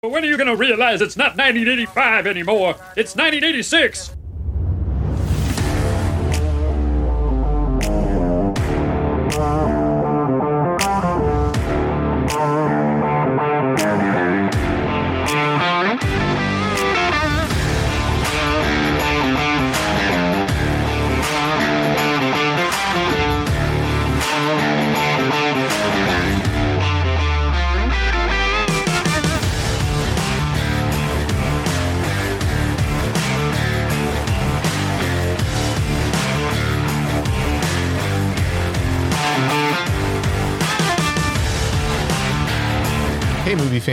[0.00, 2.76] But when are you going to realize it's not 1985 anymore?
[2.96, 4.14] It's 1986.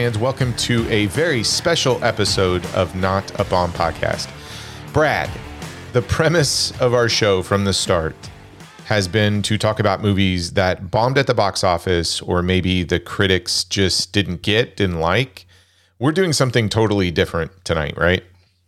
[0.05, 4.29] Fans, welcome to a very special episode of Not a Bomb Podcast.
[4.93, 5.31] Brad,
[5.93, 8.15] the premise of our show from the start
[8.85, 12.99] has been to talk about movies that bombed at the box office or maybe the
[12.99, 15.47] critics just didn't get, didn't like.
[15.97, 18.23] We're doing something totally different tonight, right?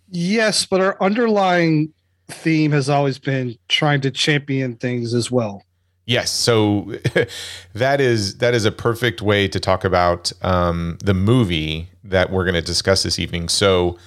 [0.09, 1.93] Yes, but our underlying
[2.29, 5.63] theme has always been trying to champion things as well.
[6.07, 6.93] Yes, so
[7.73, 12.45] that is that is a perfect way to talk about um, the movie that we're
[12.45, 13.49] going to discuss this evening.
[13.49, 13.97] So,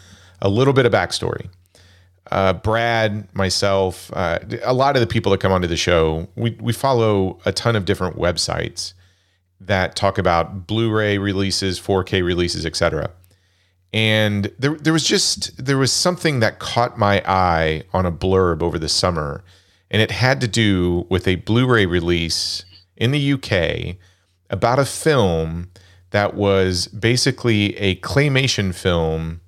[0.41, 1.51] a little bit of backstory.
[2.31, 6.57] Uh, Brad, myself, uh, a lot of the people that come onto the show, we
[6.59, 8.95] we follow a ton of different websites
[9.61, 13.11] that talk about Blu-ray releases, 4K releases, etc.
[13.92, 18.62] And there there was just there was something that caught my eye on a blurb
[18.62, 19.45] over the summer
[19.91, 22.64] and it had to do with a Blu-ray release
[22.96, 23.96] in the UK
[24.48, 25.70] about a film
[26.10, 29.41] that was basically a claymation film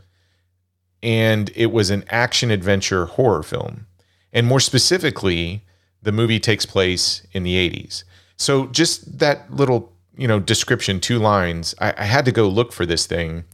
[1.03, 3.87] and it was an action adventure horror film.
[4.33, 5.65] And more specifically,
[6.01, 8.05] the movie takes place in the 80s.
[8.37, 12.73] So just that little, you know, description, two lines, I, I had to go look
[12.73, 13.45] for this thing.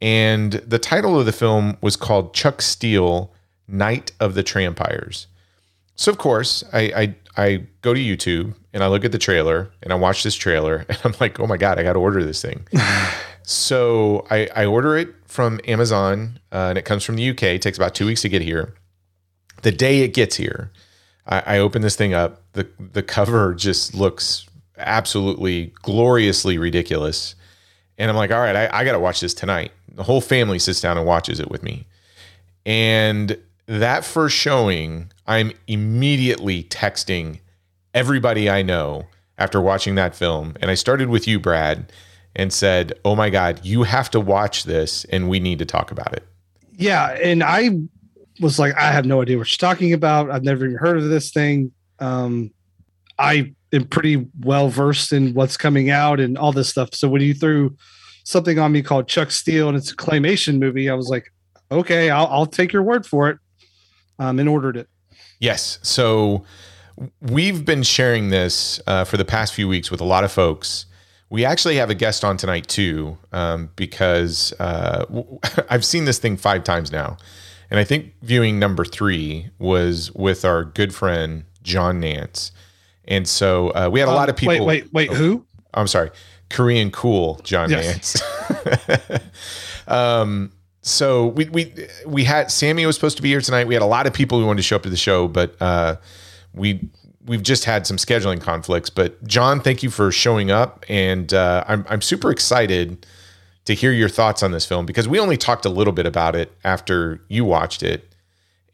[0.00, 3.32] And the title of the film was called Chuck Steele,
[3.66, 5.26] Night of the Trampires.
[5.98, 9.70] So of course, I, I I go to YouTube and I look at the trailer
[9.82, 12.24] and I watch this trailer and I'm like, oh my god, I got to order
[12.24, 12.66] this thing.
[13.42, 17.42] so I, I order it from Amazon uh, and it comes from the UK.
[17.42, 18.74] It takes about two weeks to get here.
[19.62, 20.70] The day it gets here,
[21.26, 22.42] I, I open this thing up.
[22.52, 24.46] the The cover just looks
[24.76, 27.34] absolutely gloriously ridiculous,
[27.98, 29.72] and I'm like, all right, I, I got to watch this tonight.
[29.92, 31.86] The whole family sits down and watches it with me,
[32.64, 33.36] and
[33.66, 37.40] that first showing, I'm immediately texting
[37.94, 39.06] everybody I know
[39.36, 40.56] after watching that film.
[40.60, 41.92] And I started with you, Brad,
[42.34, 45.90] and said, Oh my God, you have to watch this and we need to talk
[45.90, 46.26] about it.
[46.72, 47.10] Yeah.
[47.22, 47.78] And I
[48.40, 50.30] was like, I have no idea what you're talking about.
[50.30, 51.72] I've never even heard of this thing.
[51.98, 52.50] Um,
[53.18, 56.94] I am pretty well versed in what's coming out and all this stuff.
[56.94, 57.76] So when you threw
[58.24, 61.32] something on me called Chuck Steele and it's a claymation movie, I was like,
[61.70, 63.38] okay, I'll, I'll take your word for it
[64.18, 64.88] um, and ordered it.
[65.38, 65.78] Yes.
[65.82, 66.44] So
[67.20, 70.86] we've been sharing this uh, for the past few weeks with a lot of folks.
[71.30, 75.38] We actually have a guest on tonight too, um, because uh, w-
[75.70, 77.16] I've seen this thing five times now.
[77.70, 82.50] And I think viewing number three was with our good friend, John Nance.
[83.06, 84.64] And so uh, we had a lot of people.
[84.66, 85.10] Wait, wait, wait.
[85.10, 85.46] Oh, who?
[85.74, 86.10] I'm sorry.
[86.48, 88.22] Korean cool John Yes.
[88.58, 89.20] Nance.
[89.86, 90.50] um,
[90.88, 91.72] so we we
[92.06, 93.66] we had Sammy was supposed to be here tonight.
[93.66, 95.54] We had a lot of people who wanted to show up to the show, but
[95.60, 95.96] uh,
[96.54, 96.88] we
[97.26, 98.90] we've just had some scheduling conflicts.
[98.90, 103.06] But John, thank you for showing up, and uh, I'm I'm super excited
[103.66, 106.34] to hear your thoughts on this film because we only talked a little bit about
[106.34, 108.14] it after you watched it.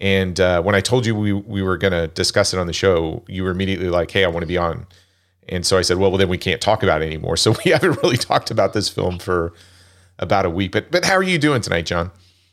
[0.00, 2.72] And uh, when I told you we we were going to discuss it on the
[2.72, 4.86] show, you were immediately like, "Hey, I want to be on."
[5.48, 7.72] And so I said, "Well, well, then we can't talk about it anymore." So we
[7.72, 9.52] haven't really talked about this film for
[10.19, 10.72] about a week.
[10.72, 12.10] But but how are you doing tonight, John?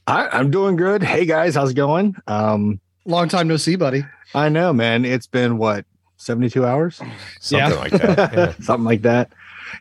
[0.08, 1.04] I, I'm doing good.
[1.04, 2.16] Hey guys, how's it going?
[2.28, 4.04] Um, Long time no see, buddy.
[4.36, 5.06] I know, man.
[5.06, 5.86] It's been what
[6.18, 7.02] 72 hours,
[7.40, 7.76] Something Yeah.
[7.80, 8.34] like that.
[8.34, 8.54] Yeah.
[8.60, 9.32] something like that.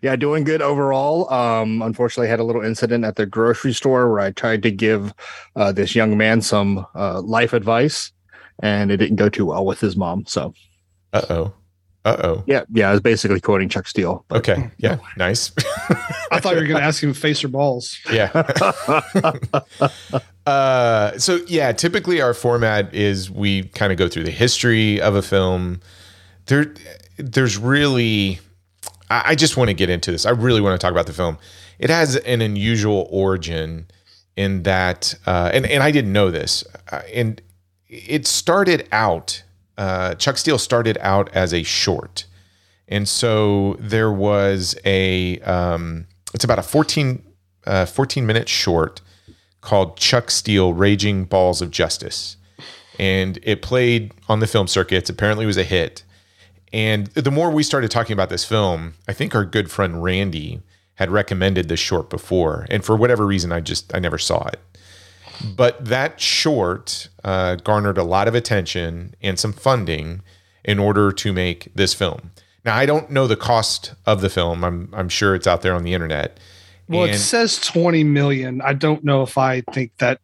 [0.03, 1.31] Yeah, doing good overall.
[1.33, 4.71] Um, unfortunately, I had a little incident at the grocery store where I tried to
[4.71, 5.13] give
[5.57, 8.13] uh, this young man some uh, life advice,
[8.63, 10.25] and it didn't go too well with his mom.
[10.27, 10.55] So
[11.13, 11.53] Uh oh.
[12.05, 12.45] Uh oh.
[12.47, 14.25] yeah, yeah, I was basically quoting Chuck Steele.
[14.29, 14.71] but- Okay.
[14.79, 14.97] Yeah.
[15.19, 15.53] Nice.
[16.33, 17.99] I thought you were going to ask him face or balls.
[18.11, 18.31] yeah.
[20.47, 25.15] uh, so yeah, typically our format is we kind of go through the history of
[25.15, 25.81] a film.
[26.47, 26.75] There,
[27.19, 28.41] there's really,
[29.11, 30.27] I, I just want to get into this.
[30.27, 31.39] I really want to talk about the film.
[31.79, 33.87] It has an unusual origin
[34.37, 37.41] in that, uh, and and I didn't know this, uh, and
[37.89, 39.43] it started out.
[39.81, 42.27] Uh, Chuck Steele started out as a short,
[42.87, 45.41] and so there was a.
[45.41, 47.23] Um, it's about a 14
[47.67, 49.01] uh, 14 minute short
[49.63, 52.37] called Chuck Steele Raging Balls of Justice.
[52.99, 55.09] And it played on the film circuits.
[55.09, 56.05] Apparently, was a hit.
[56.75, 60.61] And the more we started talking about this film, I think our good friend Randy
[60.97, 62.67] had recommended this short before.
[62.69, 64.61] And for whatever reason, I just, I never saw it.
[65.57, 70.23] But that short uh, garnered a lot of attention and some funding
[70.65, 72.31] in order to make this film.
[72.65, 74.65] Now, I don't know the cost of the film.
[74.65, 76.39] I'm, I'm sure it's out there on the internet.
[76.89, 78.61] Well, And- it says 20 million.
[78.61, 80.21] I don't know if I think that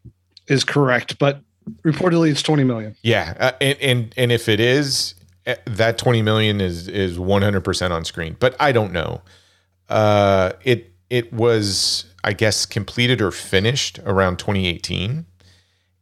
[0.47, 1.41] is correct, but
[1.83, 2.95] reportedly it's 20 million.
[3.03, 5.15] Yeah, uh, and and and if it is,
[5.47, 8.37] uh, that twenty million is is one hundred percent on screen.
[8.39, 9.23] But I don't know.
[9.89, 15.27] Uh, it it was I guess completed or finished around twenty eighteen,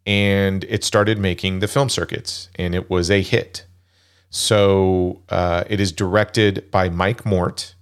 [0.06, 3.66] and it started making the film circuits, and it was a hit.
[4.30, 7.74] So uh, it is directed by Mike Mort,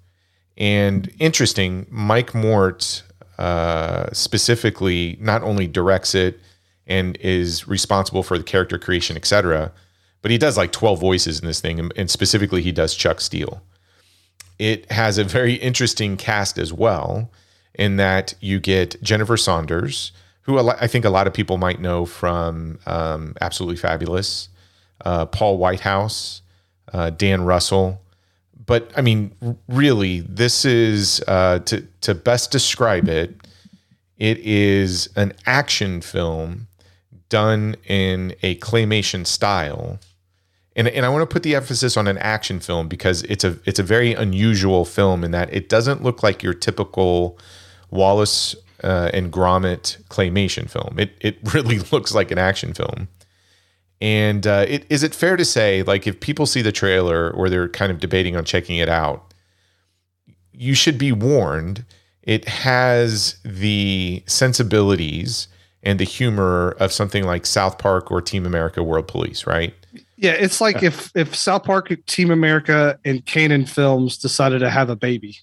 [0.59, 3.03] and interesting, Mike Mort
[3.39, 6.39] uh, specifically not only directs it
[6.87, 9.73] and is responsible for the character creation, etc.,
[10.21, 13.21] but he does like 12 voices in this thing, and, and specifically he does Chuck
[13.21, 13.63] Steele.
[14.59, 17.31] It has a very interesting cast as well,
[17.75, 22.05] in that you get Jennifer Saunders, who I think a lot of people might know
[22.05, 24.49] from um, Absolutely Fabulous,
[25.05, 26.43] uh, Paul Whitehouse,
[26.93, 28.01] uh, Dan Russell.
[28.67, 29.35] But I mean,
[29.69, 33.35] really, this is uh, to to best describe it.
[34.19, 36.69] It is an action film
[37.29, 39.99] done in a claymation style.
[40.77, 43.59] And, and I want to put the emphasis on an action film because it's a
[43.65, 47.39] it's a very unusual film in that it doesn't look like your typical
[47.93, 50.99] Wallace uh, and Gromit claymation film.
[50.99, 53.09] It it really looks like an action film.
[54.01, 57.49] And uh, it, is it fair to say, like, if people see the trailer or
[57.49, 59.33] they're kind of debating on checking it out,
[60.53, 61.85] you should be warned.
[62.25, 65.47] It has the sensibilities
[65.85, 69.73] and the humor of something like South Park or Team America World Police, right?
[70.17, 74.91] Yeah, it's like if if South Park, Team America, and Cannon Films decided to have
[74.91, 75.39] a baby.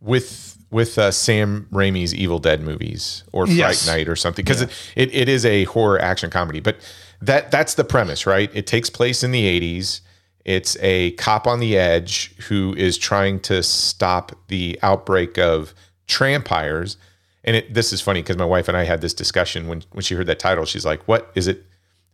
[0.00, 3.86] With with uh, Sam Raimi's Evil Dead movies or Fright Yes.
[3.86, 6.60] Night or something, because it, it, it is a horror action comedy.
[6.60, 6.76] But
[7.22, 8.50] that that's the premise, right?
[8.54, 10.00] It takes place in the '80s.
[10.44, 15.74] It's a cop on the edge who is trying to stop the outbreak of
[16.06, 16.96] trampires.
[17.44, 20.02] And it, this is funny because my wife and I had this discussion when when
[20.02, 20.64] she heard that title.
[20.64, 21.64] She's like, "What is it?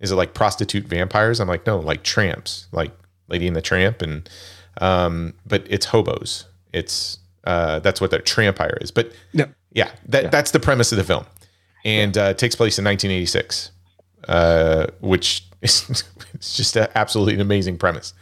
[0.00, 2.92] Is it like prostitute vampires?" I'm like, "No, like tramps, like
[3.28, 4.28] Lady and the Tramp." And
[4.81, 6.46] um, but it's hobos.
[6.72, 8.91] It's uh, that's what the trampire is.
[8.91, 9.46] But Yeah.
[9.73, 11.25] yeah, that that's the premise of the film,
[11.85, 13.70] and uh, takes place in 1986,
[14.29, 16.05] uh, which is
[16.35, 18.12] it's just an absolutely amazing premise.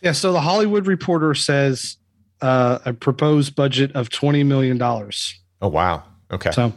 [0.00, 1.96] Yeah, so the Hollywood Reporter says
[2.40, 5.38] uh, a proposed budget of twenty million dollars.
[5.60, 6.52] Oh wow, okay.
[6.52, 6.72] So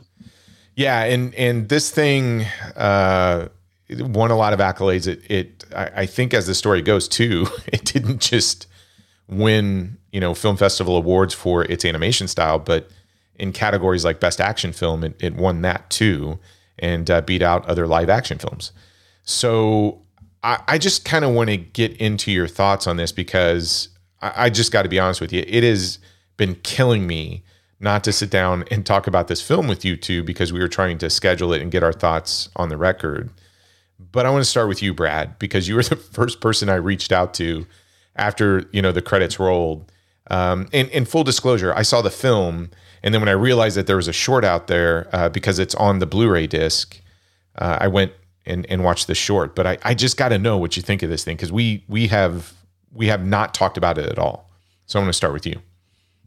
[0.75, 2.45] Yeah, and and this thing
[2.75, 3.49] uh,
[3.87, 5.05] it won a lot of accolades.
[5.07, 8.65] It, it I, I think as the story goes too, it didn't just
[9.27, 12.89] win you know film festival awards for its animation style, but
[13.35, 16.39] in categories like best action film, it, it won that too,
[16.79, 18.71] and uh, beat out other live action films.
[19.23, 20.01] So
[20.43, 23.89] I, I just kind of want to get into your thoughts on this because
[24.21, 25.99] I, I just got to be honest with you, it has
[26.37, 27.43] been killing me
[27.79, 30.67] not to sit down and talk about this film with you two because we were
[30.67, 33.31] trying to schedule it and get our thoughts on the record.
[34.11, 36.75] But I want to start with you, Brad, because you were the first person I
[36.75, 37.65] reached out to
[38.15, 39.91] after you know the credits rolled.
[40.31, 42.71] Um, and in full disclosure, I saw the film,
[43.03, 45.75] and then when I realized that there was a short out there uh, because it's
[45.75, 46.99] on the Blu-ray disc,
[47.57, 48.13] uh, I went
[48.45, 49.55] and, and watched the short.
[49.55, 51.83] But I, I just got to know what you think of this thing because we
[51.89, 52.53] we have
[52.93, 54.49] we have not talked about it at all.
[54.85, 55.61] So I'm going to start with you.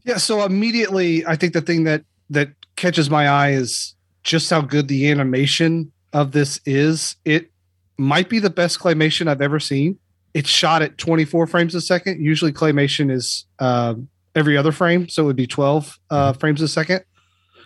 [0.03, 4.61] yeah, so immediately I think the thing that that catches my eye is just how
[4.61, 7.15] good the animation of this is.
[7.25, 7.51] It
[7.97, 9.97] might be the best claymation I've ever seen.
[10.35, 12.21] It's shot at 24 frames a second.
[12.21, 13.95] Usually claymation is uh,
[14.35, 17.05] every other frame, so it would be 12 uh, frames a second.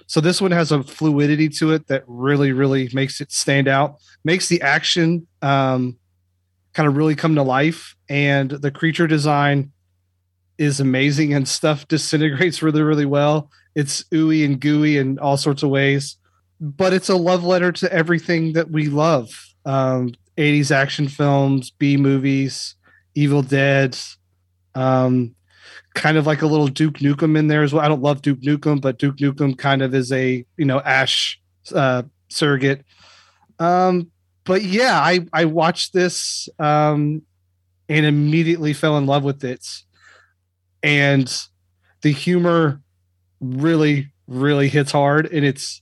[0.06, 3.96] So this one has a fluidity to it that really, really makes it stand out.
[4.24, 5.98] Makes the action um,
[6.74, 9.72] kind of really come to life, and the creature design
[10.60, 13.50] is amazing, and stuff disintegrates really, really well.
[13.74, 16.18] It's ooey and gooey in all sorts of ways,
[16.62, 19.30] but it's a love letter to everything that we love.
[19.66, 22.76] Um, 80s action films, B movies,
[23.14, 23.98] Evil Dead,
[24.74, 25.36] um,
[25.94, 27.84] kind of like a little Duke Nukem in there as well.
[27.84, 31.40] I don't love Duke Nukem, but Duke Nukem kind of is a you know Ash
[31.76, 32.86] uh, surrogate.
[33.60, 34.12] Um,
[34.46, 37.22] but yeah, I I watched this um,
[37.90, 39.68] and immediately fell in love with it,
[40.82, 41.32] and
[42.02, 42.82] the humor
[43.42, 45.82] really really hits hard and it's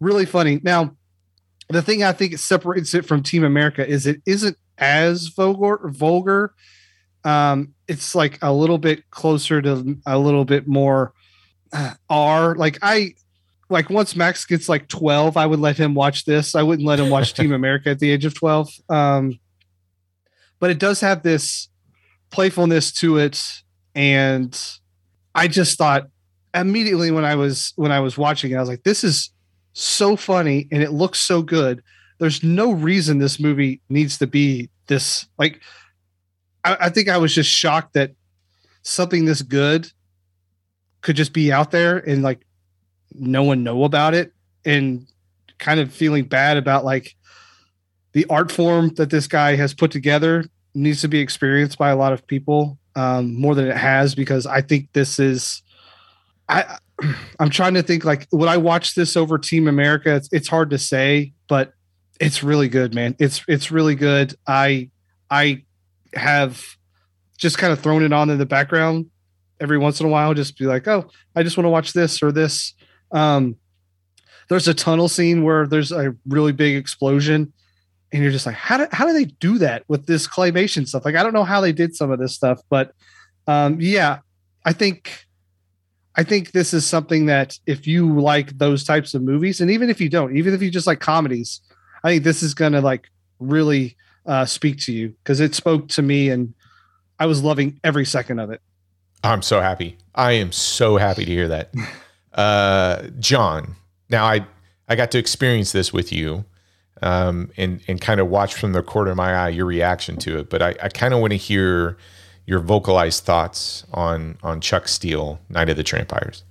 [0.00, 0.60] really funny.
[0.62, 0.96] Now,
[1.70, 5.80] the thing I think it separates it from Team America is it isn't as vulgar
[5.84, 6.54] vulgar.
[7.24, 11.12] Um, it's like a little bit closer to a little bit more
[11.72, 12.54] uh, R.
[12.54, 13.14] Like I
[13.68, 16.54] like once Max gets like 12, I would let him watch this.
[16.54, 18.68] I wouldn't let him watch Team America at the age of 12.
[18.88, 19.38] Um,
[20.58, 21.68] but it does have this
[22.30, 23.62] playfulness to it.
[23.94, 24.58] And
[25.34, 26.08] I just thought
[26.54, 29.30] immediately when I was when I was watching it, I was like, this is
[29.72, 31.82] so funny and it looks so good.
[32.18, 35.60] There's no reason this movie needs to be this like
[36.64, 38.12] I, I think I was just shocked that
[38.82, 39.90] something this good
[41.00, 42.46] could just be out there and like
[43.12, 44.32] no one know about it
[44.64, 45.06] and
[45.58, 47.14] kind of feeling bad about like
[48.12, 51.96] the art form that this guy has put together needs to be experienced by a
[51.96, 55.62] lot of people um, more than it has because I think this is
[56.48, 56.78] I
[57.38, 60.14] I'm trying to think like would I watch this over Team America?
[60.16, 61.72] It's, it's hard to say, but
[62.20, 63.16] it's really good, man.
[63.18, 64.34] It's it's really good.
[64.46, 64.90] I
[65.30, 65.64] I
[66.14, 66.62] have
[67.38, 69.06] just kind of thrown it on in the background
[69.60, 72.22] every once in a while, just be like, oh, I just want to watch this
[72.22, 72.74] or this.
[73.12, 73.56] Um,
[74.48, 77.52] there's a tunnel scene where there's a really big explosion,
[78.12, 81.04] and you're just like, how do how do they do that with this claymation stuff?
[81.04, 82.92] Like, I don't know how they did some of this stuff, but
[83.46, 84.18] um, yeah,
[84.64, 85.26] I think
[86.20, 89.88] I think this is something that if you like those types of movies, and even
[89.88, 91.62] if you don't, even if you just like comedies,
[92.04, 93.08] I think this is gonna like
[93.38, 93.96] really
[94.26, 96.52] uh, speak to you because it spoke to me, and
[97.18, 98.60] I was loving every second of it.
[99.24, 99.96] I'm so happy.
[100.14, 101.72] I am so happy to hear that.
[102.32, 103.74] Uh, John,
[104.08, 104.46] now I
[104.88, 106.44] I got to experience this with you,
[107.02, 110.38] um, and and kind of watch from the corner of my eye your reaction to
[110.38, 110.48] it.
[110.48, 111.98] But I, I kind of want to hear
[112.50, 116.42] your vocalized thoughts on on Chuck Steele, Night of the Trampires.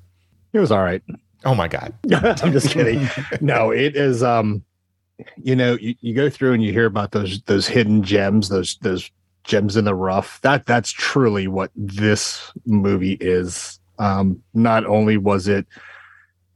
[0.54, 1.04] It was all right.
[1.44, 1.94] Oh my god!
[2.42, 3.08] I'm just kidding.
[3.42, 4.24] No, it is.
[4.24, 4.64] Um,
[5.36, 8.78] you know, you, you go through and you hear about those those hidden gems, those
[8.82, 9.12] those
[9.44, 10.40] gems in the rough.
[10.40, 13.78] That that's truly what this movie is.
[14.00, 15.68] Um, not only was it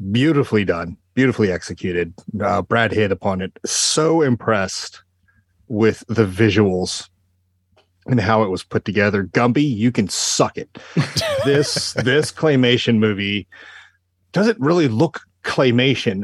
[0.10, 3.60] beautifully done, beautifully executed, uh, Brad hit upon it.
[3.66, 5.04] So impressed
[5.68, 7.10] with the visuals
[8.08, 9.24] and how it was put together.
[9.24, 10.70] Gumby, you can suck it.
[11.46, 13.48] this this claymation movie
[14.32, 16.24] doesn't really look claymation,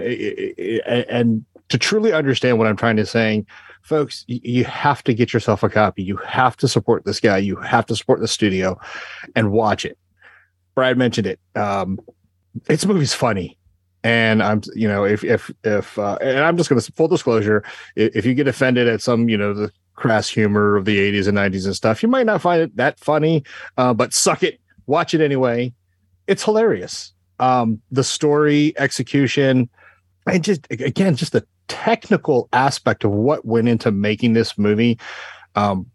[1.15, 3.45] and to truly understand what I'm trying to say,
[3.81, 6.03] folks, you have to get yourself a copy.
[6.03, 7.37] You have to support this guy.
[7.37, 8.79] You have to support the studio,
[9.35, 9.97] and watch it.
[10.75, 11.39] Brad mentioned it.
[11.55, 11.99] Um,
[12.67, 13.57] it's a movie's funny
[14.03, 17.63] and i'm you know if if if uh, and i'm just going to full disclosure
[17.95, 21.27] if, if, you get offended at some you know the crass humor of the 80s
[21.27, 22.01] and 90s and stuff.
[22.01, 23.43] You might not find it that funny
[23.77, 24.59] uh, but suck it.
[24.87, 25.73] Watch it anyway.
[26.27, 27.13] It's hilarious.
[27.39, 29.69] Um the story execution
[30.27, 34.99] and just again just the technical aspect of what went into making this movie.
[35.55, 35.85] Um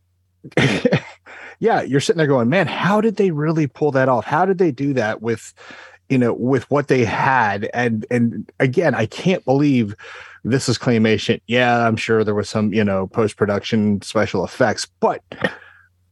[1.60, 4.24] yeah, you're sitting there going, man, how did they really pull that off?
[4.24, 5.54] How did they do that with,
[6.08, 7.70] you know, with what they had?
[7.72, 9.94] And and again, I can't believe
[10.44, 11.40] this is claymation.
[11.46, 15.22] Yeah, I'm sure there was some, you know, post production special effects, but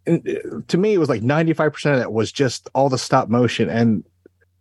[0.06, 4.02] to me, it was like 95% of that was just all the stop motion and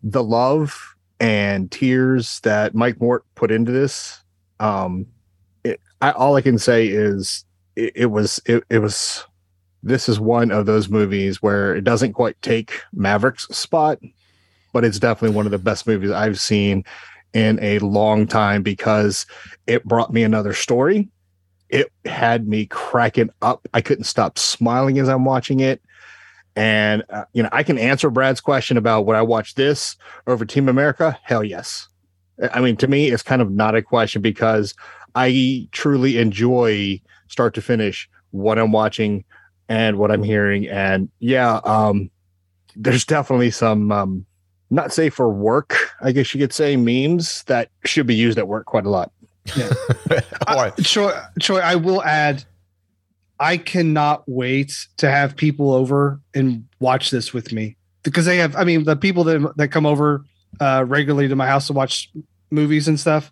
[0.04, 4.22] the love and tears that Mike Mort put into this.
[4.60, 5.08] Um,
[5.64, 9.24] it, I, all I can say is it, it was it, it was
[9.84, 14.00] this is one of those movies where it doesn't quite take Maverick's spot,
[14.74, 16.84] but it's definitely one of the best movies I've seen
[17.34, 19.26] in a long time because
[19.68, 21.10] it brought me another story.
[21.70, 23.68] It had me cracking up.
[23.74, 25.82] I couldn't stop smiling as I'm watching it.
[26.56, 29.96] And, uh, you know, I can answer Brad's question about would I watch this
[30.28, 31.18] over Team America?
[31.24, 31.88] Hell yes.
[32.54, 34.74] I mean, to me, it's kind of not a question because
[35.16, 39.24] I truly enjoy start to finish what I'm watching
[39.70, 40.68] and what I'm hearing.
[40.68, 42.10] And yeah, um,
[42.76, 44.26] there's definitely some um,
[44.70, 48.48] not safe for work, I guess you could say, memes that should be used at
[48.48, 49.12] work quite a lot.
[49.56, 49.72] Yeah.
[50.48, 52.44] uh, Troy, Troy, I will add,
[53.40, 58.56] I cannot wait to have people over and watch this with me because they have.
[58.56, 60.26] I mean, the people that that come over
[60.60, 62.12] uh, regularly to my house to watch
[62.52, 63.32] movies and stuff,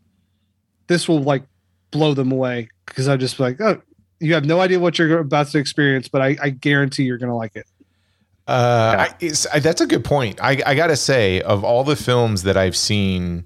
[0.87, 1.43] this will like
[1.91, 3.81] blow them away because I'm just like, oh,
[4.19, 7.29] you have no idea what you're about to experience, but I, I guarantee you're going
[7.29, 7.65] to like it.
[8.47, 10.39] Uh, I, I, that's a good point.
[10.41, 13.45] I, I got to say, of all the films that I've seen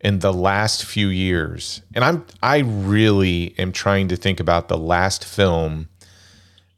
[0.00, 4.78] in the last few years, and I'm I really am trying to think about the
[4.78, 5.88] last film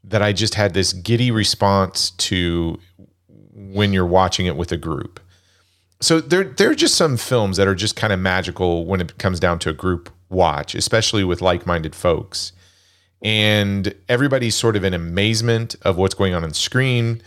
[0.03, 2.79] that I just had this giddy response to
[3.53, 5.19] when you're watching it with a group.
[6.01, 9.17] so there there are just some films that are just kind of magical when it
[9.17, 12.51] comes down to a group watch, especially with like-minded folks.
[13.21, 17.21] And everybody's sort of in amazement of what's going on on screen.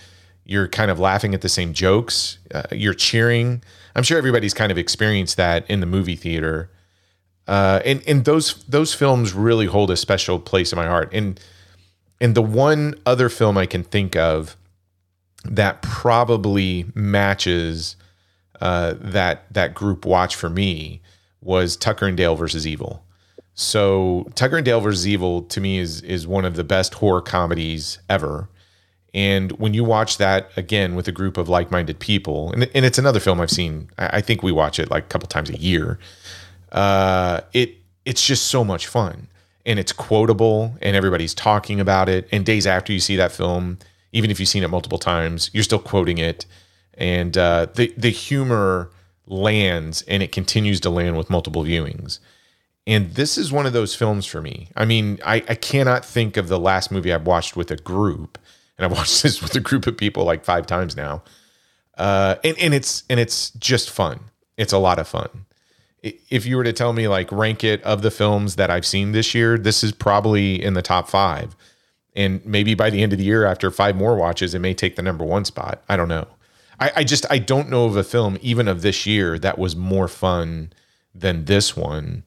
[0.44, 2.38] You're kind of laughing at the same jokes.
[2.54, 3.62] Uh, you're cheering.
[3.96, 6.70] I'm sure everybody's kind of experienced that in the movie theater.
[7.48, 11.08] Uh, and and those those films really hold a special place in my heart.
[11.12, 11.40] And
[12.20, 14.56] and the one other film I can think of
[15.44, 17.96] that probably matches
[18.60, 21.00] uh, that that group watch for me
[21.40, 23.02] was Tucker and Dale versus Evil.
[23.54, 27.22] So Tucker and Dale versus Evil to me is is one of the best horror
[27.22, 28.50] comedies ever.
[29.16, 32.98] And when you watch that again with a group of like-minded people, and, and it's
[32.98, 35.56] another film I've seen, I, I think we watch it like a couple times a
[35.56, 35.98] year.
[36.70, 39.28] Uh, it it's just so much fun,
[39.64, 42.28] and it's quotable, and everybody's talking about it.
[42.30, 43.78] And days after you see that film,
[44.12, 46.44] even if you've seen it multiple times, you're still quoting it,
[46.94, 48.90] and uh, the the humor
[49.26, 52.18] lands, and it continues to land with multiple viewings.
[52.86, 54.68] And this is one of those films for me.
[54.76, 58.38] I mean, I, I cannot think of the last movie I've watched with a group,
[58.76, 61.22] and I've watched this with a group of people like five times now.
[61.96, 64.20] Uh, and and it's and it's just fun.
[64.56, 65.46] It's a lot of fun.
[66.02, 69.12] If you were to tell me like rank it of the films that I've seen
[69.12, 71.56] this year, this is probably in the top five.
[72.14, 74.96] And maybe by the end of the year, after five more watches, it may take
[74.96, 75.82] the number one spot.
[75.88, 76.26] I don't know.
[76.78, 79.74] I, I just I don't know of a film even of this year that was
[79.74, 80.72] more fun
[81.14, 82.24] than this one.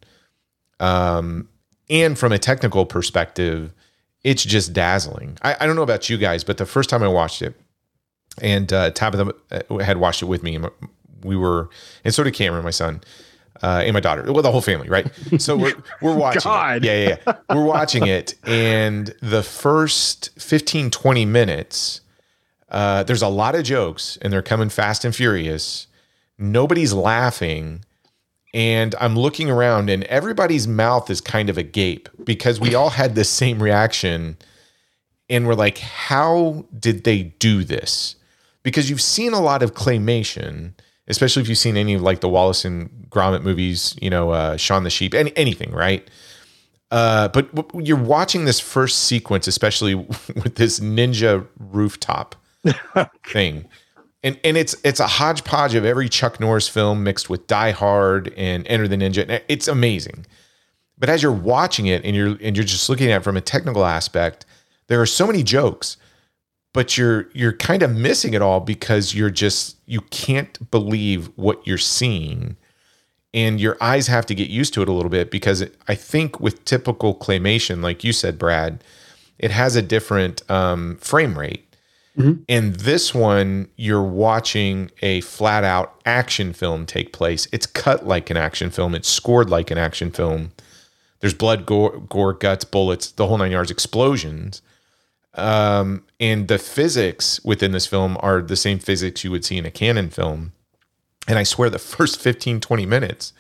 [0.80, 1.50] Um,
[1.90, 3.74] and from a technical perspective,
[4.24, 5.38] it's just dazzling.
[5.42, 7.56] I, I don't know about you guys, but the first time I watched it,
[8.42, 10.70] and uh, Tabitha uh, had watched it with me, and
[11.24, 11.70] we were,
[12.04, 13.02] and so did Cameron, my son,
[13.62, 15.08] uh, and my daughter, well, the whole family, right?
[15.38, 16.42] So we're we're watching.
[16.44, 16.78] God.
[16.78, 16.86] It.
[16.86, 17.56] Yeah, yeah, yeah.
[17.56, 22.02] We're watching it, and the first 15, 20 minutes,
[22.70, 25.88] uh, there's a lot of jokes, and they're coming fast and furious.
[26.38, 27.84] Nobody's laughing
[28.54, 33.16] and I'm looking around and everybody's mouth is kind of agape because we all had
[33.16, 34.38] the same reaction
[35.30, 38.16] and we're like how did they do this?
[38.64, 40.74] Because you've seen a lot of claymation
[41.08, 44.58] especially if you've seen any of like the Wallace and Gromit movies you know uh,
[44.58, 46.08] Shaun the Sheep any, anything right?
[46.92, 52.36] Uh, but w- you're watching this first sequence especially with this ninja rooftop
[53.28, 53.68] thing
[54.24, 58.34] and and it's it's a hodgepodge of every Chuck Norris film mixed with Die Hard
[58.36, 59.42] and Enter the Ninja.
[59.48, 60.26] It's amazing.
[60.98, 63.42] But as you're watching it and you're and you're just looking at it from a
[63.42, 64.46] technical aspect,
[64.88, 65.96] there are so many jokes,
[66.74, 71.66] but you're you're kind of missing it all because you're just you can't believe what
[71.66, 72.58] you're seeing.
[73.32, 75.94] And your eyes have to get used to it a little bit because it, I
[75.94, 78.84] think with typical claymation, like you said, Brad,
[79.38, 81.69] it has a different um, frame rate.
[82.48, 87.48] In this one, you're watching a flat out action film take place.
[87.54, 90.52] It's cut like an action film, it's scored like an action film.
[91.22, 94.62] There's blood, gore, gore guts, bullets, the whole nine yards, explosions.
[95.36, 99.66] Um, and the physics within this film are the same physics you would see in
[99.66, 100.54] a Cannon film.
[101.28, 103.34] And I swear, the first 15, 20 minutes,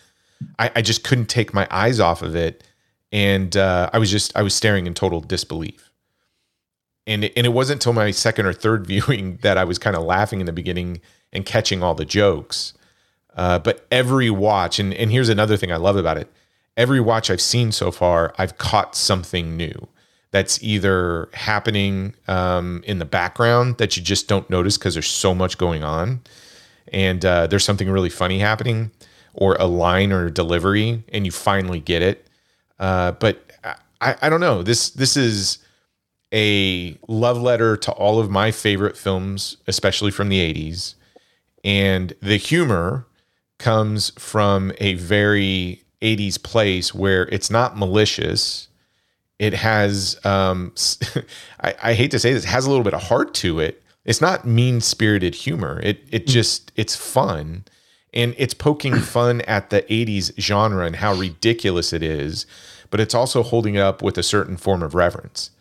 [0.58, 2.64] I, I just couldn't take my eyes off of it.
[3.12, 5.89] And uh, I was just, I was staring in total disbelief
[7.08, 9.96] and it, and it wasn't until my second or third viewing that I was kind
[9.96, 12.74] of laughing in the beginning and catching all the jokes.
[13.36, 16.32] Uh, but every watch, and and here's another thing I love about it:
[16.76, 19.88] every watch I've seen so far, I've caught something new
[20.32, 25.34] that's either happening um, in the background that you just don't notice because there's so
[25.34, 26.22] much going on,
[26.92, 28.92] and uh, there's something really funny happening,
[29.34, 32.28] or a line or a delivery, and you finally get it.
[32.80, 33.50] Uh, but
[34.02, 34.64] I, I don't know.
[34.64, 35.60] This this is
[36.34, 40.96] a love letter to all of my favorite films, especially from the 80s.
[41.64, 43.08] And the humor
[43.58, 48.68] comes from a very 80s place where it's not malicious.
[49.38, 50.74] It has, um,
[51.62, 53.84] I, I hate to say this, has a little bit of heart to it.
[54.06, 55.80] It's not mean spirited humor.
[55.84, 57.66] It, it just, it's fun.
[58.14, 62.46] And it's poking fun at the 80s genre and how ridiculous it is.
[62.92, 65.52] But it's also holding it up with a certain form of reverence.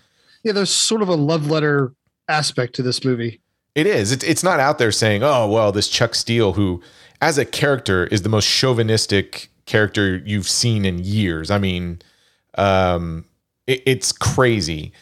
[0.48, 1.92] Yeah, there's sort of a love letter
[2.26, 3.42] aspect to this movie.
[3.74, 4.12] It is.
[4.12, 6.82] It's not out there saying, "Oh, well, this Chuck Steele, who
[7.20, 12.00] as a character is the most chauvinistic character you've seen in years." I mean,
[12.56, 13.26] um,
[13.66, 14.94] it, it's crazy,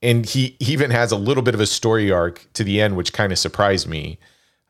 [0.00, 2.96] and he, he even has a little bit of a story arc to the end,
[2.96, 4.18] which kind of surprised me.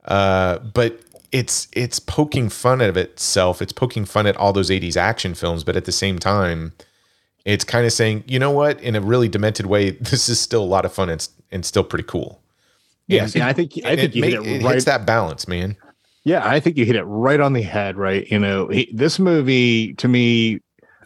[0.06, 0.98] Uh, but
[1.30, 3.62] it's it's poking fun at itself.
[3.62, 6.72] It's poking fun at all those '80s action films, but at the same time,
[7.44, 10.62] it's kind of saying, you know what, in a really demented way, this is still
[10.62, 12.40] a lot of fun and, and still pretty cool.
[13.06, 14.74] Yeah, I think I And think you ma- hit it it right.
[14.74, 15.76] hits that balance, man.
[16.22, 18.30] Yeah, I think you hit it right on the head, right?
[18.30, 20.60] You know, he, this movie to me,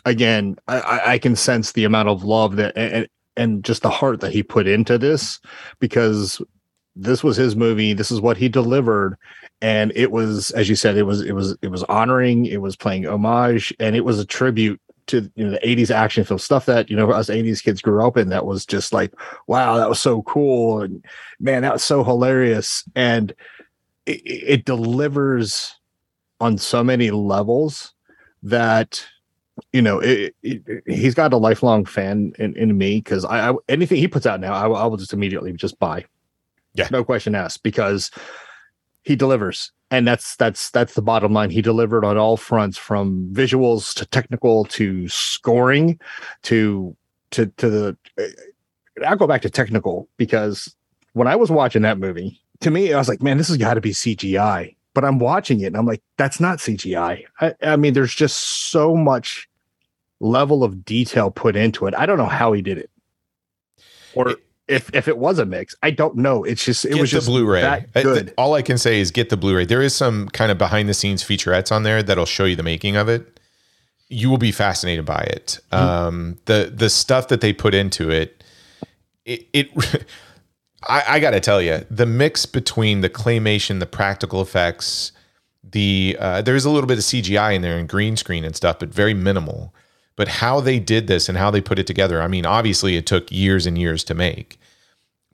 [0.04, 3.90] again, I- I, I can sense the amount of love that and, and just the
[3.90, 5.40] heart that he put into this
[5.80, 6.42] because
[6.94, 7.94] this was his movie.
[7.94, 9.16] This is what he delivered,
[9.62, 12.44] and it was, as you said, it was it was it was honoring.
[12.46, 16.24] It was playing homage, and it was a tribute to you know the 80s action
[16.24, 19.12] film stuff that you know us 80s kids grew up in that was just like
[19.46, 20.80] wow that was so cool.
[20.80, 21.04] And
[21.40, 22.84] man that was so hilarious.
[22.94, 23.34] And
[24.06, 25.74] it, it delivers
[26.40, 27.92] on so many levels
[28.42, 29.04] that
[29.72, 33.54] you know it, it, he's got a lifelong fan in, in me because I, I
[33.68, 36.04] anything he puts out now I, will- I will just immediately just buy.
[36.74, 36.88] Yeah.
[36.90, 38.10] no question asked because
[39.02, 41.50] he delivers and that's that's that's the bottom line.
[41.50, 45.98] He delivered on all fronts from visuals to technical to scoring
[46.42, 46.96] to
[47.30, 48.28] to to the eh,
[49.04, 50.72] i'll go back to technical because
[51.14, 53.74] when i was watching that movie to me i was like man this has got
[53.74, 57.74] to be cgi but i'm watching it and i'm like that's not cgi I, I
[57.74, 59.48] mean there's just so much
[60.20, 61.94] level of detail put into it.
[61.96, 62.90] I don't know how he did it.
[64.14, 67.00] Or It- if if it was a mix i don't know it's just it get
[67.00, 67.60] was the just Blu-ray.
[67.60, 69.64] that th- good all I can say is get the Blu-ray.
[69.64, 72.62] There is some kind of behind the scenes featurettes on there that'll show you the
[72.62, 73.40] making of it.
[74.08, 75.58] You will be fascinated by it.
[75.72, 75.84] Mm-hmm.
[75.84, 78.44] Um, the the stuff that they put into it,
[79.24, 79.68] it, it
[80.88, 85.12] I, I got to tell you, the mix between the claymation, the practical effects,
[85.62, 88.78] the uh, there's a little bit of CGI in there and green screen and stuff,
[88.78, 89.74] but very minimal.
[90.16, 93.06] But how they did this and how they put it together, I mean, obviously it
[93.06, 94.58] took years and years to make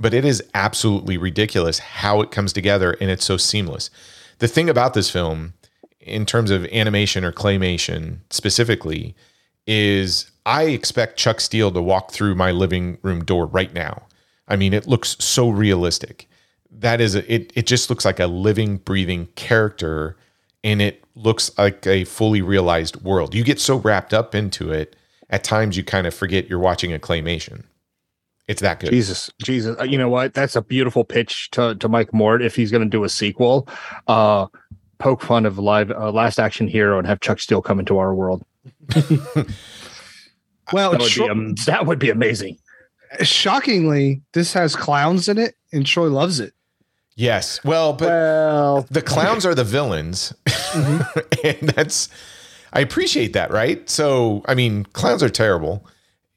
[0.00, 3.90] but it is absolutely ridiculous how it comes together and it's so seamless.
[4.38, 5.52] The thing about this film,
[6.00, 9.14] in terms of animation or claymation specifically,
[9.66, 14.06] is I expect Chuck Steele to walk through my living room door right now.
[14.48, 16.26] I mean, it looks so realistic.
[16.70, 17.52] That is, it.
[17.54, 20.16] It just looks like a living, breathing character,
[20.64, 23.34] and it looks like a fully realized world.
[23.34, 24.96] You get so wrapped up into it,
[25.28, 27.64] at times you kind of forget you're watching a claymation.
[28.48, 28.90] It's that good.
[28.90, 29.76] Jesus, Jesus.
[29.78, 30.34] Uh, You know what?
[30.34, 33.68] That's a beautiful pitch to, to Mike Mort if he's going to do a sequel.
[34.08, 34.46] Uh,
[34.98, 38.14] poke fun of live uh, Last Action Hero and have Chuck Steele come into our
[38.14, 38.42] world.
[40.72, 42.56] Well, That would, Tro- be, um, that would be amazing.
[43.22, 46.52] shockingly, this has clowns in it, and Troy loves it.
[47.16, 47.62] Yes.
[47.64, 50.32] Well, but well, the clowns are the villains.
[51.44, 52.08] and that's
[52.72, 53.88] I appreciate that, right?
[53.90, 55.86] So, I mean, clowns are terrible.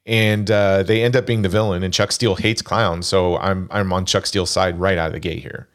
[0.05, 3.07] And uh, they end up being the villain, and Chuck Steele hates clowns.
[3.07, 5.69] So I'm I'm on Chuck Steele's side right out of the gate here.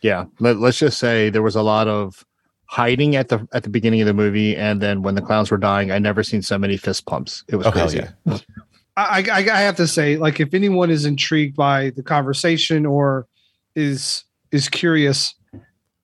[0.00, 0.24] yeah.
[0.40, 2.24] Let, let's just say there was a lot of
[2.66, 5.58] hiding at the at the beginning of the movie, and then when the clowns were
[5.58, 7.44] dying, I never seen so many fist pumps.
[7.48, 7.98] It was Oh crazy.
[8.26, 8.38] yeah!
[8.96, 13.26] I, I, I have to say, like, if anyone is intrigued by the conversation or
[13.74, 15.34] is is curious,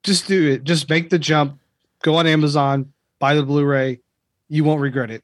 [0.02, 0.64] just do it.
[0.64, 1.60] Just make the jump.
[2.02, 4.00] Go on Amazon, buy the Blu-ray.
[4.48, 5.22] You won't regret it.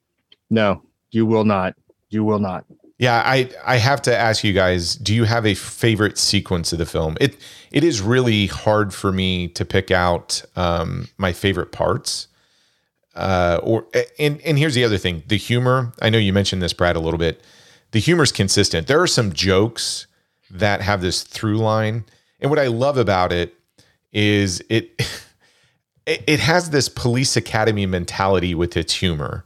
[0.48, 1.74] No, you will not.
[2.08, 2.64] You will not.
[2.98, 6.78] Yeah, I I have to ask you guys, do you have a favorite sequence of
[6.78, 7.16] the film?
[7.20, 7.36] It
[7.70, 12.28] it is really hard for me to pick out um, my favorite parts.
[13.14, 13.86] Uh, or
[14.18, 15.92] and and here's the other thing: the humor.
[16.00, 17.42] I know you mentioned this, Brad, a little bit.
[17.90, 18.86] The humor's consistent.
[18.86, 20.06] There are some jokes
[20.50, 22.04] that have this through line,
[22.40, 23.54] and what I love about it
[24.12, 25.00] is it
[26.06, 29.44] it, has this police academy mentality with its humor.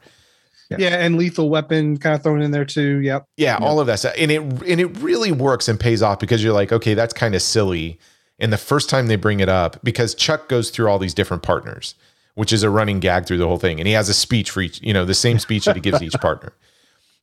[0.78, 3.00] Yeah, and Lethal Weapon kind of thrown in there too.
[3.00, 3.24] Yep.
[3.36, 4.14] Yeah, all of that stuff.
[4.16, 7.34] And it and it really works and pays off because you're like, okay, that's kind
[7.34, 7.98] of silly.
[8.38, 11.42] And the first time they bring it up, because Chuck goes through all these different
[11.42, 11.96] partners,
[12.36, 13.80] which is a running gag through the whole thing.
[13.80, 16.02] And he has a speech for each, you know, the same speech that he gives
[16.02, 16.52] each partner.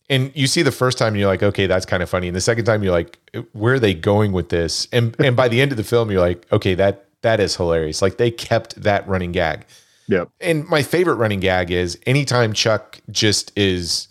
[0.10, 2.28] And you see the first time you're like, okay, that's kind of funny.
[2.28, 3.20] And the second time you're like,
[3.52, 4.88] where are they going with this?
[4.92, 8.02] And and by the end of the film, you're like, okay, that that is hilarious.
[8.02, 9.66] Like they kept that running gag.
[10.08, 10.30] Yep.
[10.40, 14.08] And my favorite running gag is anytime Chuck just is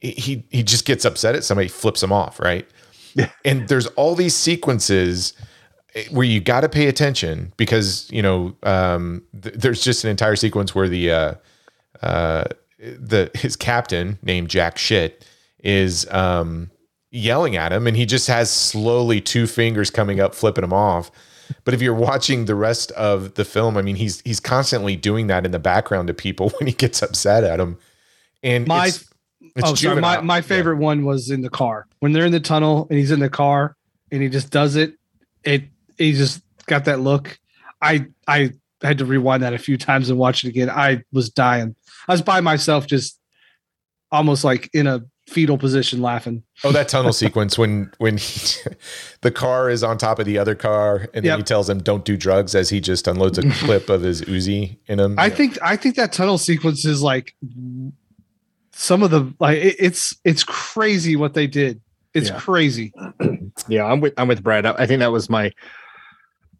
[0.00, 2.66] he he just gets upset at somebody, flips him off, right?
[3.14, 3.30] Yeah.
[3.44, 5.34] And there's all these sequences
[6.10, 10.36] where you got to pay attention because you know um, th- there's just an entire
[10.36, 11.34] sequence where the uh,
[12.02, 12.44] uh,
[12.78, 15.26] the his captain named Jack Shit
[15.62, 16.70] is um,
[17.10, 21.10] yelling at him, and he just has slowly two fingers coming up, flipping him off.
[21.64, 25.26] But if you're watching the rest of the film, I mean, he's he's constantly doing
[25.28, 27.78] that in the background to people when he gets upset at them.
[28.42, 29.04] And My- it's,
[29.40, 30.00] it's oh, sorry.
[30.00, 30.22] My, juvenile.
[30.22, 30.40] my Yeah.
[30.42, 33.30] favorite one was in the car when they're in the tunnel and he's in the
[33.30, 33.76] car
[34.12, 34.94] and he just does it.
[35.42, 35.64] It
[35.96, 37.38] he just got that look.
[37.82, 40.68] I I had to rewind that a few times and watch it again.
[40.70, 41.74] I was dying.
[42.08, 43.18] I was by myself, just
[44.10, 46.42] almost like in a fetal position laughing.
[46.64, 48.58] Oh, that tunnel sequence when when he,
[49.20, 51.38] the car is on top of the other car, and then Yep.
[51.38, 54.78] he tells him don't do drugs as he just unloads a clip of his Uzi
[54.86, 55.16] in him.
[55.18, 57.34] I think I think that tunnel sequence is like
[58.72, 61.80] some of the like it- it's it's crazy what they did.
[62.14, 62.38] It's Yeah.
[62.40, 62.92] crazy.
[63.68, 64.64] Yeah, I'm with I'm with Brad.
[64.64, 65.50] I I think that was my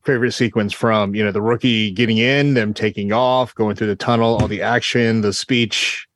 [0.05, 3.97] favorite sequence from you know the rookie getting in, them taking off, going through the
[3.97, 6.07] tunnel, all the action, the speech,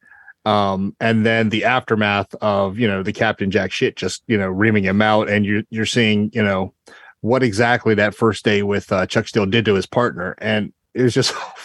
[0.44, 4.48] um, and then the aftermath of you know the Captain Jack shit just you know
[4.48, 6.72] reaming him out, and you're you're seeing you know
[7.20, 11.02] what exactly that first day with uh, Chuck Steele did to his partner, and it
[11.02, 11.32] was just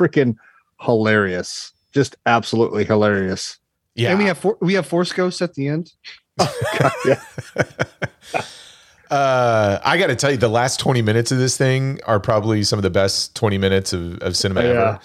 [0.00, 0.36] freaking
[0.80, 3.58] hilarious, just absolutely hilarious.
[3.94, 4.10] yeah.
[4.10, 5.92] And we have four, we have Force ghosts at the end.
[7.04, 7.20] yeah,
[9.10, 12.62] uh, I got to tell you, the last 20 minutes of this thing are probably
[12.62, 14.68] some of the best 20 minutes of, of cinema Yeah.
[14.68, 15.00] ever.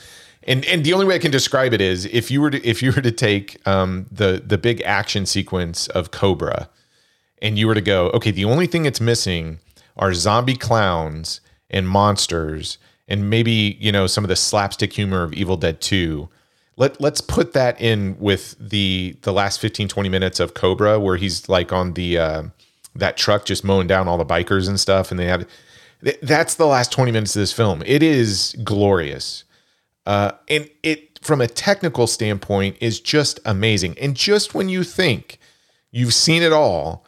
[0.48, 2.84] And and the only way I can describe it is if you were to if
[2.84, 6.70] you were to take um, the the big action sequence of Cobra,
[7.42, 9.58] and you were to go, okay, the only thing it's missing
[9.98, 11.42] are zombie clowns
[11.72, 16.30] and monsters, and maybe you know some of the slapstick humor of Evil Dead Two.
[16.78, 21.16] Let let's put that in with the the last 15, 20 minutes of Cobra, where
[21.18, 22.44] he's like on the uh,
[22.96, 25.48] that truck just mowing down all the bikers and stuff, and they had
[26.22, 27.82] that's the last 20 minutes of this film.
[27.86, 29.44] It is glorious.
[30.06, 33.98] Uh, and it, from a technical standpoint, is just amazing.
[34.00, 35.40] And just when you think
[35.92, 37.06] you've seen it all,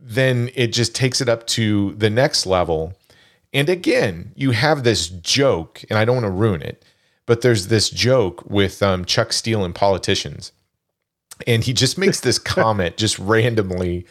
[0.00, 2.94] then it just takes it up to the next level.
[3.52, 6.84] And again, you have this joke, and I don't want to ruin it,
[7.26, 10.52] but there's this joke with um, Chuck Steele and politicians.
[11.46, 14.06] And he just makes this comment just randomly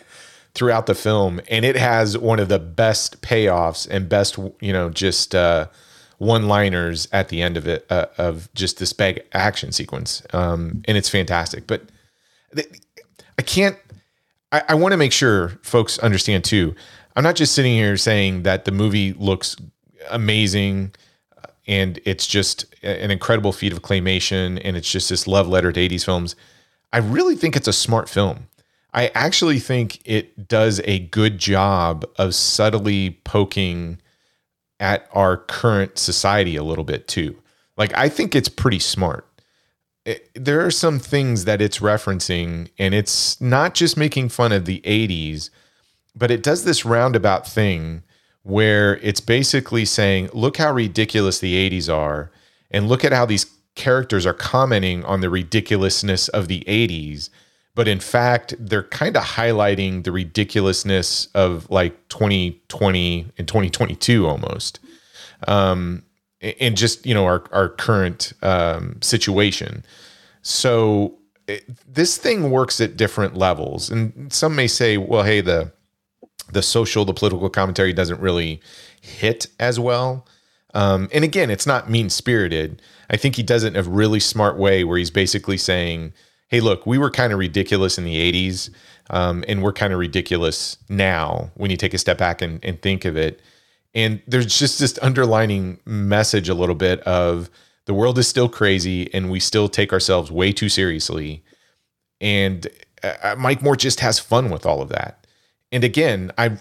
[0.55, 1.41] throughout the film.
[1.49, 5.67] And it has one of the best payoffs and best, you know, just uh,
[6.17, 10.21] one liners at the end of it, uh, of just this big action sequence.
[10.31, 11.67] Um, and it's fantastic.
[11.67, 11.83] But
[13.37, 13.77] I can't,
[14.51, 16.75] I, I want to make sure folks understand too.
[17.15, 19.55] I'm not just sitting here saying that the movie looks
[20.09, 20.93] amazing
[21.37, 25.71] uh, and it's just an incredible feat of claymation and it's just this love letter
[25.71, 26.35] to 80s films.
[26.91, 28.47] I really think it's a smart film.
[28.93, 33.99] I actually think it does a good job of subtly poking
[34.79, 37.35] at our current society a little bit too.
[37.77, 39.27] Like I think it's pretty smart.
[40.05, 44.65] It- there are some things that it's referencing and it's not just making fun of
[44.65, 45.49] the 80s,
[46.15, 48.03] but it does this roundabout thing
[48.43, 52.29] where it's basically saying, look how ridiculous the 80s are
[52.69, 57.29] and look at how these characters are commenting on the ridiculousness of the 80s
[57.75, 64.79] but in fact they're kind of highlighting the ridiculousness of like 2020 and 2022 almost.
[65.47, 66.03] Um
[66.41, 69.85] and just you know our our current um situation.
[70.41, 73.89] So it, this thing works at different levels.
[73.89, 75.71] And some may say well hey the
[76.51, 78.61] the social the political commentary doesn't really
[79.01, 80.27] hit as well.
[80.75, 82.81] Um, and again it's not mean spirited
[83.11, 86.13] i think he does it in a really smart way where he's basically saying
[86.53, 88.69] hey look we were kind of ridiculous in the 80s
[89.09, 92.81] um, and we're kind of ridiculous now when you take a step back and, and
[92.81, 93.41] think of it
[93.93, 97.49] and there's just this underlining message a little bit of
[97.85, 101.43] the world is still crazy and we still take ourselves way too seriously
[102.21, 102.67] and
[103.03, 105.27] uh, Mike Mort just has fun with all of that.
[105.71, 106.57] And again, I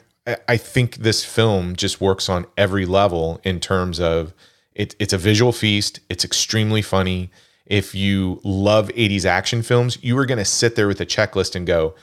[0.48, 4.34] I think this film just works on every level in terms of
[4.72, 5.98] it, it's a visual feast.
[6.08, 7.30] It's extremely funny.
[7.66, 11.54] If you love 80s action films, you are going to sit there with a checklist
[11.54, 11.94] and go,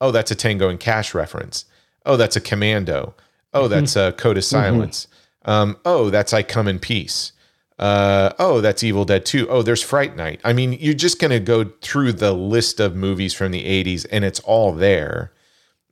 [0.00, 1.66] "Oh, that's a Tango and Cash reference.
[2.06, 3.14] Oh, that's a Commando.
[3.52, 5.06] Oh, that's a Code of Silence.
[5.44, 7.32] Um, oh, that's I Come in Peace.
[7.78, 9.48] Uh, oh, that's Evil Dead 2.
[9.48, 10.40] Oh, there's Fright Night.
[10.44, 14.06] I mean, you're just going to go through the list of movies from the 80s
[14.10, 15.32] and it's all there.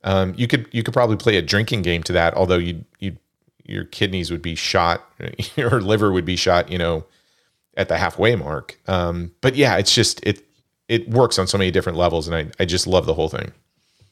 [0.05, 3.17] Um, you could you could probably play a drinking game to that, although you you
[3.63, 5.09] your kidneys would be shot,
[5.55, 7.05] your liver would be shot, you know,
[7.75, 8.79] at the halfway mark.
[8.87, 10.45] Um, but yeah, it's just it
[10.87, 13.51] it works on so many different levels, and I I just love the whole thing.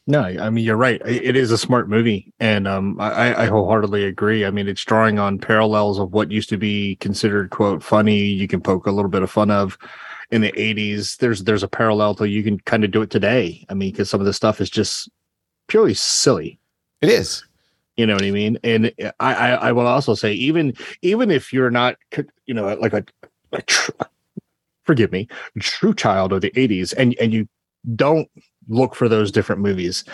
[0.06, 1.00] No, I mean you're right.
[1.06, 4.44] It is a smart movie, and um, I, I wholeheartedly agree.
[4.44, 8.18] I mean, it's drawing on parallels of what used to be considered "quote" funny.
[8.18, 9.78] You can poke a little bit of fun of
[10.32, 11.18] in the '80s.
[11.18, 13.64] There's there's a parallel to you can kind of do it today.
[13.68, 15.08] I mean, because some of the stuff is just
[15.68, 16.58] purely silly.
[17.00, 17.44] It is.
[17.96, 18.58] You know what I mean?
[18.64, 21.96] And I, I, I will also say, even even if you're not,
[22.46, 23.04] you know, like a,
[23.66, 23.92] tr-
[24.84, 25.28] forgive me,
[25.60, 27.48] true child of the '80s, and and you
[27.96, 28.28] don't
[28.68, 30.04] look for those different movies.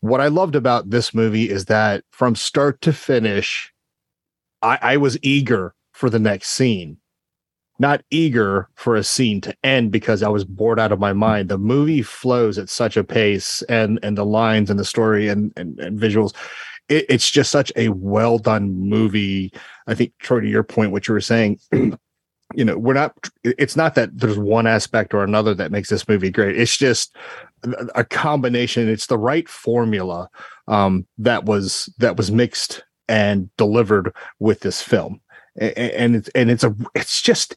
[0.00, 3.72] What I loved about this movie is that from start to finish,
[4.62, 6.98] I, I was eager for the next scene.
[7.78, 11.48] not eager for a scene to end because I was bored out of my mind.
[11.48, 15.52] The movie flows at such a pace and and the lines and the story and
[15.56, 16.34] and, and visuals.
[16.88, 19.52] It, it's just such a well done movie.
[19.86, 21.58] I think Troy, to your point, what you were saying,
[22.54, 23.14] you know, we're not.
[23.44, 26.58] It's not that there's one aspect or another that makes this movie great.
[26.58, 27.16] It's just
[27.94, 28.88] a combination.
[28.88, 30.28] It's the right formula
[30.68, 35.20] um, that was that was mixed and delivered with this film
[35.56, 37.56] and it's and it's a it's just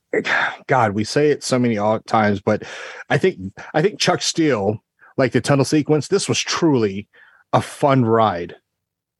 [0.67, 1.77] god we say it so many
[2.07, 2.63] times but
[3.09, 3.39] i think
[3.73, 4.83] i think chuck steele
[5.15, 7.07] like the tunnel sequence this was truly
[7.53, 8.55] a fun ride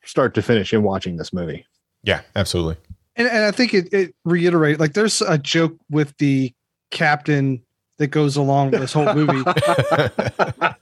[0.03, 1.65] start to finish in watching this movie
[2.01, 2.75] yeah absolutely
[3.15, 6.53] and, and i think it, it reiterate like there's a joke with the
[6.91, 7.61] captain
[7.97, 9.43] that goes along with this whole movie.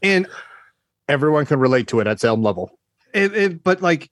[0.03, 0.25] And
[1.07, 2.71] everyone can relate to it at some level.
[3.13, 4.09] It, it but like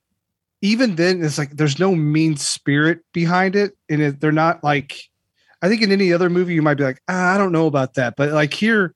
[0.62, 3.76] even then it's like there's no mean spirit behind it.
[3.90, 5.02] And it, they're not like
[5.62, 7.96] i think in any other movie you might be like ah, i don't know about
[7.96, 8.16] that.
[8.16, 8.94] But like here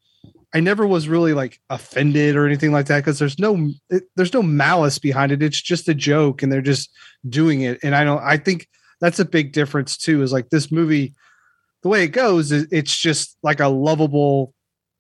[0.54, 4.34] i never was really like offended or anything like that because there's no it, there's
[4.34, 5.42] no malice behind it.
[5.42, 6.92] It's just a joke and they're just
[7.28, 7.80] doing it.
[7.82, 8.68] And i don't i think
[9.02, 11.14] that's a big difference too is like this movie
[11.82, 14.54] the way it goes it's just like a lovable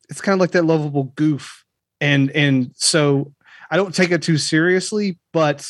[0.10, 1.63] it's kind of like that lovable goof
[2.01, 3.32] and and so
[3.71, 5.67] i don't take it too seriously but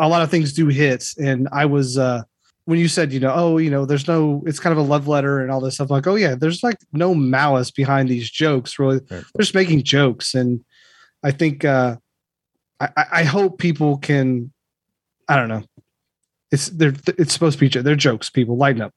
[0.00, 1.04] a lot of things do hit.
[1.18, 2.22] And I was uh
[2.64, 5.08] when you said, you know, oh, you know, there's no, it's kind of a love
[5.08, 5.90] letter and all this stuff.
[5.90, 8.78] Like, oh yeah, there's like no malice behind these jokes.
[8.78, 10.64] Really, they're just making jokes, and
[11.22, 11.96] I think uh
[12.80, 14.52] I, I hope people can,
[15.28, 15.64] I don't know,
[16.50, 18.92] it's they're it's supposed to be they're jokes people lighten up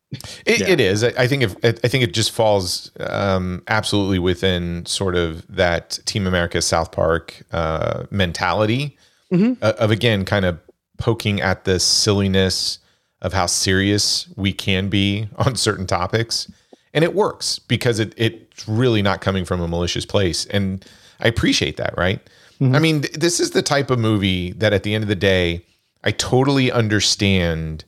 [0.46, 0.68] it, yeah.
[0.68, 5.46] it is i think if i think it just falls um, absolutely within sort of
[5.48, 8.98] that team america south park uh, mentality
[9.32, 9.54] mm-hmm.
[9.62, 10.60] of again kind of
[10.98, 12.80] poking at the silliness
[13.24, 16.52] of how serious we can be on certain topics.
[16.94, 20.46] And it works because it it's really not coming from a malicious place.
[20.48, 20.86] And
[21.20, 22.20] I appreciate that, right?
[22.62, 22.76] Mm-hmm.
[22.76, 25.16] I mean, th- this is the type of movie that at the end of the
[25.16, 25.66] day,
[26.04, 27.86] I totally understand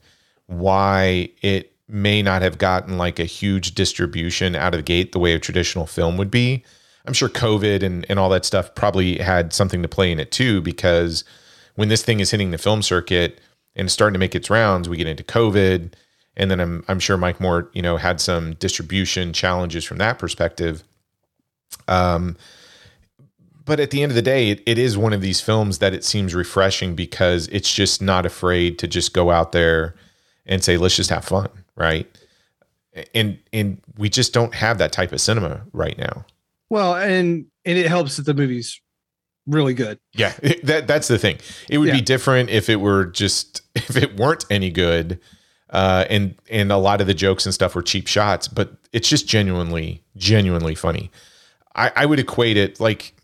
[0.47, 5.19] why it may not have gotten like a huge distribution out of the gate the
[5.19, 6.63] way a traditional film would be.
[7.06, 10.32] I'm sure COVID and, and all that stuff probably had something to play in it
[10.32, 11.23] too, because
[11.75, 13.39] when this thing is hitting the film circuit
[13.75, 15.93] and starting to make its rounds, we get into COVID.
[16.38, 20.17] And then I'm, I'm sure Mike Mort, you know, had some distribution challenges from that
[20.17, 20.84] perspective.
[21.88, 22.38] Um,
[23.65, 25.93] but at the end of the day, it, it is one of these films that
[25.93, 29.95] it seems refreshing because it's just not afraid to just go out there
[30.45, 32.08] and say, let's just have fun, right?
[33.13, 36.25] And and we just don't have that type of cinema right now.
[36.69, 38.80] Well, and and it helps that the movie's
[39.47, 39.99] really good.
[40.13, 41.39] Yeah, that that's the thing.
[41.69, 41.95] It would yeah.
[41.95, 45.19] be different if it were just if it weren't any good,
[45.71, 48.47] uh, and and a lot of the jokes and stuff were cheap shots.
[48.47, 51.12] But it's just genuinely genuinely funny.
[51.75, 53.14] I, I would equate it like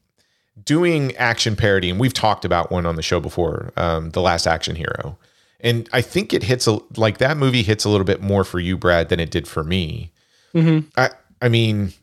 [0.63, 4.47] doing action parody, and we've talked about one on the show before, um, the Last
[4.47, 5.17] Action Hero,
[5.59, 8.59] and I think it hits a like that movie hits a little bit more for
[8.59, 10.11] you, Brad, than it did for me.
[10.53, 10.87] Mm-hmm.
[10.97, 11.11] I
[11.41, 11.93] I mean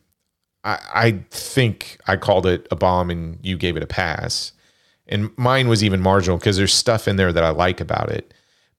[0.64, 4.52] I, I think I called it a bomb and you gave it a pass.
[5.06, 8.34] And mine was even marginal because there's stuff in there that I like about it.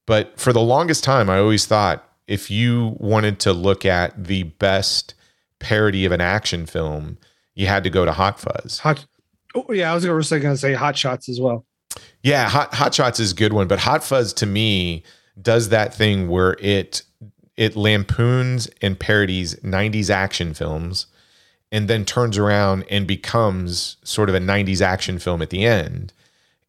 [0.06, 4.44] But for the longest time, I always thought if you wanted to look at the
[4.44, 5.14] best
[5.58, 7.18] parody of an action film,
[7.54, 8.78] you had to go to Hot Fuzz.
[8.78, 9.04] Hot,
[9.54, 11.64] oh yeah, I was going to say Hot Shots as well.
[12.22, 15.02] Yeah, Hot Hot Shots is a good one, but Hot Fuzz to me
[15.40, 17.02] does that thing where it
[17.56, 21.06] it lampoons and parodies 90s action films
[21.72, 26.12] and then turns around and becomes sort of a 90s action film at the end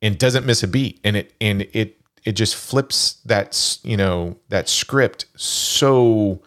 [0.01, 4.35] and doesn't miss a beat and it and it it just flips that you know
[4.49, 6.41] that script so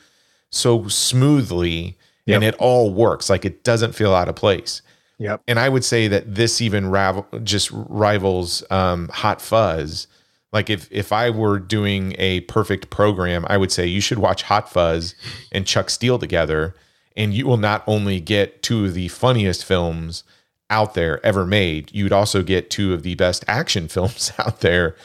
[0.50, 2.36] so smoothly yep.
[2.36, 4.82] and it all works like it doesn't feel out of place
[5.18, 5.42] yep.
[5.46, 10.06] And i would say that this even rav- just rivals um, hot fuzz.
[10.52, 14.42] Like if if i were doing a perfect program i would say you should watch
[14.42, 15.14] hot fuzz
[15.50, 16.74] and chuck steele together
[17.16, 20.24] and you will not only get two of the funniest films
[20.70, 24.96] out there ever made, you'd also get two of the best action films out there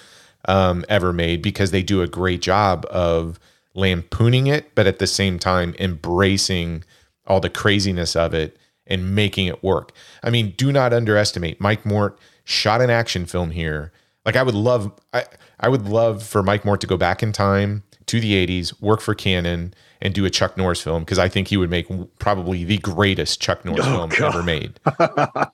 [0.45, 3.39] um, ever made because they do a great job of
[3.75, 6.83] lampooning it, but at the same time embracing
[7.27, 8.57] all the craziness of it
[8.89, 9.91] and making it work.
[10.23, 13.91] I mean, do not underestimate Mike Mort shot an action film here.
[14.25, 15.25] Like I would love I
[15.59, 19.01] I would love for Mike Mort to go back in time to the 80s, work
[19.01, 21.87] for Cannon and do a Chuck Norris film because I think he would make
[22.17, 24.35] probably the greatest Chuck Norris oh, film God.
[24.35, 24.79] ever made.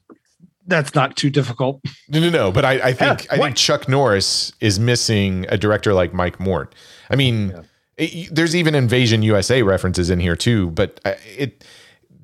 [0.67, 1.81] That's not too difficult.
[2.09, 2.51] No, no, no.
[2.51, 6.39] But I, I think yeah, I think Chuck Norris is missing a director like Mike
[6.39, 6.73] Mort.
[7.09, 7.61] I mean, yeah.
[7.97, 11.63] It, there's even Invasion USA references in here too, but uh, it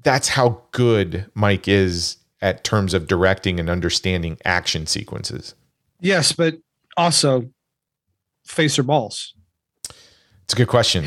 [0.04, 5.54] that's how good Mike is at terms of directing and understanding action sequences.
[6.00, 6.56] Yes, but
[6.98, 7.50] also
[8.46, 9.36] face or balls.
[10.44, 11.06] It's a good question.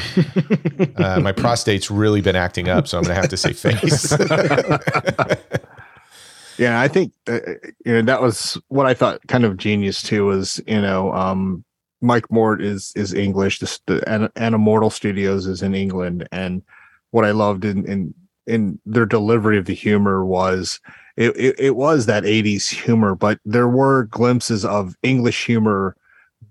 [0.97, 4.13] uh, my prostate's really been acting up, so I'm going to have to say face.
[6.59, 7.41] yeah, I think uh,
[7.85, 10.25] you know that was what I thought kind of genius too.
[10.25, 11.63] Was you know um,
[12.01, 13.59] Mike Mort is is English.
[13.59, 13.97] This the
[14.37, 16.63] Animortal Studios is in England, and
[17.11, 18.15] what I loved in in
[18.47, 20.81] in their delivery of the humor was
[21.17, 25.97] it, it, it was that 80s humor, but there were glimpses of English humor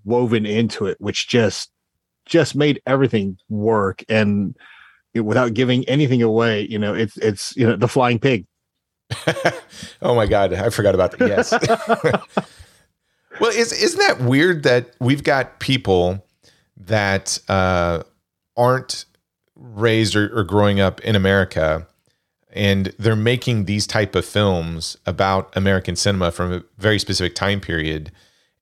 [0.04, 1.70] woven into it, which just
[2.26, 4.02] just made everything work.
[4.08, 4.56] And
[5.12, 8.46] it, without giving anything away you know it's it's you know the flying pig.
[10.02, 11.28] Oh my god i forgot about that.
[11.28, 12.46] Yes.
[13.40, 16.24] Well is, isn't that weird that we've got people
[16.76, 18.04] that uh,
[18.56, 19.06] aren't
[19.72, 21.86] raised or, or growing up in america
[22.52, 27.60] and they're making these type of films about american cinema from a very specific time
[27.60, 28.12] period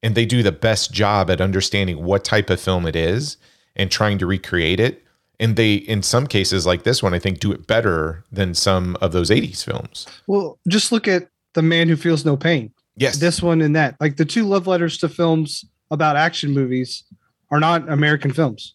[0.03, 3.36] and they do the best job at understanding what type of film it is
[3.76, 5.05] and trying to recreate it.
[5.38, 8.96] And they, in some cases like this one, I think do it better than some
[9.00, 10.07] of those 80s films.
[10.26, 12.72] Well, just look at The Man Who Feels No Pain.
[12.96, 13.16] Yes.
[13.18, 13.96] This one and that.
[14.00, 17.05] Like the two love letters to films about action movies
[17.50, 18.74] are not American films.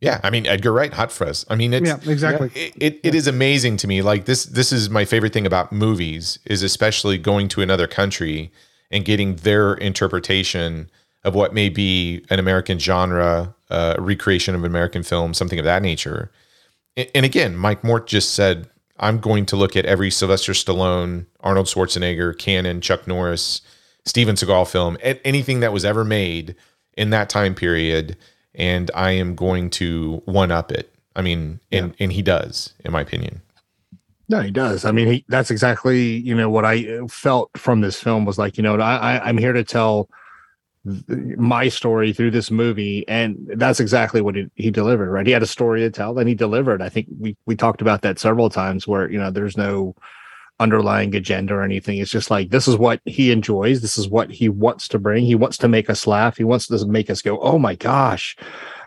[0.00, 1.46] Yeah, I mean Edgar Wright, Hot Fuzz.
[1.48, 2.50] I mean, it's, yeah, exactly.
[2.54, 4.02] It, it, it is amazing to me.
[4.02, 8.52] Like this, this is my favorite thing about movies is especially going to another country
[8.90, 10.90] and getting their interpretation
[11.24, 15.64] of what may be an American genre, uh, recreation of an American film, something of
[15.64, 16.30] that nature.
[16.96, 18.68] And, and again, Mike Mort just said,
[18.98, 23.60] I'm going to look at every Sylvester Stallone, Arnold Schwarzenegger, Cannon, Chuck Norris,
[24.04, 26.54] Steven Seagal film, anything that was ever made
[26.96, 28.16] in that time period,
[28.56, 30.92] and I am going to one up it.
[31.14, 32.04] I mean, and yeah.
[32.04, 33.40] and he does, in my opinion.
[34.28, 34.84] No, he does.
[34.84, 38.56] I mean, he, that's exactly you know what I felt from this film was like.
[38.56, 40.08] You know, I, I I'm here to tell
[41.36, 45.42] my story through this movie and that's exactly what he, he delivered right he had
[45.42, 48.48] a story to tell and he delivered i think we we talked about that several
[48.48, 49.96] times where you know there's no
[50.58, 54.30] underlying agenda or anything it's just like this is what he enjoys this is what
[54.30, 57.20] he wants to bring he wants to make us laugh he wants to make us
[57.20, 58.36] go oh my gosh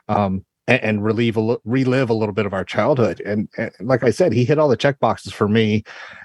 [0.07, 4.03] um and, and relieve a relive a little bit of our childhood and, and, like
[4.03, 5.83] i said he hit all the check boxes for me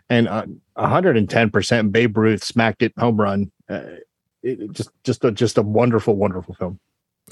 [0.09, 0.47] and uh,
[0.79, 3.83] 110% babe ruth smacked it home run uh,
[4.45, 6.79] it, just just a just a wonderful, wonderful film.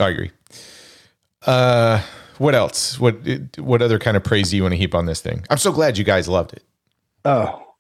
[0.01, 0.31] I agree.
[1.47, 2.03] Uh,
[2.39, 2.99] what else?
[2.99, 3.17] What
[3.59, 5.45] what other kind of praise do you want to heap on this thing?
[5.51, 6.65] I'm so glad you guys loved it.
[7.25, 7.72] Oh,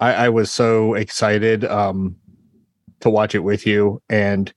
[0.00, 2.16] I, I was so excited um,
[3.00, 4.52] to watch it with you, and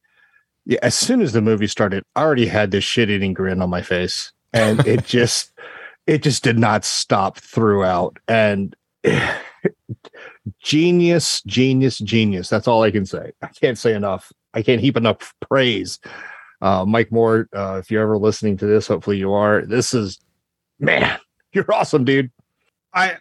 [0.65, 3.69] yeah, as soon as the movie started, I already had this shit eating grin on
[3.69, 5.51] my face, and it just
[6.05, 8.75] it just did not stop throughout, and.
[10.59, 12.49] genius, genius, genius.
[12.49, 13.31] That's all I can say.
[13.41, 14.31] I can't say enough.
[14.53, 15.99] I can't heap enough praise.
[16.61, 19.65] Uh, Mike Mort, uh, if you're ever listening to this, hopefully you are.
[19.65, 20.19] This is,
[20.79, 21.19] man,
[21.53, 22.31] you're awesome, dude.
[22.93, 23.17] I,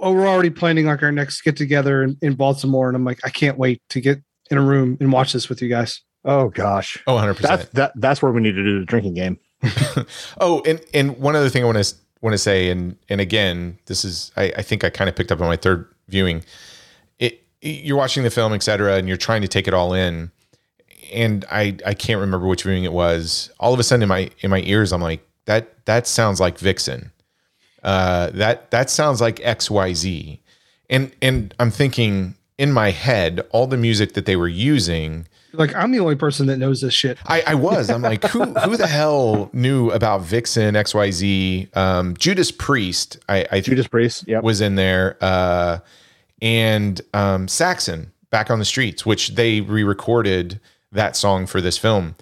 [0.00, 3.20] well, we're already planning like our next get together in, in Baltimore, and I'm like,
[3.24, 6.00] I can't wait to get in a room and watch this with you guys.
[6.24, 7.02] Oh gosh.
[7.06, 7.92] Oh, 100 That's that.
[7.96, 9.38] That's where we need to do the drinking game.
[10.40, 13.78] oh, and and one other thing I want to want to say, and and again,
[13.86, 16.44] this is I, I think I kind of picked up on my third viewing,
[17.18, 20.30] it, you're watching the film, etc., and you're trying to take it all in.
[21.12, 23.50] And I I can't remember which viewing it was.
[23.58, 26.58] All of a sudden in my in my ears, I'm like that that sounds like
[26.58, 27.12] Vixen.
[27.82, 30.40] Uh, that that sounds like X Y Z.
[30.88, 35.74] And and I'm thinking in my head, all the music that they were using like
[35.74, 37.18] I'm the only person that knows this shit.
[37.26, 37.90] I, I was.
[37.90, 41.76] I'm like, who who the hell knew about Vixen XYZ?
[41.76, 43.18] Um, Judas Priest.
[43.28, 44.24] I, I Judas Priest.
[44.26, 45.16] Yeah, was in there.
[45.20, 45.78] Uh,
[46.42, 50.60] and um, Saxon back on the streets, which they re-recorded
[50.92, 52.14] that song for this film.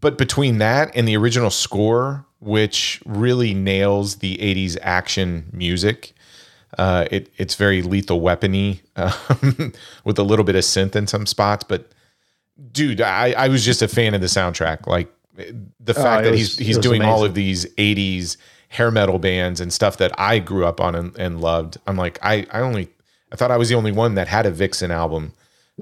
[0.00, 6.14] But between that and the original score, which really nails the '80s action music,
[6.78, 9.72] uh, it it's very lethal weapony um,
[10.04, 11.90] with a little bit of synth in some spots, but
[12.72, 14.86] dude, I, I was just a fan of the soundtrack.
[14.86, 15.54] Like the
[15.88, 17.12] oh, fact that was, he's he's doing amazing.
[17.12, 18.36] all of these '80s
[18.68, 21.78] hair metal bands and stuff that I grew up on and, and, loved.
[21.86, 22.88] I'm like, I I only
[23.32, 25.32] I thought I was the only one that had a Vixen album.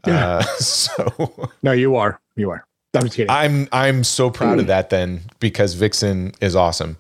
[0.06, 0.38] Yeah.
[0.38, 2.66] Uh, so no, you are, you are.
[2.94, 3.30] I'm just kidding.
[3.30, 6.96] I'm I'm so proud of that then because Vixen is awesome.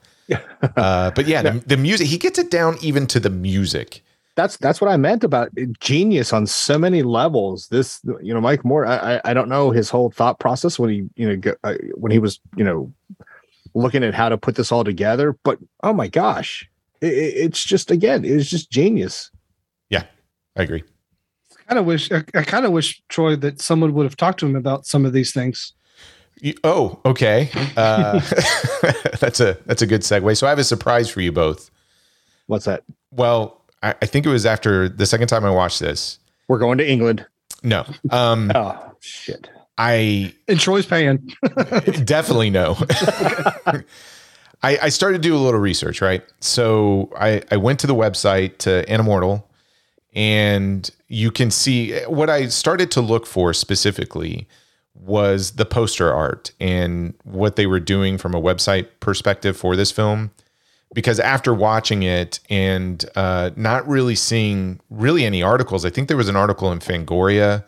[0.76, 4.02] uh, but yeah, the, the music he gets it down even to the music
[4.36, 7.68] that's that's what I meant about genius on so many levels.
[7.68, 8.88] This, you know, Mike Mort.
[8.88, 12.18] I I don't know his whole thought process when he you know uh, when he
[12.18, 12.92] was you know
[13.74, 15.36] looking at how to put this all together.
[15.44, 16.68] But oh my gosh,
[17.00, 19.30] it, it's just again, it's just genius.
[19.88, 20.04] Yeah,
[20.56, 20.82] I agree.
[21.52, 24.40] I kind of wish I, I kind of wish Troy that someone would have talked
[24.40, 25.72] to him about some of these things.
[26.40, 27.50] You, oh, okay.
[27.76, 28.20] Uh,
[29.20, 30.36] that's a that's a good segue.
[30.36, 31.70] So I have a surprise for you both.
[32.46, 32.84] What's that?
[33.10, 36.18] Well, I, I think it was after the second time I watched this.
[36.48, 37.26] We're going to England.
[37.62, 37.84] No.
[38.10, 39.48] Um, Oh shit.
[39.76, 41.32] I And Troy's paying.
[42.04, 42.76] definitely no.
[43.66, 46.22] I, I started to do a little research, right?
[46.40, 49.42] So I, I went to the website to Animortal,
[50.14, 54.48] and you can see what I started to look for specifically
[54.94, 59.90] was the poster art and what they were doing from a website perspective for this
[59.90, 60.30] film.
[60.94, 66.16] Because after watching it and uh, not really seeing really any articles, I think there
[66.16, 67.64] was an article in Fangoria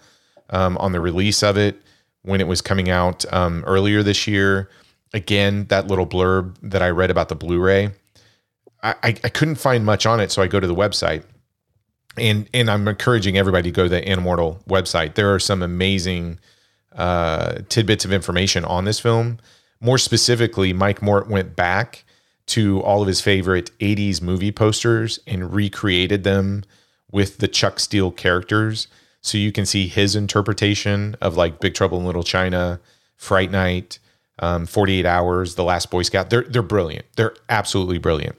[0.51, 1.83] um, on the release of it
[2.22, 4.70] when it was coming out um, earlier this year.
[5.12, 7.91] Again, that little blurb that I read about the Blu-ray,
[8.83, 11.24] I, I, I couldn't find much on it, so I go to the website,
[12.16, 15.14] and and I'm encouraging everybody to go to the Animortal website.
[15.14, 16.39] There are some amazing
[16.97, 19.38] uh, tidbits of information on this film.
[19.80, 22.05] More specifically, Mike Mort went back
[22.47, 26.64] to all of his favorite 80s movie posters and recreated them
[27.11, 28.88] with the Chuck Steele characters.
[29.20, 32.80] So you can see his interpretation of like Big Trouble in Little China,
[33.16, 33.99] Fright Night,
[34.38, 36.30] um, 48 Hours, The Last Boy Scout.
[36.30, 37.07] They're they're brilliant.
[37.16, 38.36] They're absolutely brilliant.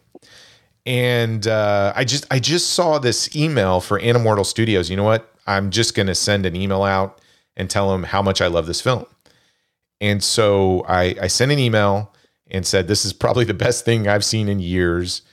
[0.85, 4.89] And uh, I just I just saw this email for Animortal Studios.
[4.89, 5.29] You know what?
[5.45, 7.19] I'm just gonna send an email out
[7.57, 9.05] and tell him how much I love this film.
[9.99, 12.13] And so I, I sent an email
[12.49, 15.23] and said, "This is probably the best thing I've seen in years.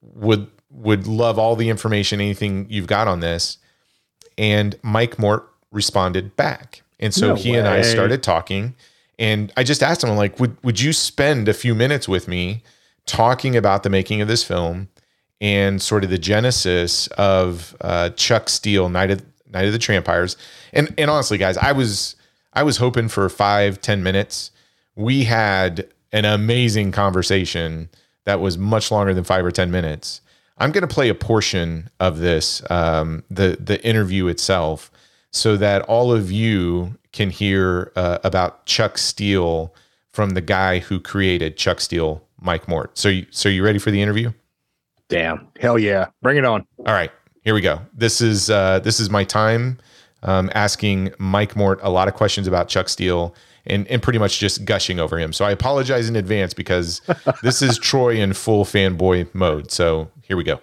[0.00, 3.58] Would would love all the information, anything you've got on this."
[4.38, 8.74] And Mike Mort responded back, and so No he and I started talking.
[9.18, 12.28] And I just asked him, I'm like, "Would would you spend a few minutes with
[12.28, 12.62] me
[13.06, 14.88] talking about the making of this film
[15.40, 19.22] and sort of the genesis of uh, Chuck Steele, Night of
[19.52, 20.36] Night of the Trampires?"
[20.72, 22.16] And and honestly, guys, I was
[22.52, 24.50] I was hoping for five ten minutes.
[24.96, 27.88] We had an amazing conversation
[28.24, 30.20] that was much longer than five or ten minutes.
[30.58, 34.90] I'm going to play a portion of this, um, the the interview itself,
[35.30, 39.74] so that all of you can hear uh, about Chuck Steele
[40.12, 42.96] from the guy who created Chuck Steele, Mike Mort.
[42.98, 44.32] So, you, so you ready for the interview?
[45.08, 45.48] Damn.
[45.58, 46.06] Hell yeah.
[46.22, 46.66] Bring it on.
[46.80, 47.10] All right,
[47.50, 47.80] here we go.
[47.92, 49.78] This is uh, this is my time
[50.22, 53.34] um, asking Mike Mort a lot of questions about Chuck Steele
[53.66, 55.32] and and pretty much just gushing over him.
[55.32, 57.02] So I apologize in advance because
[57.42, 59.72] this is Troy in full fanboy mode.
[59.72, 60.60] So here we go.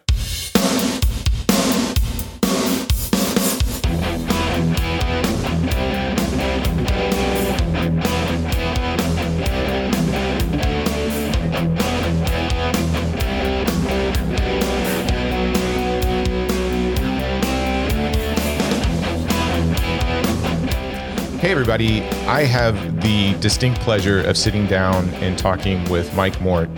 [21.70, 22.01] Everybody.
[22.28, 26.70] I have the distinct pleasure of sitting down and talking with Mike Mort,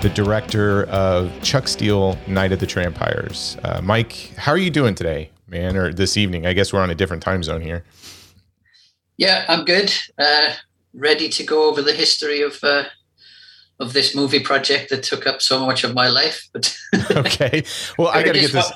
[0.00, 3.56] the director of Chuck Steele Night of the Trampires.
[3.62, 6.44] Uh, Mike, how are you doing today, man, or this evening?
[6.44, 7.84] I guess we're on a different time zone here.
[9.16, 9.94] Yeah, I'm good.
[10.18, 10.54] Uh,
[10.92, 12.86] ready to go over the history of uh,
[13.78, 16.48] of this movie project that took up so much of my life.
[16.52, 16.76] But
[17.12, 17.62] Okay.
[17.96, 18.72] Well, I got to get this.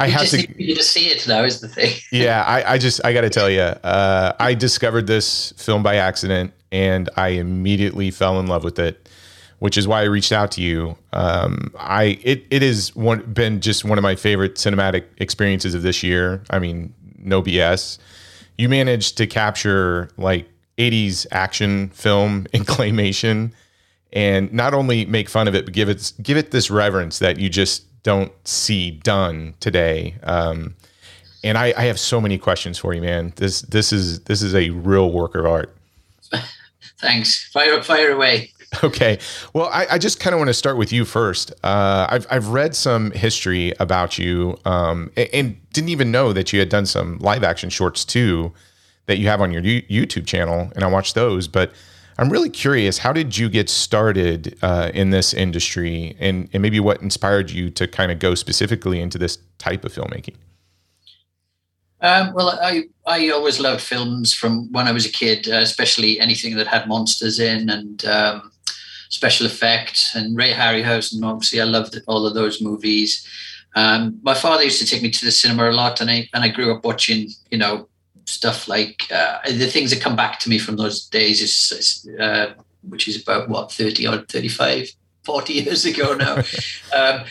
[0.00, 0.38] I we have just to.
[0.38, 1.44] need you to see it now.
[1.44, 1.94] Is the thing.
[2.12, 5.96] yeah, I, I just I got to tell you, uh, I discovered this film by
[5.96, 9.08] accident, and I immediately fell in love with it,
[9.58, 10.96] which is why I reached out to you.
[11.12, 15.82] Um, I it it has one been just one of my favorite cinematic experiences of
[15.82, 16.42] this year.
[16.48, 17.98] I mean, no BS.
[18.56, 20.48] You managed to capture like
[20.78, 23.52] '80s action film in claymation,
[24.14, 27.38] and not only make fun of it, but give it give it this reverence that
[27.38, 30.14] you just don't see done today.
[30.22, 30.74] Um,
[31.42, 33.32] and I, I have so many questions for you, man.
[33.36, 35.74] This this is this is a real work of art.
[37.00, 37.50] Thanks.
[37.50, 38.52] Fire fire away.
[38.84, 39.18] Okay.
[39.52, 41.50] Well, I, I just kind of want to start with you first.
[41.64, 46.52] Uh, I've I've read some history about you, um, and, and didn't even know that
[46.52, 48.52] you had done some live action shorts too,
[49.06, 51.48] that you have on your You- YouTube channel, and I watched those.
[51.48, 51.72] But
[52.20, 56.78] I'm really curious, how did you get started uh, in this industry, and and maybe
[56.78, 60.34] what inspired you to kind of go specifically into this type of filmmaking?
[62.02, 66.20] Um, well, I I always loved films from when I was a kid, uh, especially
[66.20, 68.52] anything that had monsters in and um,
[69.08, 71.24] special effects and Ray Harryhausen.
[71.24, 73.26] Obviously, I loved all of those movies.
[73.76, 76.44] Um, my father used to take me to the cinema a lot, and I and
[76.44, 77.88] I grew up watching, you know,
[78.30, 82.20] stuff like uh, the things that come back to me from those days is, is
[82.20, 82.54] uh,
[82.88, 84.88] which is about what 30 or 35,
[85.24, 86.36] 40 years ago now.
[86.96, 87.24] um,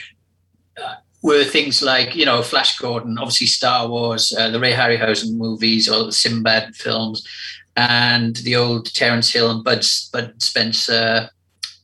[0.81, 5.35] uh, were things like you know Flash Gordon, obviously Star Wars, uh, the Ray Harryhausen
[5.35, 7.27] movies, or the Sinbad films,
[7.75, 11.29] and the old Terence Hill and Bud Bud Spencer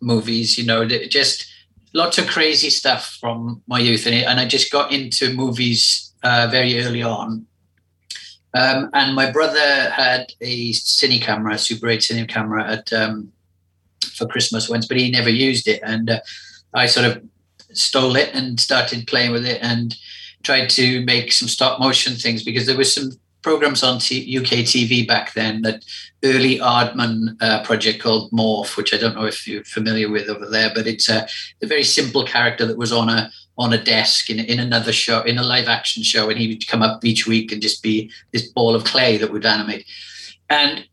[0.02, 0.58] movies.
[0.58, 1.52] You know, just
[1.94, 6.48] lots of crazy stuff from my youth, and, and I just got into movies uh,
[6.50, 7.46] very early on.
[8.56, 13.32] Um, and my brother had a cine camera, a Super 8 cine camera at um,
[14.14, 15.82] for Christmas once, but he never used it.
[15.84, 16.22] And uh,
[16.74, 17.22] I sort of
[17.74, 19.96] stole it and started playing with it and
[20.44, 24.64] tried to make some stop motion things because there was some programs on T- UK
[24.64, 25.84] TV back then that
[26.26, 30.48] early Aardman uh, project called Morph, which I don't know if you're familiar with over
[30.48, 31.28] there, but it's a,
[31.62, 35.22] a very simple character that was on a on a desk in, in another show,
[35.22, 38.12] in a live action show, and he would come up each week and just be
[38.34, 39.86] this ball of clay that would animate.
[40.50, 40.86] And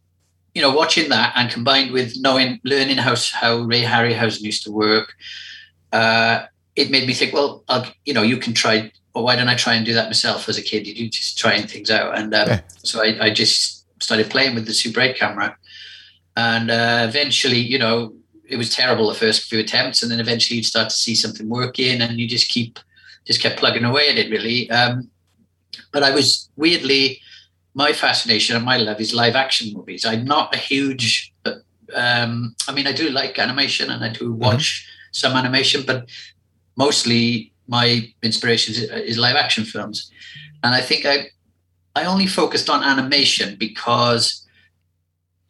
[0.54, 4.72] you know, watching that and combined with knowing, learning how how Ray Harryhausen used to
[4.72, 5.14] work,
[5.92, 8.92] uh, it made me think, well, I'll, you know, you can try.
[9.14, 10.86] Well, why don't I try and do that myself as a kid?
[10.86, 12.60] You do just trying things out, and um, yeah.
[12.78, 15.56] so I, I, just started playing with the Super 8 camera,
[16.36, 18.14] and uh, eventually, you know,
[18.48, 21.48] it was terrible the first few attempts, and then eventually you'd start to see something
[21.48, 22.78] working, and you just keep
[23.26, 24.70] just kept plugging away at it really.
[24.70, 25.08] Um,
[25.92, 27.20] but I was weirdly
[27.74, 30.04] my fascination and my love is live action movies.
[30.04, 31.32] I'm not a huge,
[31.94, 34.42] um, I mean, I do like animation and I do mm-hmm.
[34.42, 35.08] watch mm-hmm.
[35.12, 36.08] some animation, but
[36.76, 40.10] mostly my inspiration is, is live action films.
[40.62, 41.28] And I think I,
[41.94, 44.46] I only focused on animation because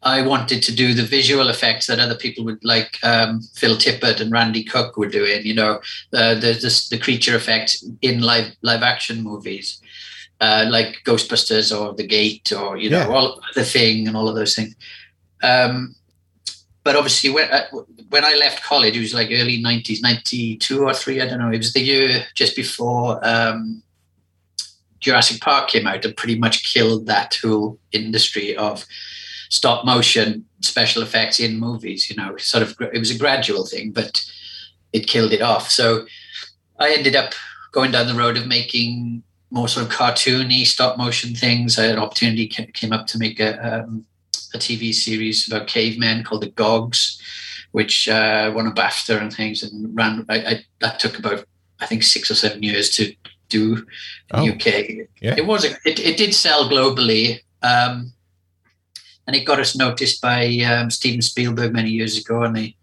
[0.03, 4.19] I wanted to do the visual effects that other people would like um, Phil Tippett
[4.19, 5.79] and Randy Cook were doing, you know,
[6.13, 9.81] uh, the, the, the creature effects in live live action movies,
[10.41, 13.07] uh, like Ghostbusters or The Gate or you know yeah.
[13.07, 14.75] all the Thing and all of those things.
[15.41, 15.95] Um,
[16.83, 17.65] but obviously when uh,
[18.09, 21.51] when I left college, it was like early '90s, '92 or three, I don't know.
[21.51, 23.81] It was the year just before um,
[25.03, 28.85] Jurassic Park came out and pretty much killed that whole industry of
[29.49, 32.09] stop motion special effects in movies.
[32.09, 34.23] You know, sort of it was a gradual thing, but
[34.93, 35.69] it killed it off.
[35.69, 36.05] So
[36.79, 37.33] I ended up
[37.71, 41.77] going down the road of making more sort of cartoony stop motion things.
[41.77, 44.05] I had an opportunity came up to make a um,
[44.53, 47.19] a TV series about cavemen called the Gogs,
[47.71, 50.25] which uh, won a BAFTA and things, and ran.
[50.29, 51.45] I, I, that took about
[51.79, 53.13] I think six or seven years to
[53.55, 55.07] oh, the UK.
[55.21, 55.35] Yeah.
[55.37, 58.13] It was a, it, it did sell globally, um,
[59.27, 62.75] and it got us noticed by um, Steven Spielberg many years ago, and they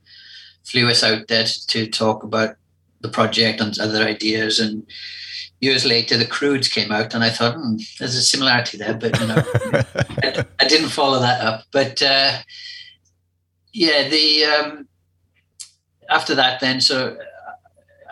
[0.65, 2.57] flew us out there to talk about
[3.01, 4.87] the project and other ideas and
[5.61, 9.19] years later, the Croods came out, and I thought, hmm, there's a similarity there, but
[9.21, 9.35] you know,
[10.23, 11.65] I, I, didn't follow that up.
[11.71, 12.39] But uh,
[13.73, 14.89] yeah, the um,
[16.09, 17.17] after that, then so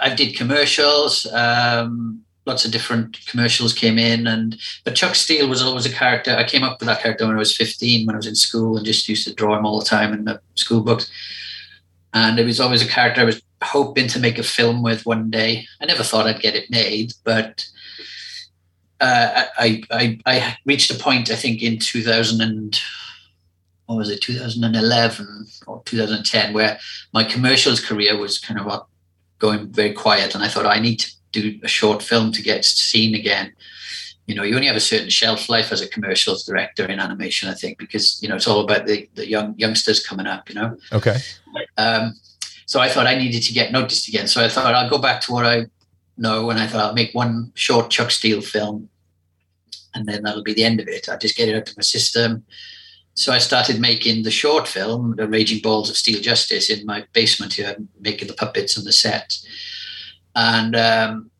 [0.00, 1.26] I did commercials.
[1.32, 6.34] Um, lots of different commercials came in, and but Chuck Steele was always a character.
[6.34, 8.76] I came up with that character when I was 15, when I was in school,
[8.76, 11.10] and just used to draw him all the time in the school books.
[12.14, 15.30] And it was always a character I was hoping to make a film with one
[15.30, 15.66] day.
[15.80, 17.68] I never thought I'd get it made, but
[19.00, 22.80] uh, I, I I reached a point I think in 2000 and
[23.86, 26.78] what was it 2011 or 2010 where
[27.14, 28.86] my commercials career was kind of
[29.38, 32.64] going very quiet, and I thought I need to do a short film to get
[32.64, 33.52] seen again.
[34.26, 37.48] You know, you only have a certain shelf life as a commercials director in animation,
[37.48, 40.48] I think, because you know it's all about the, the young youngsters coming up.
[40.48, 40.76] You know.
[40.92, 41.16] Okay.
[41.78, 42.14] Um,
[42.66, 44.28] so I thought I needed to get noticed again.
[44.28, 45.66] So I thought I'll go back to what I
[46.18, 48.90] know, and I thought I'll make one short Chuck Steele film,
[49.94, 51.08] and then that'll be the end of it.
[51.08, 52.44] I'll just get it out of my system.
[53.14, 57.04] So I started making the short film, The Raging Balls of Steel Justice, in my
[57.12, 59.38] basement here, making the puppets and the set.
[60.34, 61.30] And um,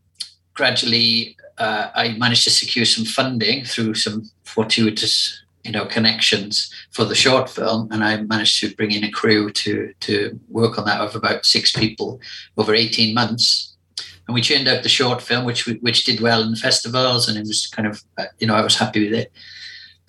[0.55, 7.05] gradually, uh, I managed to secure some funding through some fortuitous you know connections for
[7.05, 7.89] the short film.
[7.93, 11.45] And i managed to bring in a crew to to work on that of about
[11.45, 12.21] six people
[12.57, 13.75] over 18 months.
[14.27, 17.47] And we churned out the short film which which did well in festivals and it
[17.47, 19.33] was kind of uh, you know i was happy with it.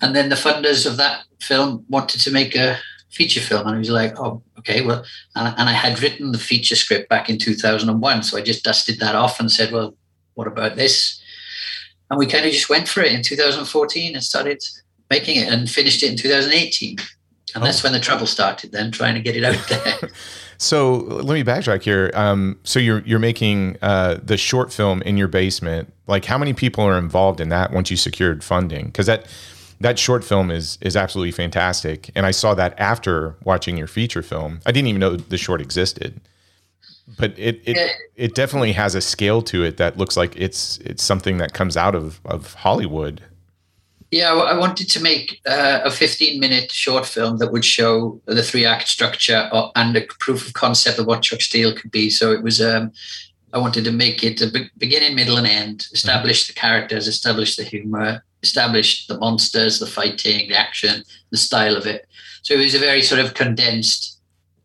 [0.00, 2.78] And then the funders of that film wanted to make a
[3.10, 5.04] feature film and I was like oh okay well
[5.34, 9.00] and, and i had written the feature script back in 2001 so i just dusted
[9.00, 9.96] that off and said well
[10.34, 11.20] what about this
[12.10, 14.62] and we kind of just went for it in 2014 and started
[15.10, 16.98] making it and finished it in 2018.
[17.54, 17.66] And oh.
[17.66, 18.72] that's when the trouble started.
[18.72, 20.10] Then trying to get it out there.
[20.58, 22.10] so let me backtrack here.
[22.14, 25.92] Um, so you're you're making uh, the short film in your basement.
[26.06, 28.86] Like, how many people are involved in that once you secured funding?
[28.86, 29.26] Because that
[29.80, 32.10] that short film is is absolutely fantastic.
[32.14, 34.60] And I saw that after watching your feature film.
[34.66, 36.20] I didn't even know the short existed.
[37.18, 41.02] But it it, it definitely has a scale to it that looks like it's it's
[41.02, 43.22] something that comes out of of Hollywood.
[44.10, 48.42] Yeah, I wanted to make uh, a 15 minute short film that would show the
[48.42, 52.10] three act structure or, and a proof of concept of what Chuck Steele could be.
[52.10, 52.90] So it was, um,
[53.52, 57.54] I wanted to make it a be- beginning, middle, and end, establish the characters, establish
[57.54, 62.06] the humor, establish the monsters, the fighting, the action, the style of it.
[62.42, 64.18] So it was a very sort of condensed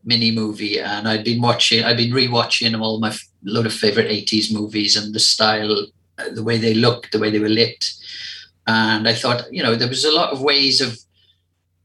[0.04, 0.80] mini movie.
[0.80, 5.14] And I'd been watching, I'd been rewatching all my load of favorite 80s movies and
[5.14, 7.86] the style, uh, the way they looked, the way they were lit
[8.68, 10.98] and I thought, you know, there was a lot of ways of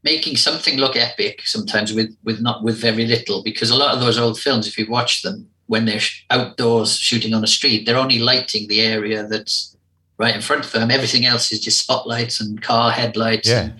[0.03, 3.99] making something look epic sometimes with with not with very little because a lot of
[3.99, 7.99] those old films if you watch them when they're outdoors shooting on a street they're
[7.99, 9.77] only lighting the area that's
[10.21, 13.61] right in front of them everything else is just spotlights and car headlights Yeah.
[13.63, 13.73] and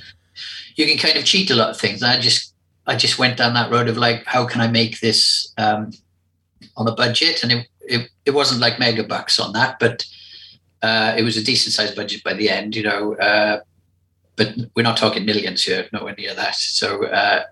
[0.77, 2.53] you can kind of cheat a lot of things i just
[2.91, 5.91] i just went down that road of like how can i make this um,
[6.77, 9.97] on a budget and it, it, it wasn't like mega bucks on that but
[10.83, 13.59] uh, it was a decent sized budget by the end, you know, uh,
[14.35, 16.55] but we're not talking millions here, nowhere near that.
[16.55, 17.43] So uh,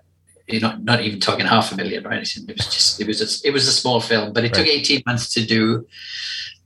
[0.48, 2.42] you're not not even talking half a million or anything.
[2.48, 5.04] It was just it was a, it was a small film, but it took 18
[5.06, 5.86] months to do,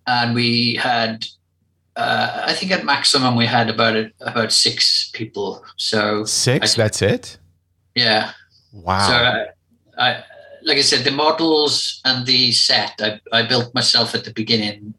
[0.07, 1.27] and we had.
[1.97, 5.65] Uh, I think at maximum we had about a, about six people.
[5.77, 7.39] So Six, I- that's it?
[7.95, 8.33] yeah,
[8.73, 9.07] Wow.
[9.07, 9.47] so I,
[9.99, 10.25] I,
[10.65, 14.95] like I said, the models and the set I, I built myself at the beginning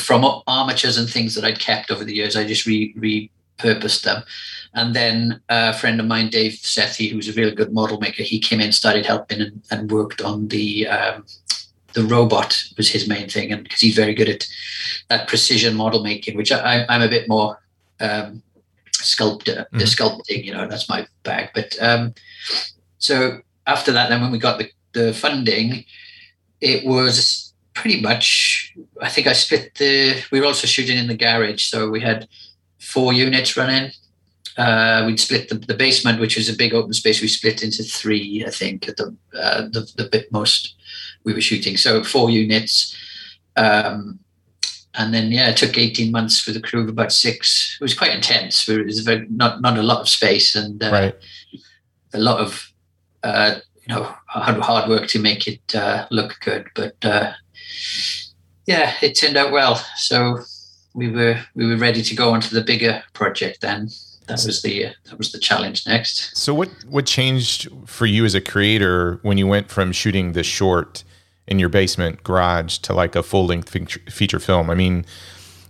[0.00, 2.34] from armatures and things that I'd kept over the years.
[2.36, 2.92] I just re,
[3.62, 4.24] repurposed them.
[4.74, 8.40] And then a friend of mine, Dave Sethi, who's a really good model maker, he
[8.40, 11.24] came in, started helping and, and worked on the um,
[11.92, 14.46] the robot was his main thing, and because he's very good at
[15.08, 17.60] that precision model making, which I, I'm a bit more
[18.00, 18.42] um,
[18.92, 19.94] sculptor, the Mhm.
[19.96, 21.50] sculpting, you know, that's my bag.
[21.54, 22.14] But um,
[22.98, 25.84] so after that, then when we got the, the funding,
[26.60, 31.16] it was pretty much, I think I split the, we were also shooting in the
[31.16, 31.64] garage.
[31.64, 32.28] So we had
[32.78, 33.90] four units running.
[34.56, 37.22] Uh, we'd split the, the basement, which was a big open space.
[37.22, 40.74] We split into three, I think, at the, uh, the, the bit most
[41.24, 41.76] we were shooting.
[41.76, 42.96] So four units.
[43.56, 44.18] Um,
[44.94, 47.78] and then, yeah, it took 18 months for the crew of about six.
[47.80, 48.68] It was quite intense.
[48.68, 51.14] It was very, not, not a lot of space and uh, right.
[52.12, 52.70] a lot of
[53.22, 53.56] uh,
[53.86, 56.66] you know hard, hard work to make it uh, look good.
[56.74, 57.32] But uh,
[58.66, 59.76] yeah, it turned out well.
[59.96, 60.38] So
[60.94, 63.60] we were we were ready to go on to the bigger project.
[63.60, 63.88] Then
[64.26, 66.36] that was the uh, that was the challenge next.
[66.36, 70.42] So what what changed for you as a creator when you went from shooting the
[70.42, 71.04] short
[71.50, 73.68] in your basement garage to like a full length
[74.10, 74.70] feature, film?
[74.70, 75.04] I mean,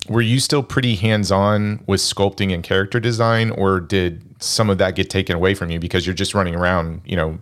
[0.09, 4.79] were you still pretty hands on with sculpting and character design, or did some of
[4.79, 7.39] that get taken away from you because you're just running around, you know,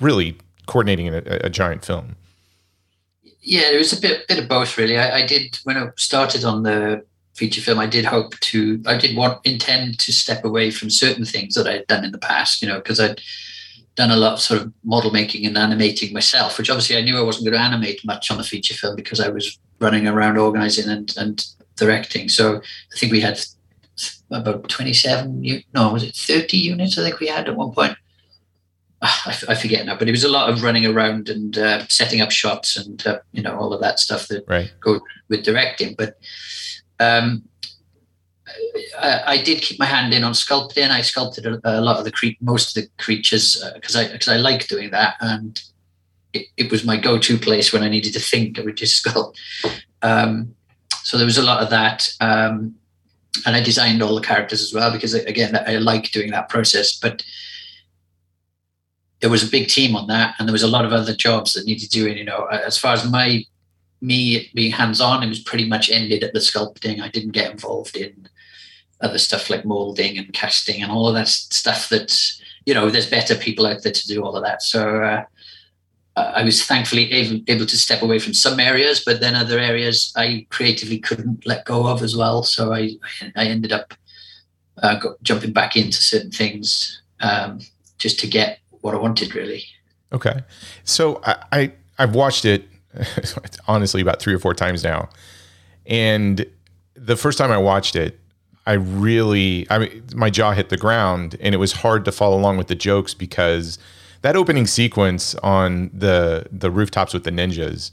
[0.00, 2.16] really coordinating a, a giant film?
[3.42, 4.98] Yeah, it was a bit bit of both really.
[4.98, 7.04] I, I did when I started on the
[7.34, 7.78] feature film.
[7.78, 8.82] I did hope to.
[8.86, 12.12] I did want intend to step away from certain things that I had done in
[12.12, 12.60] the past.
[12.60, 13.20] You know, because I'd
[13.96, 17.18] done a lot of sort of model making and animating myself, which obviously I knew
[17.18, 20.36] I wasn't going to animate much on the feature film because I was running around
[20.38, 21.44] organizing and, and
[21.76, 22.28] directing.
[22.28, 23.40] So I think we had
[24.30, 26.98] about 27, no, was it 30 units?
[26.98, 27.96] I think we had at one point.
[29.02, 32.22] Ah, I, forget now, but it was a lot of running around and uh, setting
[32.22, 34.72] up shots and, uh, you know, all of that stuff that Right.
[34.80, 35.94] go with directing.
[35.96, 36.18] But
[36.98, 37.42] um,
[38.98, 40.90] I, I did keep my hand in on sculpting.
[40.90, 44.28] I sculpted a, a lot of the cre- most of the creatures because I because
[44.28, 45.60] I like doing that, and
[46.32, 48.58] it, it was my go-to place when I needed to think.
[48.58, 49.36] I would just sculpt.
[50.02, 50.54] Um,
[51.02, 52.74] so there was a lot of that, um,
[53.44, 56.98] and I designed all the characters as well because again I like doing that process,
[56.98, 57.24] but.
[59.20, 61.54] There was a big team on that, and there was a lot of other jobs
[61.54, 62.18] that needed doing.
[62.18, 63.42] You know, as far as my
[64.02, 67.00] me being hands on, it was pretty much ended at the sculpting.
[67.00, 68.28] I didn't get involved in
[69.00, 72.16] other stuff like molding and casting and all of that stuff that,
[72.64, 74.62] you know, there's better people out there to do all of that.
[74.62, 75.24] So uh,
[76.16, 80.46] I was thankfully able, to step away from some areas, but then other areas I
[80.50, 82.42] creatively couldn't let go of as well.
[82.42, 82.92] So I,
[83.36, 83.92] I ended up
[84.82, 87.60] uh, jumping back into certain things um,
[87.98, 89.64] just to get what I wanted, really.
[90.12, 90.40] Okay.
[90.84, 92.68] So I, I I've watched it
[93.68, 95.08] honestly about three or four times now.
[95.86, 96.46] And
[96.94, 98.18] the first time I watched it,
[98.66, 102.36] I really I mean my jaw hit the ground and it was hard to follow
[102.36, 103.78] along with the jokes because
[104.22, 107.92] that opening sequence on the the rooftops with the ninjas,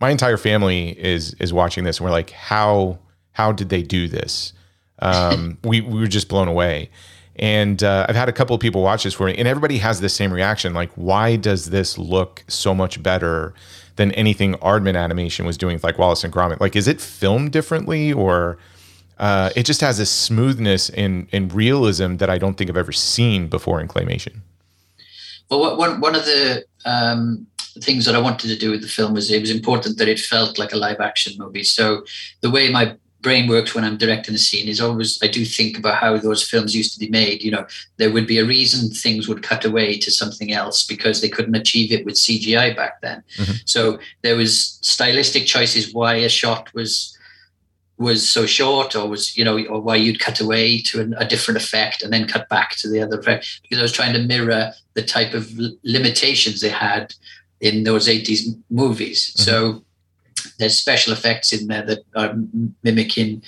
[0.00, 2.98] my entire family is is watching this and we're like, how
[3.32, 4.52] how did they do this?
[4.98, 6.90] Um, we we were just blown away.
[7.36, 10.00] And uh, I've had a couple of people watch this for me, and everybody has
[10.00, 10.74] the same reaction.
[10.74, 13.54] Like, why does this look so much better
[13.96, 16.60] than anything Aardman Animation was doing, with, like Wallace and Gromit?
[16.60, 18.58] Like, is it filmed differently, or
[19.22, 22.90] uh, it just has a smoothness and, and realism that I don't think I've ever
[22.90, 24.40] seen before in claymation?
[25.48, 27.46] Well, one one of the um,
[27.78, 30.18] things that I wanted to do with the film was it was important that it
[30.18, 31.62] felt like a live action movie.
[31.62, 32.04] So
[32.40, 35.78] the way my brain works when I'm directing a scene is always I do think
[35.78, 37.44] about how those films used to be made.
[37.44, 37.66] You know,
[37.98, 41.54] there would be a reason things would cut away to something else because they couldn't
[41.54, 43.22] achieve it with CGI back then.
[43.36, 43.52] Mm-hmm.
[43.66, 47.16] So there was stylistic choices why a shot was
[48.02, 51.26] was so short or was you know or why you'd cut away to an, a
[51.26, 54.18] different effect and then cut back to the other effect because I was trying to
[54.18, 55.50] mirror the type of
[55.82, 57.14] limitations they had
[57.60, 59.32] in those 80s movies.
[59.32, 59.42] Mm-hmm.
[59.42, 59.84] So
[60.58, 62.34] there's special effects in there that are
[62.82, 63.42] mimicking,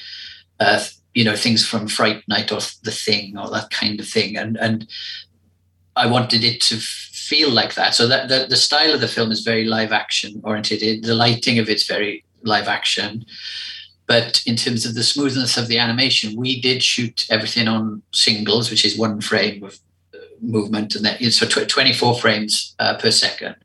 [0.61, 0.83] uh,
[1.13, 4.37] you know, things from Fright Night or The Thing or that kind of thing.
[4.37, 4.87] And and
[5.97, 7.95] I wanted it to feel like that.
[7.95, 11.05] So that the, the style of the film is very live action oriented.
[11.05, 13.25] The lighting of it's very live action.
[14.07, 18.71] But in terms of the smoothness of the animation, we did shoot everything on singles,
[18.71, 19.79] which is one frame of
[20.15, 23.57] uh, movement, and that so 24 frames uh, per second.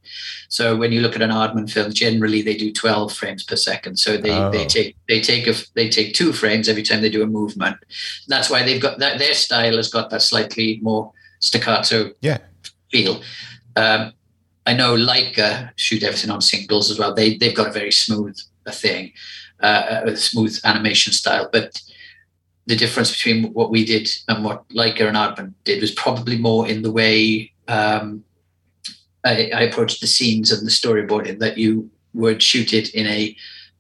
[0.50, 4.00] So when you look at an Aardman film, generally they do 12 frames per second.
[4.00, 4.50] So they, oh.
[4.50, 7.78] they take they take a, they take two frames every time they do a movement.
[8.28, 12.40] That's why they've got that their style has got that slightly more staccato yeah.
[12.92, 13.22] feel.
[13.76, 14.14] Um,
[14.66, 17.14] I know Laika shoot everything on singles as well.
[17.14, 18.38] They they've got a very smooth
[18.68, 19.14] thing,
[19.62, 21.82] uh, a smooth animation style, but
[22.66, 26.68] the difference between what we did and what Laika and Aardman did was probably more
[26.68, 28.24] in the way um,
[29.26, 33.36] I, I approached the scenes and the storyboarding that you would shoot it in a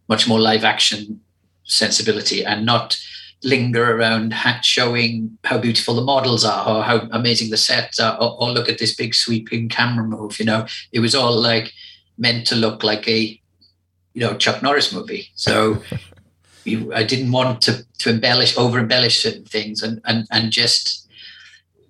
[0.07, 1.21] much more live action
[1.63, 2.99] sensibility and not
[3.43, 8.41] linger around showing how beautiful the models are or how amazing the sets are or,
[8.41, 10.65] or, look at this big sweeping camera move you know?
[10.91, 11.71] It was all like
[12.17, 13.38] meant to look like a
[14.19, 15.81] you know chuck norris movie so
[16.65, 21.07] you, i didn't want to to embellish over embellish certain things and and and just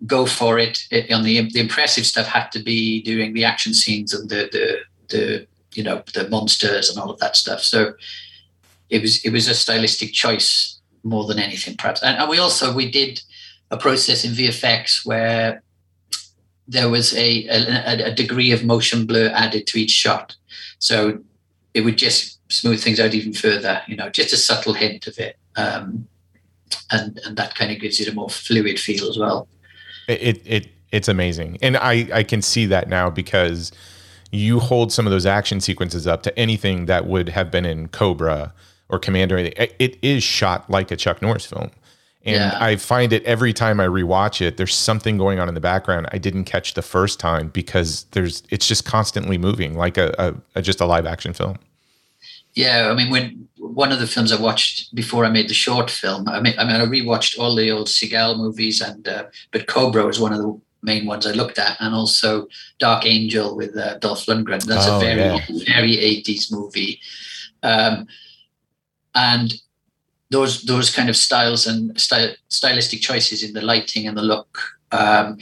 [0.06, 0.88] go for it.
[0.92, 4.50] it on the the impressive stuff had to be doing the action scenes and the
[4.52, 4.78] the
[5.10, 7.62] the you know the monsters and all of that stuff.
[7.62, 7.94] So
[8.90, 12.02] it was it was a stylistic choice more than anything, perhaps.
[12.04, 13.22] And, and we also we did
[13.72, 15.62] a process in VFX where
[16.68, 20.36] there was a, a, a degree of motion blur added to each shot,
[20.80, 21.20] so
[21.74, 23.82] it would just smooth things out even further.
[23.88, 25.38] You know, just a subtle hint of it.
[25.56, 26.08] Um,
[26.92, 29.48] and and that kind of gives it a more fluid feel as well
[30.10, 33.72] it it it's amazing, and I I can see that now because
[34.32, 37.88] you hold some of those action sequences up to anything that would have been in
[37.88, 38.54] Cobra
[38.90, 39.38] or Commando.
[39.38, 41.72] It is shot like a Chuck Norris film.
[42.26, 42.58] And yeah.
[42.60, 46.08] I find it every time I rewatch it, there's something going on in the background
[46.12, 50.60] I didn't catch the first time because there's it's just constantly moving like a, a,
[50.60, 51.58] a just a live action film.
[52.56, 55.90] Yeah, I mean, when one of the films I watched before I made the short
[55.90, 59.68] film, I mean, I mean, I rewatched all the old Seagal movies, and uh, but
[59.68, 62.48] Cobra was one of the main ones I looked at, and also
[62.80, 64.64] Dark Angel with uh, Dolph Lundgren.
[64.66, 65.74] That's oh, a very yeah.
[65.74, 67.00] very eighties movie,
[67.64, 68.08] um,
[69.16, 69.54] and
[70.30, 74.60] those those kind of styles and sty- stylistic choices in the lighting and the look
[74.92, 75.38] um,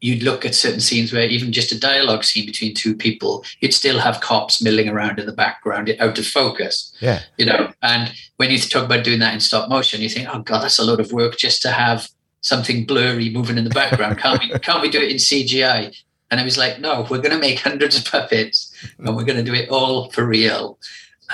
[0.00, 3.74] you'd look at certain scenes where even just a dialogue scene between two people, you'd
[3.74, 6.94] still have cops milling around in the background, out of focus.
[7.00, 7.20] Yeah.
[7.36, 10.40] You know, and when you talk about doing that in stop motion, you think, oh
[10.40, 12.08] God, that's a lot of work just to have
[12.40, 14.18] something blurry moving in the background.
[14.18, 15.94] Can't we can't we do it in CGI?
[16.30, 19.54] And I was like, no, we're gonna make hundreds of puppets and we're gonna do
[19.54, 20.78] it all for real.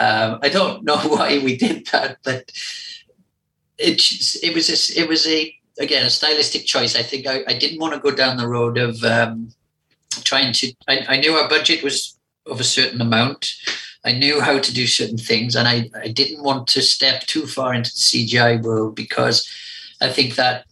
[0.00, 2.50] Um, I don't know why we did that, but
[3.78, 4.02] it
[4.42, 6.96] it was a, it was a again a stylistic choice.
[6.96, 9.52] I think I, I didn't want to go down the road of um,
[10.24, 10.72] trying to.
[10.88, 13.54] I, I knew our budget was of a certain amount.
[14.04, 17.46] I knew how to do certain things, and I, I didn't want to step too
[17.46, 19.48] far into the CGI world because
[20.00, 20.64] I think that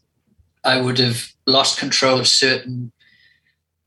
[0.62, 2.92] I would have lost control of certain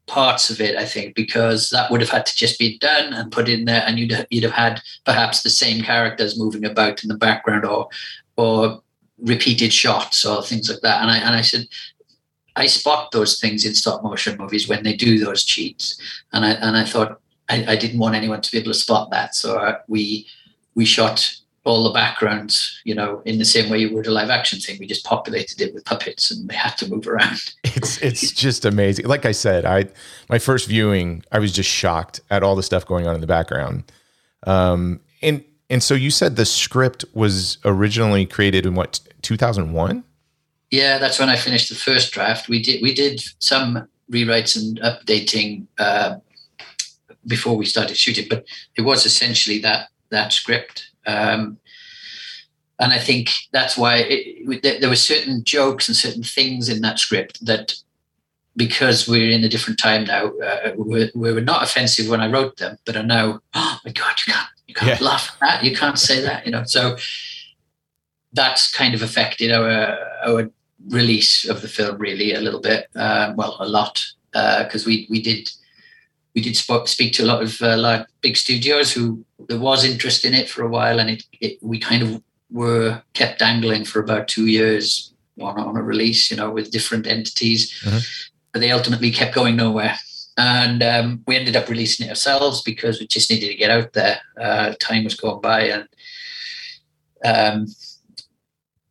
[0.08, 0.76] parts of it.
[0.76, 3.84] I think because that would have had to just be done and put in there,
[3.86, 7.89] and you'd you'd have had perhaps the same characters moving about in the background, or
[8.38, 8.82] or
[9.20, 11.01] repeated shots or things like that.
[11.01, 11.68] And I and I said,
[12.55, 15.99] I spot those things in stop motion movies when they do those cheats,
[16.34, 19.12] and I and I thought I, I didn't want anyone to be able to spot
[19.12, 20.28] that, so I, we
[20.76, 21.36] we shot
[21.68, 24.78] all the backgrounds, you know, in the same way you would a live action thing.
[24.80, 27.53] We just populated it with puppets, and they had to move around.
[27.78, 29.05] It's it's just amazing.
[29.05, 29.86] Like I said, I
[30.30, 33.28] my first viewing, I was just shocked at all the stuff going on in the
[33.28, 33.84] background.
[34.47, 40.03] Um, and and so you said the script was originally created in what 2001.
[40.72, 42.49] Yeah, that's when I finished the first draft.
[42.49, 46.15] We did we did some rewrites and updating uh,
[47.28, 48.45] before we started shooting, but
[48.76, 50.87] it was essentially that that script.
[51.08, 51.58] Um,
[52.80, 56.99] and I think that's why it, there were certain jokes and certain things in that
[56.99, 57.74] script that,
[58.55, 62.58] because we're in a different time now, uh, were, were not offensive when I wrote
[62.58, 65.08] them, but are now, oh my god, you can't you can't yeah.
[65.08, 66.64] laugh at that, you can't say that, you know.
[66.66, 66.97] So
[68.34, 70.51] that's kind of affected our our
[70.89, 75.08] release of the film really a little bit, uh, well, a lot, because uh, we
[75.10, 75.49] we did
[76.38, 80.24] we did speak to a lot of uh, like big studios who there was interest
[80.24, 82.22] in it for a while, and it, it we kind of
[82.52, 87.08] were kept dangling for about two years on, on a release, you know, with different
[87.08, 87.98] entities, mm-hmm.
[88.54, 89.96] but they ultimately kept going nowhere.
[90.38, 93.94] And um, we ended up releasing it ourselves because we just needed to get out
[93.94, 94.22] there.
[94.40, 95.88] Uh, time was going by, and
[97.26, 97.66] um,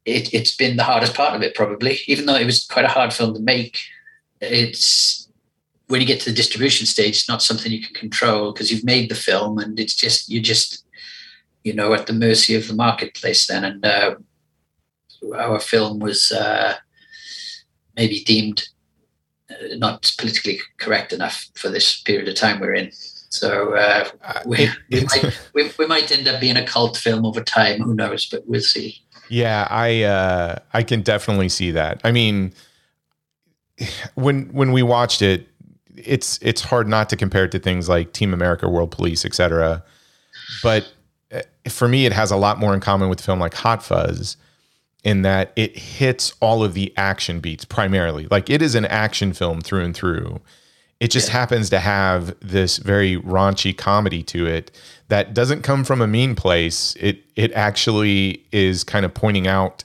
[0.04, 2.88] it, it's been the hardest part of it probably even though it was quite a
[2.96, 3.78] hard film to make
[4.40, 5.25] it's
[5.88, 8.84] when you get to the distribution stage it's not something you can control because you've
[8.84, 10.86] made the film and it's just you're just
[11.66, 13.64] you know at the mercy of the marketplace then.
[13.64, 14.14] And uh,
[15.34, 16.76] our film was uh,
[17.96, 18.68] maybe deemed
[19.50, 22.92] uh, not politically correct enough for this period of time we're in.
[22.92, 24.08] So uh,
[24.46, 27.80] we, we, might, we, we might end up being a cult film over time.
[27.80, 28.26] Who knows?
[28.26, 29.02] But we'll see.
[29.28, 32.00] Yeah, I uh, I can definitely see that.
[32.04, 32.54] I mean,
[34.14, 35.48] when when we watched it,
[35.96, 39.82] it's it's hard not to compare it to things like Team America, World Police, etc.
[40.62, 40.92] But
[41.32, 43.82] uh, for me, it has a lot more in common with a film like Hot
[43.82, 44.36] Fuzz,
[45.04, 48.26] in that it hits all of the action beats primarily.
[48.30, 50.40] Like it is an action film through and through.
[50.98, 51.34] It just yeah.
[51.34, 54.70] happens to have this very raunchy comedy to it
[55.08, 56.96] that doesn't come from a mean place.
[56.98, 59.84] It it actually is kind of pointing out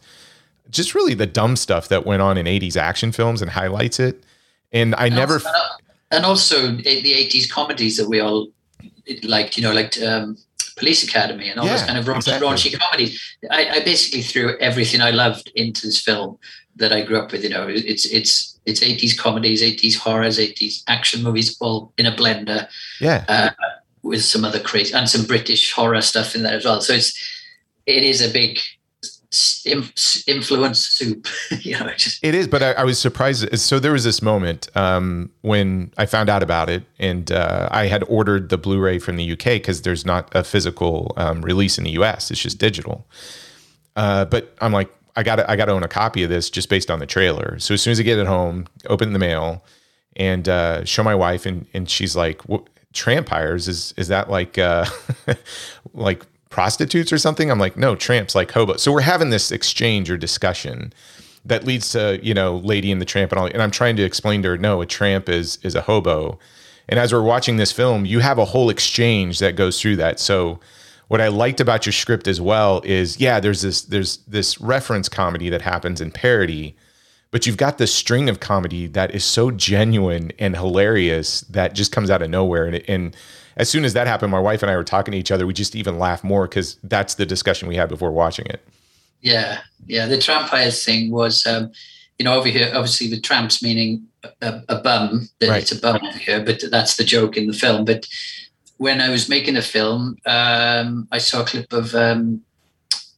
[0.70, 4.24] just really the dumb stuff that went on in 80s action films and highlights it.
[4.72, 5.42] And I never
[6.12, 8.50] and also the 80s comedies that we all
[9.24, 10.38] liked, you know, like um,
[10.78, 12.48] Police Academy and all yeah, those kind of raunchy, exactly.
[12.48, 13.38] raunchy comedies.
[13.50, 16.38] I, I, basically threw everything I loved into this film
[16.76, 17.44] that I grew up with.
[17.44, 22.12] You know, it's it's it's 80s comedies, 80s horrors, 80s action movies, all in a
[22.12, 22.68] blender.
[23.00, 23.26] Yeah.
[23.28, 23.50] Uh,
[24.04, 26.82] with some other crazy and some British horror stuff in there as well.
[26.82, 27.14] So it's
[27.86, 28.60] it is a big
[30.28, 31.28] influence soup.
[31.62, 32.24] you know, just.
[32.24, 32.48] it is.
[32.48, 33.58] But I, I, was surprised.
[33.60, 37.88] So there was this moment um, when I found out about it, and uh, I
[37.88, 41.86] had ordered the Blu-ray from the UK because there's not a physical um, release in
[41.86, 42.30] the US.
[42.30, 43.08] It's just digital.
[43.96, 46.70] Uh, but I'm like, I got I got to own a copy of this just
[46.70, 47.58] based on the trailer.
[47.60, 49.64] So as soon as I get it home, open the mail,
[50.16, 52.42] and uh, show my wife, and and she's like,
[52.94, 54.86] trampires is is that like uh
[55.94, 57.50] like prostitutes or something?
[57.50, 60.94] I'm like no tramps like hobo so we're having this exchange or discussion
[61.46, 63.48] that leads to you know lady and the tramp and all.
[63.48, 66.38] And i'm trying to explain to her no a tramp is is a hobo.
[66.90, 70.20] And as we're watching this film you have a whole exchange that goes through that.
[70.20, 70.60] So
[71.08, 75.10] what i liked about your script as well is yeah there's this there's this reference
[75.10, 76.76] comedy that happens in parody
[77.32, 81.94] but you've got this string of comedy that is so genuine and hilarious that just
[81.94, 82.66] comes out of nowhere.
[82.66, 83.16] And, and
[83.58, 85.46] as soon as that happened, my wife and I were talking to each other.
[85.46, 88.62] We just even laugh more because that's the discussion we had before watching it.
[89.22, 90.08] Yeah, yeah.
[90.08, 91.72] The trampires thing was, um,
[92.18, 94.08] you know, over here, obviously the tramps meaning
[94.42, 95.30] a, a bum.
[95.40, 95.62] That right.
[95.62, 97.86] it's a bum over here, but that's the joke in the film.
[97.86, 98.08] But
[98.78, 102.42] when I was making the film, um, I saw a clip of um,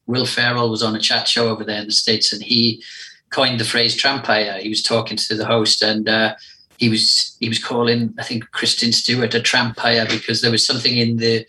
[0.08, 2.84] Will Ferrell was on a chat show over there in the states, and he
[3.30, 4.60] coined the phrase trampire.
[4.60, 6.36] He was talking to the host and uh,
[6.84, 10.98] he was he was calling I think Kristen Stewart a trampire because there was something
[10.98, 11.46] in the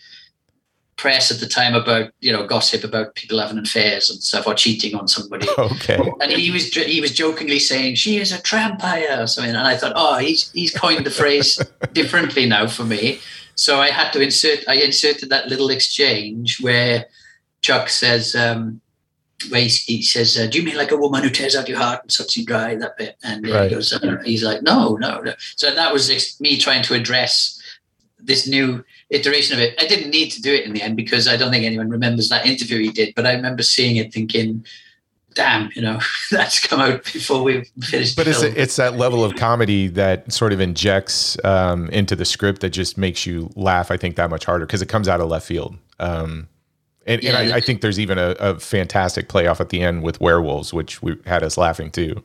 [0.96, 4.54] press at the time about you know gossip about people having affairs and stuff or
[4.54, 5.48] cheating on somebody.
[5.58, 5.98] Okay.
[6.20, 9.76] And he was he was jokingly saying she is a trampire or something, and I
[9.76, 11.60] thought, oh, he's he's coined the phrase
[11.92, 13.18] differently now for me.
[13.56, 17.06] So I had to insert I inserted that little exchange where
[17.60, 18.36] Chuck says.
[18.36, 18.80] Um,
[19.48, 21.78] where he, he says, uh, "Do you mean like a woman who tears out your
[21.78, 23.68] heart and sucks you dry?" That bit, and right.
[23.68, 27.60] he goes, uh, "He's like, no, no, no." So that was me trying to address
[28.18, 29.74] this new iteration of it.
[29.80, 32.28] I didn't need to do it in the end because I don't think anyone remembers
[32.30, 34.64] that interview he did, but I remember seeing it, thinking,
[35.34, 39.24] "Damn, you know, that's come out before we finished." But it's a, it's that level
[39.24, 43.90] of comedy that sort of injects um, into the script that just makes you laugh.
[43.90, 45.76] I think that much harder because it comes out of left field.
[45.98, 46.48] Um,
[47.06, 50.02] and, yeah, and I, I, think there's even a, a, fantastic playoff at the end
[50.02, 52.22] with werewolves, which we had us laughing too.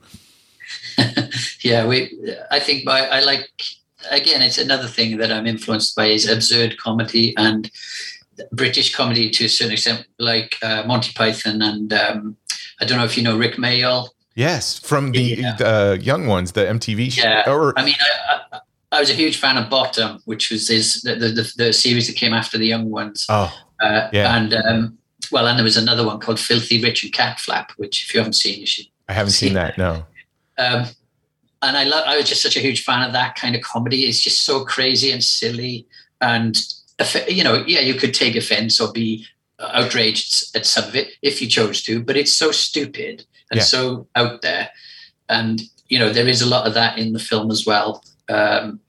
[1.62, 2.16] yeah, we.
[2.50, 3.50] I think by I like
[4.10, 4.42] again.
[4.42, 7.70] It's another thing that I'm influenced by is absurd comedy and
[8.52, 12.36] British comedy to a certain extent, like uh, Monty Python and um,
[12.80, 14.08] I don't know if you know Rik Mayall.
[14.34, 15.56] Yes, from the Yeah.
[15.60, 17.22] uh, young ones, the MTV show.
[17.22, 17.50] Yeah.
[17.50, 18.60] Or I mean, I, I,
[18.92, 22.16] I was a huge fan of Bottom, which was his the, the, the series that
[22.16, 23.26] came after the Young Ones.
[23.28, 24.36] oh, Uh, Yeah.
[24.36, 24.98] And um,
[25.32, 28.20] well, and there was another one called Filthy Rich and Cat Flap, which if you
[28.20, 28.86] haven't seen, you should.
[29.08, 29.76] I haven't seen that.
[29.78, 30.04] No.
[30.58, 30.86] Um,
[31.62, 32.04] and I love.
[32.06, 34.02] I was just such a huge fan of that kind of comedy.
[34.06, 35.86] It's just so crazy and silly,
[36.20, 36.56] and
[37.28, 39.26] you know, yeah, you could take offense or be
[39.60, 43.64] outraged at some of it if you chose to, but it's so stupid and Yeah.
[43.64, 44.70] so out there,
[45.28, 48.04] and you know, there is a lot of that in the film as well.
[48.28, 48.80] Um,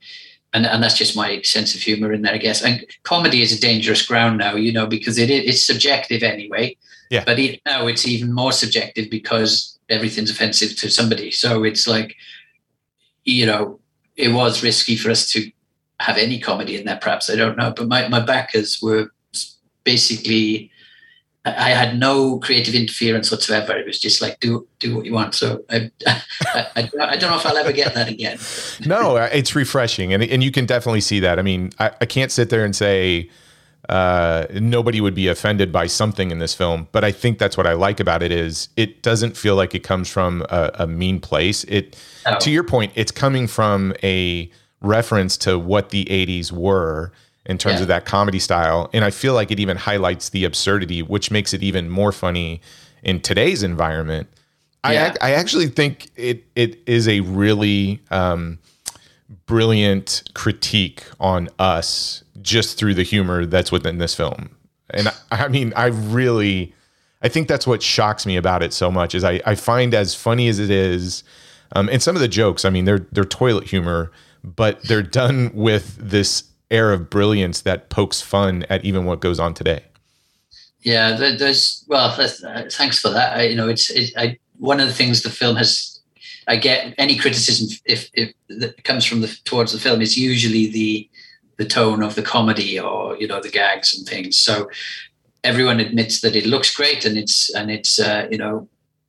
[0.52, 2.62] and, and that's just my sense of humor in there, I guess.
[2.62, 6.76] And comedy is a dangerous ground now, you know, because it is it's subjective anyway.
[7.10, 7.24] Yeah.
[7.24, 11.30] But it, now it's even more subjective because everything's offensive to somebody.
[11.30, 12.16] So it's like,
[13.24, 13.80] you know,
[14.16, 15.50] it was risky for us to
[16.00, 16.98] have any comedy in there.
[17.00, 19.12] Perhaps I don't know, but my my backers were
[19.84, 20.70] basically.
[21.44, 23.76] I had no creative interference whatsoever.
[23.76, 25.34] It was just like do do what you want.
[25.34, 28.38] So I, I, I, I don't know if I'll ever get that again.
[28.86, 31.38] no, uh, it's refreshing, and and you can definitely see that.
[31.38, 33.28] I mean, I, I can't sit there and say
[33.88, 37.66] uh, nobody would be offended by something in this film, but I think that's what
[37.66, 41.18] I like about it is it doesn't feel like it comes from a, a mean
[41.20, 41.64] place.
[41.64, 42.38] It, No.
[42.38, 44.48] to your point, it's coming from a
[44.80, 47.10] reference to what the '80s were
[47.46, 47.82] in terms Yeah.
[47.82, 51.52] of that comedy style, and I feel like it even highlights the absurdity, which makes
[51.52, 52.60] it even more funny
[53.02, 54.28] in today's environment.
[54.84, 55.08] I, Yeah.
[55.10, 58.58] ac- I actually think it it is a really um,
[59.46, 64.50] brilliant critique on us just through the humor that's within this film.
[64.90, 66.74] And I, I mean, I really,
[67.22, 70.14] I think that's what shocks me about it so much is I, I find as
[70.14, 71.24] funny as it is,
[71.74, 74.10] um, and some of the jokes, I mean, they're they're toilet humor,
[74.44, 79.38] but they're done with this air of brilliance that pokes fun at even what goes
[79.38, 79.84] on today.
[80.82, 83.36] Yeah, there's well, that's, uh, thanks for that.
[83.36, 86.00] I, you know, it's it, I, one of the things the film has.
[86.48, 90.66] I get any criticism if if that comes from the towards the film is usually
[90.70, 91.08] the
[91.56, 94.36] the tone of the comedy or you know the gags and things.
[94.36, 94.68] So
[95.44, 98.68] everyone admits that it looks great and it's and it's uh, you know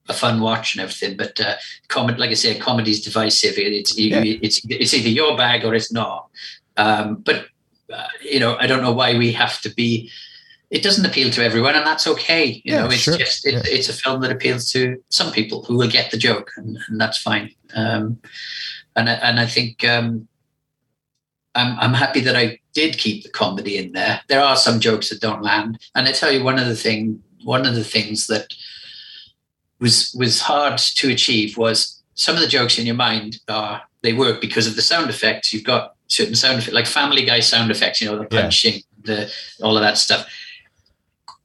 [0.09, 1.17] a fun watch and everything.
[1.17, 1.55] But uh,
[1.87, 3.57] comedy, like I say, comedy is divisive.
[3.57, 4.21] It, it's Yeah.
[4.23, 6.29] it's it's either your bag or it's not.
[6.77, 7.47] Um, but
[8.21, 10.09] you know, I don't know why we have to be.
[10.69, 12.61] It doesn't appeal to everyone, and that's okay.
[12.65, 13.17] You Yeah, know, it's sure.
[13.17, 13.61] just it, Yeah.
[13.65, 16.99] it's a film that appeals to some people who will get the joke, and, and
[16.99, 17.53] that's fine.
[17.75, 18.19] Um,
[18.95, 20.27] and I, and I think um,
[21.55, 24.21] I'm I'm happy that I did keep the comedy in there.
[24.27, 27.21] There are some jokes that don't land, and I tell you one of the thing
[27.43, 28.53] one of the things that
[29.79, 34.13] was was hard to achieve was some of the jokes in your mind are they
[34.13, 35.53] work because of the sound effects.
[35.53, 38.41] You've got certain sound effects, like Family Guy sound effects, you know, the Yeah.
[38.41, 39.31] punching, the
[39.61, 40.27] all of that stuff.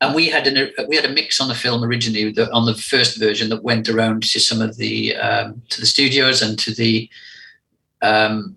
[0.01, 2.75] And we had an we had a mix on the film originally the, on the
[2.75, 6.73] first version that went around to some of the um, to the studios and to
[6.73, 7.09] the
[8.01, 8.57] um,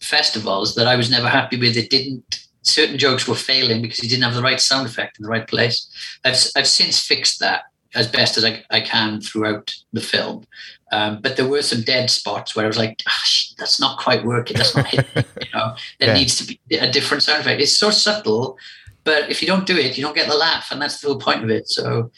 [0.00, 1.76] festivals that I was never happy with.
[1.76, 5.22] It didn't certain jokes were failing because he didn't have the right sound effect in
[5.22, 5.88] the right place.
[6.24, 10.44] I've I've since fixed that as best as I, I can throughout the film.
[10.92, 14.24] Um, but there were some dead spots where I was like, sh- that's not quite
[14.24, 14.56] working.
[14.58, 15.24] That's not hitting.
[15.40, 16.14] you know, there Yeah.
[16.14, 17.60] needs to be a different sound effect.
[17.62, 18.58] It's so subtle,
[19.04, 21.18] but if you don't do it, you don't get the laugh, and that's the whole
[21.18, 21.68] point of it.
[21.68, 22.10] So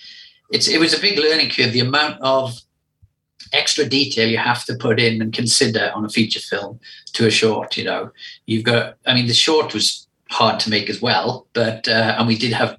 [0.50, 1.72] it's it was a big learning curve.
[1.72, 2.58] The amount of
[3.52, 6.80] extra detail you have to put in and consider on a feature film
[7.12, 7.76] to a short.
[7.76, 8.10] You know,
[8.46, 8.96] you've got.
[9.06, 12.52] I mean, the short was hard to make as well, but uh, and we did
[12.52, 12.76] have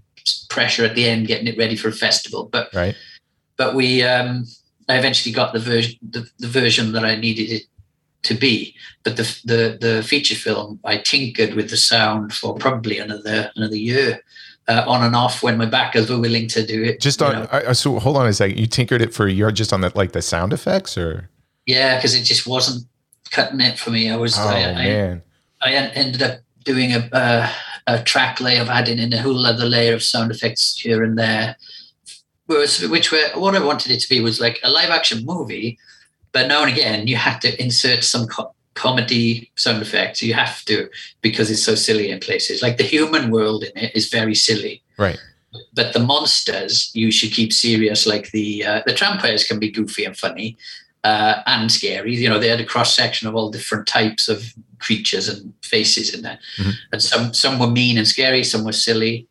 [0.49, 2.95] pressure at the end getting it ready for a festival, but Right.
[3.57, 4.45] but we um
[4.87, 7.63] I eventually got the version the, the version that I needed it
[8.23, 8.75] to be.
[9.03, 13.75] But the the the feature film I tinkered with the sound for probably another another
[13.77, 14.21] year.
[14.67, 16.99] Uh, on and off when my backers were willing to do it.
[16.99, 17.47] Just on.
[17.51, 18.57] I, I- so hold on a second.
[18.57, 21.29] You tinkered it for a year just on that, like the sound effects or?
[21.67, 22.83] yeah, because it just wasn't
[23.29, 24.09] cutting it for me.
[24.09, 25.21] I was Oh I, I, man.
[25.61, 27.47] I en- ended up doing a, uh,
[27.85, 31.15] a track layer of adding in a whole other layer of sound effects here and
[31.15, 31.55] there.
[32.47, 35.77] Whereas, which were what I wanted it to be was like a live action movie,
[36.31, 40.21] but now and again you have to insert some co- comedy sound effects.
[40.21, 40.87] You have to
[41.21, 42.61] because it's so silly in places.
[42.61, 45.17] Like the human world in it is very silly, Right.
[45.73, 48.05] but the monsters you should keep serious.
[48.05, 50.55] Like the uh, the trampires can be goofy and funny
[51.03, 52.13] uh, and scary.
[52.15, 56.13] You know, they had a cross section of all different types of creatures and faces
[56.13, 56.73] in there, Mhm.
[56.91, 59.25] and some some were mean and scary, some were silly.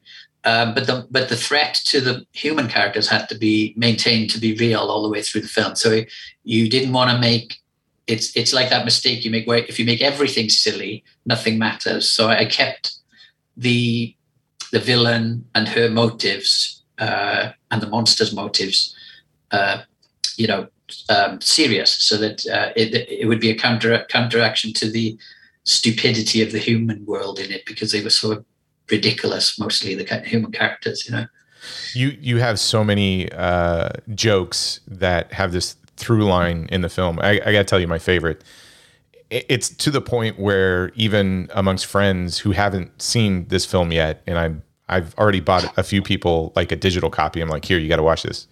[0.47, 4.39] Um, but the but the threat to the human characters had to be maintained to
[4.39, 5.75] be real all the way through the film.
[5.75, 6.03] So
[6.43, 7.61] you didn't want to make
[8.07, 12.09] it's it's like that mistake you make where if you make everything silly, nothing matters.
[12.09, 12.97] So I kept
[13.57, 14.15] the
[14.73, 18.95] the villain and her motives uh, and the monster's motives
[19.51, 19.83] uh,
[20.37, 20.67] you know,
[21.09, 25.17] um, serious, so that uh, it, it would be a counter counteraction to the
[25.65, 28.45] stupidity of the human world in it because they were so
[28.91, 31.27] ridiculous, mostly the human characters, you know.
[31.95, 37.19] You you have so many uh, jokes that have this through line in the film.
[37.21, 38.45] I, I got to tell you, my favorite.
[39.31, 44.39] It's to the point where even amongst friends who haven't seen this film yet, and
[44.39, 44.55] I
[44.89, 47.41] I've already bought a few people like a digital copy.
[47.41, 48.47] I'm like, here, you got to watch this.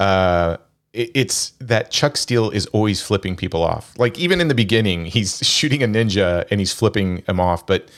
[0.00, 0.56] Uh,
[0.92, 3.96] it's that Chuck Steele is always flipping people off.
[3.98, 7.88] Like even in the beginning, he's shooting a ninja and he's flipping him off, but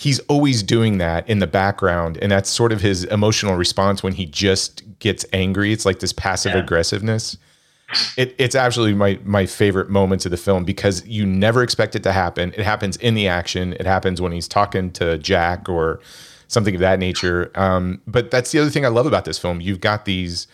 [0.00, 4.14] he's always doing that in the background, and that's sort of his emotional response when
[4.14, 5.72] he just gets angry.
[5.74, 6.60] It's like this passive yeah.
[6.60, 7.36] aggressiveness.
[8.16, 12.02] It, it's absolutely my my favorite moments of the film because you never expect it
[12.04, 12.54] to happen.
[12.56, 13.74] It happens in the action.
[13.74, 16.00] It happens when he's talking to Jack or
[16.48, 17.50] something of that nature.
[17.54, 19.60] Um, but that's the other thing I love about this film.
[19.60, 20.46] You've got these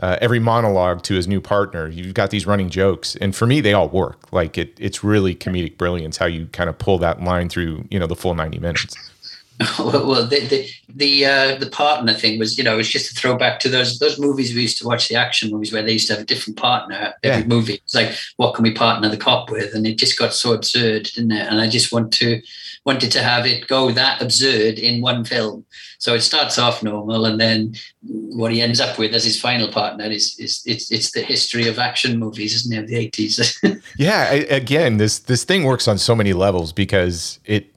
[0.00, 1.88] uh, every monologue to his new partner.
[1.88, 4.32] You've got these running jokes, and for me, they all work.
[4.32, 7.98] Like it, it's really comedic brilliance how you kind of pull that line through, you
[7.98, 9.11] know, the full ninety minutes.
[9.78, 13.60] well, the the the, uh, the partner thing was, you know, it's just a throwback
[13.60, 16.14] to those those movies we used to watch, the action movies where they used to
[16.14, 17.46] have a different partner every yeah.
[17.46, 17.74] movie.
[17.74, 19.74] It's like, what can we partner the cop with?
[19.74, 21.46] And it just got so absurd, didn't it?
[21.48, 22.42] And I just want to
[22.84, 25.64] wanted to have it go that absurd in one film.
[25.98, 29.68] So it starts off normal, and then what he ends up with as his final
[29.68, 33.60] partner is is it's it's the history of action movies, isn't it, of the eighties?
[33.98, 37.71] yeah, I, again, this this thing works on so many levels because it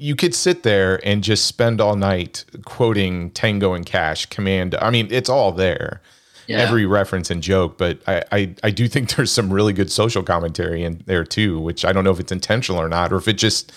[0.00, 4.78] you could sit there and just spend all night quoting Tango and Cash, Commando.
[4.80, 6.00] I mean, it's all there.
[6.46, 6.56] Yeah.
[6.56, 10.22] Every reference and joke, but I, I I do think there's some really good social
[10.22, 13.28] commentary in there too, which I don't know if it's intentional or not, or if
[13.28, 13.70] it just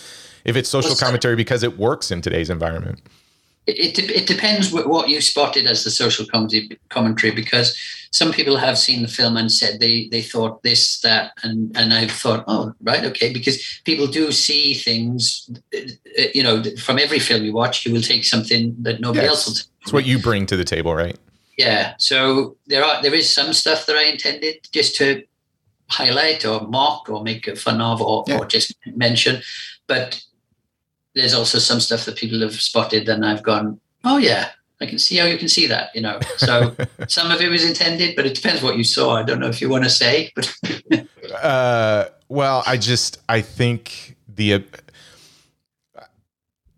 [0.46, 3.00] if it's social commentary because it works in today's environment.
[3.66, 6.26] It, it, depends what you spotted as the social
[6.90, 7.78] commentary because
[8.12, 11.94] some people have seen the film and said they they thought this that and and
[11.94, 17.20] I've thought oh right okay because people do see things uh, you know from every
[17.20, 19.30] film you watch you will take something that nobody yes.
[19.30, 19.56] else will.
[19.56, 19.68] Take.
[19.82, 21.18] It's what you bring to the table, right?
[21.58, 21.94] Yeah.
[21.98, 25.24] So there are there is some stuff that I intended just to
[25.90, 28.40] highlight or mock or make a fun of or, yeah.
[28.40, 29.42] or just mention,
[29.88, 30.22] but
[31.16, 34.50] there's also some stuff that people have spotted and I've gone, oh yeah,
[34.82, 36.20] I can see how you can see that, you know.
[36.38, 36.76] So
[37.08, 39.16] some of it was intended, but it depends what you saw.
[39.16, 40.54] I don't know if you want to say, but
[41.42, 44.64] uh, well, I just I think the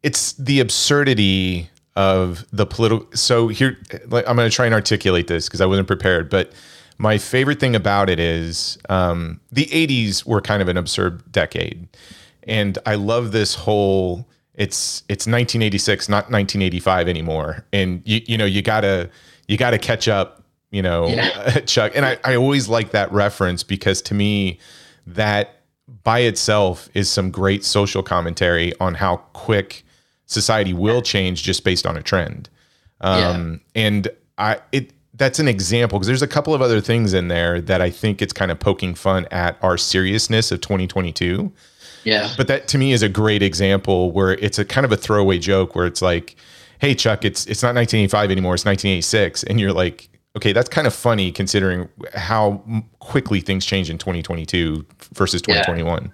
[0.04, 3.08] it's the absurdity of the political.
[3.16, 6.52] So here, like, I'm going to try and articulate this because I wasn't prepared, but
[6.98, 11.88] my favorite thing about it is um, the 80s were kind of an absurd decade
[12.48, 17.66] and I love this whole it's it's 1986 not 1985 anymore.
[17.74, 19.10] And you you know you gotta
[19.48, 21.60] you gotta catch up you know yeah.
[21.66, 21.92] chuck.
[21.96, 24.60] And I, I always like that reference because to me
[25.08, 25.62] that
[26.04, 29.84] by itself is some great social commentary on how quick
[30.26, 32.50] society will change just based on a trend.
[33.02, 33.82] Um, yeah.
[33.84, 34.08] and
[34.38, 37.82] i it that's an example because there's a couple of other things in there that
[37.82, 41.52] i think it's kind of poking fun at our seriousness of 2022
[42.06, 42.34] yeah.
[42.38, 45.40] But that to me is a great example where it's a kind of a throwaway
[45.40, 46.36] joke where it's like,
[46.80, 50.08] "Hey Chuck, it's it's not 1985 anymore, it's 1986." And you're like,
[50.38, 52.64] "Okay, that's kind of funny considering how
[53.00, 56.10] quickly things change in 2022 versus 2021." Yeah.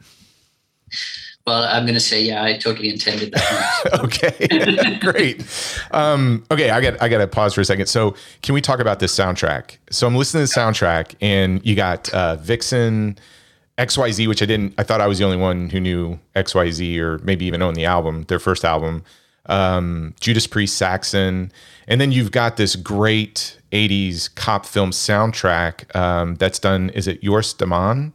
[1.48, 4.00] Well, I'm going to say, yeah, I totally intended that.
[4.04, 5.44] okay, great.
[5.92, 7.88] Um, okay, I got I got to pause for a second.
[7.88, 9.78] So, can we talk about this soundtrack?
[9.90, 13.18] So, I'm listening to the soundtrack, and you got uh, Vixen,
[13.78, 17.18] XYZ, which I didn't, I thought I was the only one who knew XYZ or
[17.20, 19.04] maybe even owned the album, their first album.
[19.48, 21.52] Um, Judas Priest, Saxon.
[21.88, 27.24] And then you've got this great 80s cop film soundtrack um, that's done, is it
[27.24, 28.14] Joris de Man?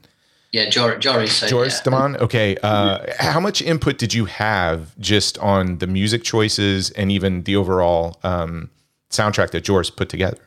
[0.52, 1.40] Yeah, Jor- Joris.
[1.40, 1.82] Joris yeah.
[1.84, 2.16] de Man.
[2.16, 2.56] Okay.
[2.62, 7.56] Uh, how much input did you have just on the music choices and even the
[7.56, 8.70] overall um,
[9.10, 10.38] soundtrack that Joris put together?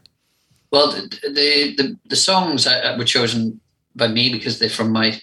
[0.72, 2.68] Well, the the, the, the songs
[2.98, 3.60] were chosen
[3.96, 5.20] by me because they're from my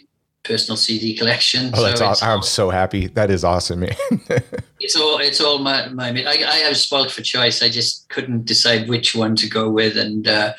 [0.47, 1.71] personal CD collection.
[1.75, 2.29] Oh, that's so awesome.
[2.29, 3.09] I'm so happy.
[3.09, 3.97] That is awesome, man.
[4.81, 6.09] it's all it's all my my.
[6.09, 7.63] I, I have spoiled for choice.
[7.63, 10.55] I just couldn't decide which one to go with, and uh,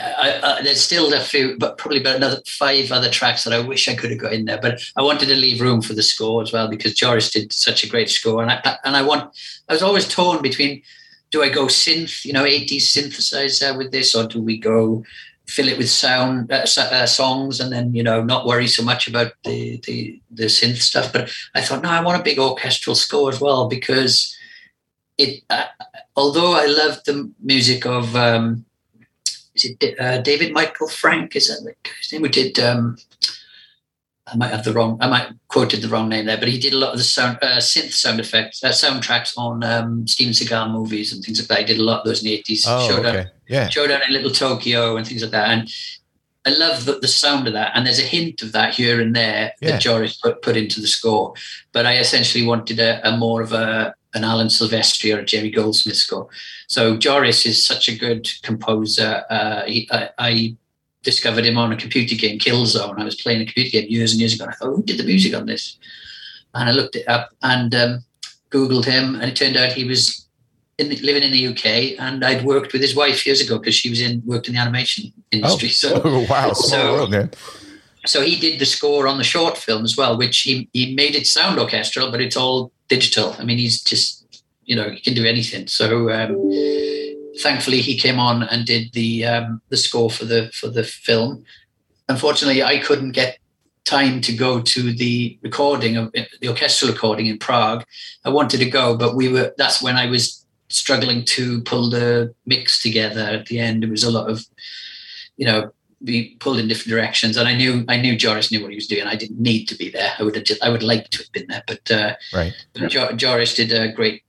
[0.00, 3.60] I, I, there's still a few, but probably about another five other tracks that I
[3.60, 4.60] wish I could have got in there.
[4.60, 7.84] But I wanted to leave room for the score as well because Joris did such
[7.84, 9.34] a great score, and I and I want.
[9.68, 10.82] I was always torn between.
[11.30, 15.04] Do I go synth, you know, 80s synthesizer with this, or do we go
[15.48, 19.08] fill it with sound uh, uh, songs and then you know not worry so much
[19.08, 22.94] about the, the the synth stuff but i thought no i want a big orchestral
[22.94, 24.36] score as well because
[25.16, 25.64] it uh,
[26.16, 28.66] although i love the music of um,
[29.54, 31.34] is it uh, David Michael Frank?
[31.34, 32.22] Is that his name?
[32.22, 32.58] Who did?
[32.60, 32.96] Um,
[34.32, 34.98] I might have the wrong.
[35.00, 37.38] I might quoted the wrong name there, but he did a lot of the sound
[37.42, 41.58] uh, synth sound effects, uh, soundtracks on um, Steven Seagal movies and things like that.
[41.60, 42.64] He did a lot of those in the eighties.
[42.68, 43.28] Oh, Showdown, okay.
[43.48, 43.68] Yeah.
[43.68, 45.48] Showdown in Little Tokyo and things like that.
[45.48, 45.72] And
[46.46, 47.72] I love the, the sound of that.
[47.74, 49.72] And there's a hint of that here and there Yeah.
[49.72, 51.34] that Joris put, put into the score.
[51.72, 55.50] But I essentially wanted a, a more of a an Alan Silvestri or a Jerry
[55.50, 56.28] Goldsmith score.
[56.66, 59.22] So Joris is such a good composer.
[59.28, 60.56] Uh, he, I, I
[61.02, 62.98] discovered him on a computer game, Killzone.
[63.00, 64.44] I was playing a computer game years and years ago.
[64.44, 65.78] And I thought, who did the music on this?
[66.54, 68.04] And I looked it up and um,
[68.50, 70.26] Googled him, and it turned out he was
[70.78, 73.74] in the, living in the UK, and I'd worked with his wife years ago because
[73.74, 75.68] she was in worked in the animation industry.
[75.70, 76.52] So Oh, wow.
[76.52, 77.30] So- world, man.
[78.06, 81.14] so he did the score on the short film as well, which he, he made
[81.14, 83.34] it sound orchestral, but it's all digital.
[83.38, 85.66] I mean, he's just, you know, he can do anything.
[85.66, 86.50] So um,
[87.38, 91.44] thankfully he came on and did the um, the score for the for the film.
[92.08, 93.38] Unfortunately, I couldn't get
[93.84, 97.84] time to go to the recording of the orchestral recording in Prague.
[98.24, 102.34] I wanted to go, but we were that's when I was struggling to pull the
[102.44, 103.84] mix together at the end.
[103.84, 104.44] It was a lot of,
[105.38, 105.72] you know,
[106.04, 107.36] be pulled in different directions.
[107.36, 109.04] And I knew I knew Joris knew what he was doing.
[109.04, 110.12] I didn't need to be there.
[110.18, 112.52] I would have just, I would like to have been there, but uh, Right.
[112.74, 114.22] but Joris did a great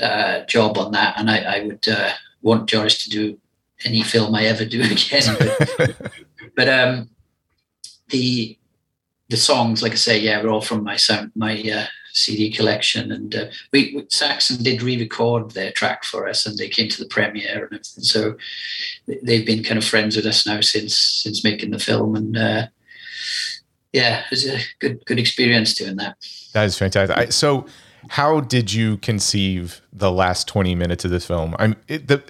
[0.00, 2.10] uh, job on that, and I, I would uh,
[2.44, 3.38] want Joris to do
[3.84, 5.36] any film I ever do again.
[5.38, 6.12] But,
[6.56, 7.10] but um,
[8.10, 8.56] the
[9.30, 13.10] the songs, like I say, yeah, were all from my sound my uh, CD collection,
[13.10, 17.08] and uh, we, Saxon did re-record their track for us, and they came to the
[17.08, 18.04] premiere and everything.
[18.04, 18.36] So
[19.08, 22.36] they- they've been kind of friends with us now since since making the film, and
[22.36, 22.66] uh,
[23.92, 26.16] yeah, it was a good good experience doing that.
[26.52, 27.16] That is fantastic.
[27.16, 27.66] I, so,
[28.08, 31.54] how did you conceive the last twenty minutes of this film?
[31.58, 32.22] I'm it, the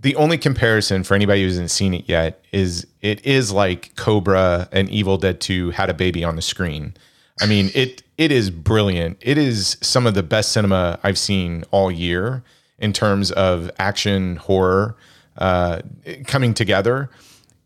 [0.00, 4.68] the only comparison for anybody who hasn't seen it yet is it is like Cobra
[4.72, 6.94] and Evil Dead Two had a baby on the screen.
[7.40, 9.18] I mean it it is brilliant.
[9.20, 12.42] It is some of the best cinema I've seen all year
[12.78, 14.96] in terms of action horror
[15.38, 15.80] uh,
[16.26, 17.10] coming together.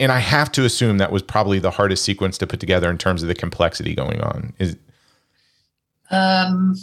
[0.00, 2.98] And I have to assume that was probably the hardest sequence to put together in
[2.98, 4.54] terms of the complexity going on.
[4.58, 4.76] Is
[6.10, 6.76] Um,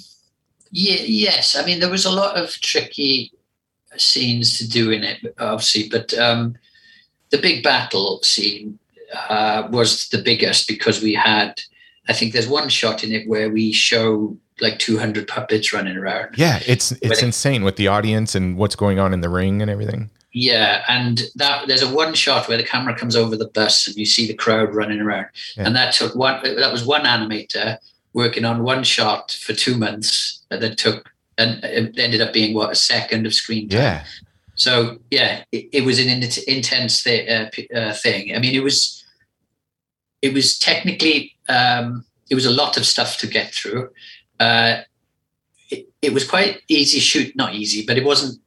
[0.72, 1.56] yeah, yes.
[1.56, 3.32] I mean, there was a lot of tricky
[3.98, 6.56] scenes to do in it, obviously, but um,
[7.30, 8.78] the big battle scene
[9.30, 11.62] uh, was the biggest because we had,
[12.10, 16.36] I think there's one shot in it where we show like 200 puppets running around.
[16.38, 19.70] Yeah, it's it's insane with the audience and what's going on in the ring and
[19.70, 20.10] everything.
[20.32, 23.96] Yeah, and that there's a one shot where the camera comes over the bus and
[23.96, 25.66] you see the crowd running around, Yeah.
[25.68, 26.42] and that took one.
[26.44, 27.78] That was one animator
[28.16, 30.42] working on one shot for two months.
[30.50, 33.80] That took and it ended up being what a second of screen time.
[33.82, 34.04] Yeah,
[34.56, 38.34] So yeah, it, it was an in- intense th- uh, p- uh, thing.
[38.36, 39.04] I mean, it was
[40.22, 43.90] it was technically um, it was a lot of stuff to get through.
[44.40, 44.82] Uh,
[45.70, 48.40] it, it was quite easy shoot, not easy, but it wasn't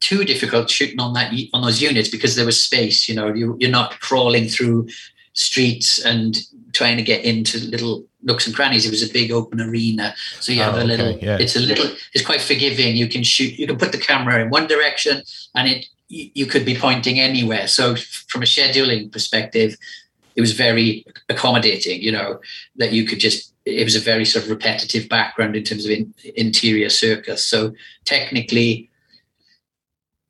[0.00, 3.08] too difficult shooting on that on those units because there was space.
[3.08, 4.88] You know, you, you're not crawling through
[5.32, 6.36] streets and
[6.80, 8.86] trying to get into little nooks and crannies.
[8.86, 11.08] It was a big open arena, so you have Oh, a little.
[11.14, 11.38] okay, yeah.
[11.44, 11.88] It's a little.
[12.14, 12.96] It's quite forgiving.
[13.02, 13.52] You can shoot.
[13.58, 15.22] You can put the camera in one direction,
[15.56, 17.66] and it you could be pointing anywhere.
[17.68, 17.84] So
[18.30, 19.70] from a scheduling perspective,
[20.36, 22.00] it was very accommodating.
[22.06, 22.40] You know
[22.80, 23.52] that you could just.
[23.66, 27.44] It was a very sort of repetitive background in terms of in, interior circus.
[27.52, 27.74] So
[28.06, 28.88] technically,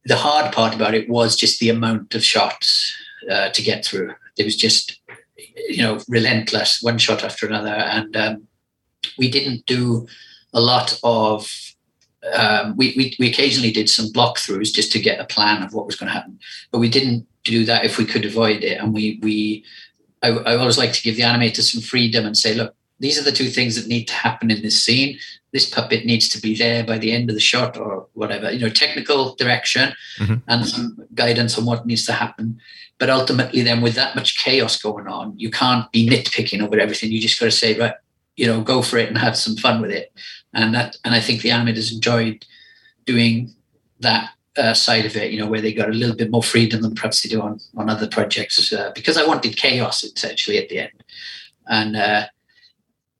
[0.05, 2.97] the hard part about it was just the amount of shots
[3.31, 4.11] uh, to get through.
[4.37, 4.98] It was just,
[5.69, 8.49] you know, relentless, one shot after another, and um,
[9.17, 10.07] we didn't do
[10.53, 11.51] a lot of.
[12.35, 15.73] Um, we, we we occasionally did some block throughs just to get a plan of
[15.73, 16.39] what was going to happen,
[16.73, 18.81] but we didn't do that if we could avoid it.
[18.81, 19.65] And we we
[20.23, 23.25] I, I always like to give the animators some freedom and say, look, these are
[23.25, 25.19] the two things that need to happen in this scene.
[25.53, 28.51] This puppet needs to be there by the end of the shot or whatever.
[28.53, 30.43] You know, technical direction Mhm.
[30.47, 32.61] and some guidance on what needs to happen.
[32.99, 37.13] But ultimately, then with that much chaos going on, you can't be nitpicking over everything.
[37.13, 37.95] You just got to say, right,
[38.37, 40.13] you know, go for it and have some fun with it.
[40.53, 42.45] And that, and I think the animators enjoyed
[43.07, 43.55] doing
[44.01, 45.31] that uh, side of it.
[45.33, 47.61] You know, where they got a little bit more freedom than perhaps they do on
[47.77, 48.73] on other projects.
[48.73, 51.05] Uh, because I wanted chaos essentially at the end,
[51.69, 52.27] and uh,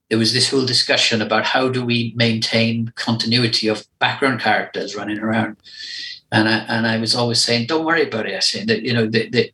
[0.09, 5.19] there was this whole discussion about how do we maintain continuity of background characters running
[5.19, 5.57] around.
[6.31, 8.35] And I, and I was always saying, don't worry about it.
[8.35, 9.51] I said that, you know, the, the,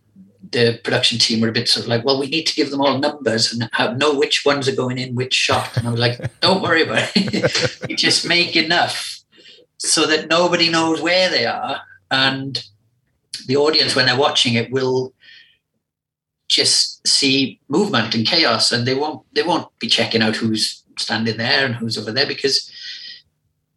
[0.52, 2.82] the production team were a bit sort of like, well, we need to give them
[2.82, 5.76] all numbers and have, know which ones are going in which shot.
[5.76, 7.78] And I was like, don't worry about it.
[7.90, 9.20] you just make enough
[9.78, 11.82] so that nobody knows where they are.
[12.12, 12.64] And
[13.48, 15.14] the audience, when they're watching it, will
[16.48, 21.38] just see movement and chaos, and they won't they won't be checking out who's standing
[21.38, 22.72] there and who's over there because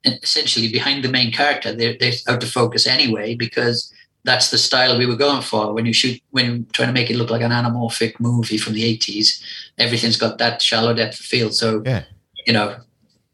[0.05, 3.93] essentially behind the main character they're, they're out of focus anyway because
[4.24, 5.73] that's the style we were going for.
[5.73, 8.74] When you shoot when you're trying to make it look like an anamorphic movie from
[8.74, 9.43] the 80s
[9.78, 12.05] everything's got that shallow depth of field so Yeah.
[12.47, 12.77] you know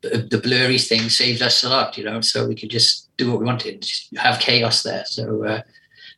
[0.03, 3.31] the, the blurry thing saved us a lot you know so we could just do
[3.31, 5.05] what we wanted just have chaos there.
[5.07, 5.63] So uh,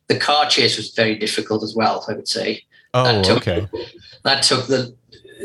[0.07, 2.63] the car chase was very difficult as well i would say
[2.97, 3.67] Oh, That took- okay.
[4.23, 4.95] that took the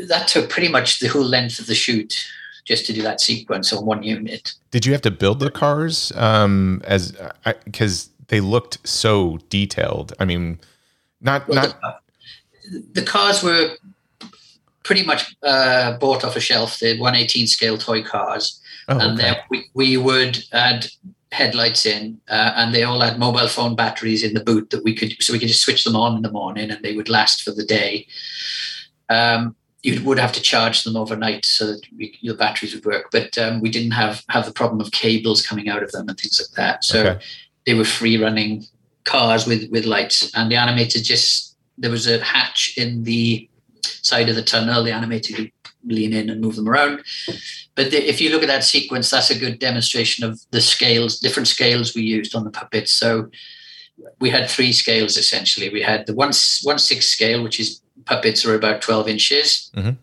[0.07, 2.27] that took pretty much the whole length of the shoot
[2.65, 6.11] just to do that sequence on one unit Did you have to build the cars
[6.15, 7.15] um, as
[7.65, 10.13] because they looked so detailed?
[10.19, 10.59] I mean,
[11.21, 12.01] not Well, not
[12.71, 13.75] the, the cars were
[14.83, 16.79] pretty much uh, bought off a shelf.
[16.79, 19.21] The 118 scale toy cars, oh, and okay.
[19.21, 20.87] then we, we would add
[21.33, 24.93] headlights in, uh, and they all had mobile phone batteries in the boot that we
[24.95, 27.41] could, so we could just switch them on in the morning, and they would last
[27.41, 28.07] for the day.
[29.09, 33.07] Um, you would have to charge them overnight so that we, your batteries would work,
[33.11, 36.17] but um, we didn't have have the problem of cables coming out of them and
[36.17, 36.83] things like that.
[36.85, 37.25] So Okay.
[37.65, 38.65] they were free running
[39.03, 43.49] cars with with lights, and the animator just there was a hatch in the
[43.83, 44.83] side of the tunnel.
[44.83, 45.51] The animator could
[45.85, 47.03] lean in and move them around.
[47.75, 51.19] But the, if you look at that sequence, that's a good demonstration of the scales,
[51.19, 52.91] different scales we used on the puppets.
[52.91, 53.29] So
[54.19, 55.69] we had three scales essentially.
[55.69, 56.31] We had the one
[56.63, 59.97] one six scale, which is puppets are about twelve inches, Mhm.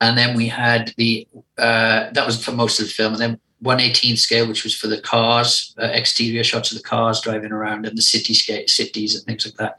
[0.00, 1.26] and then we had the
[1.58, 4.74] uh, that was for most of the film, and then one eighteen scale, which was
[4.74, 8.64] for the cars, uh, exterior shots of the cars driving around and the city scale,
[8.66, 9.78] cities and things like that.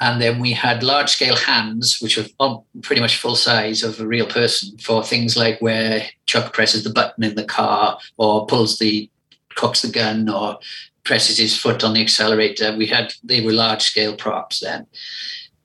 [0.00, 4.06] And then we had large scale hands, which were pretty much full size of a
[4.06, 8.78] real person for things like where Chuck presses the button in the car or pulls
[8.78, 9.10] the
[9.54, 10.58] cocks the gun or
[11.04, 12.76] presses his foot on the accelerator.
[12.76, 14.86] We had they were large scale props then.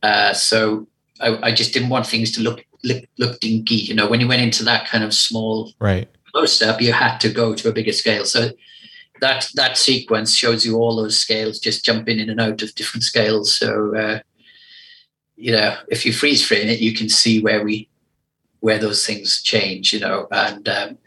[0.02, 0.88] Uh, so
[1.20, 3.76] I, I just didn't want things to look look look dinky.
[3.76, 6.08] You know, when you went into that kind of small right.
[6.32, 8.26] close up, you had to go to a bigger scale.
[8.26, 8.52] So
[9.22, 13.04] that that sequence shows you all those scales just jumping in and out of different
[13.04, 13.56] scales.
[13.56, 14.20] So uh,
[15.36, 17.88] you know, if you freeze frame it, you can see where we
[18.60, 19.94] where those things change.
[19.94, 20.98] You know, and um,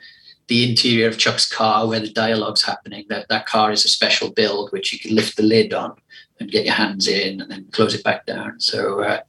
[0.48, 4.30] the interior of Chuck's car, where the dialogue's happening, that that car is a special
[4.30, 5.96] build which you can lift the lid on
[6.40, 8.60] and get your hands in and then close it back down.
[8.60, 9.20] So uh,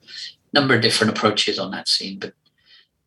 [0.53, 2.34] number of different approaches on that scene, but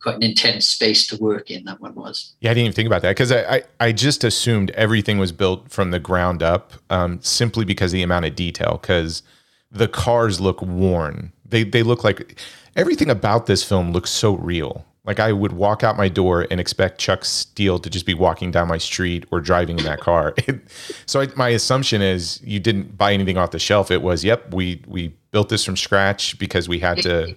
[0.01, 2.33] quite an intense space to work in that one was.
[2.39, 5.31] Yeah, I didn't even think about that because I, I I just assumed everything was
[5.31, 8.79] built from the ground up, um, simply because the amount of detail.
[8.81, 9.23] Because
[9.71, 11.31] the cars look worn.
[11.45, 12.39] They they look like
[12.75, 14.85] everything about this film looks so real.
[15.05, 18.51] Like I would walk out my door and expect Chuck Steele to just be walking
[18.51, 20.35] down my street or driving in that car.
[21.07, 23.89] so I, my assumption is you didn't buy anything off the shelf.
[23.89, 27.35] It was, yep, we we built this from scratch because we had to.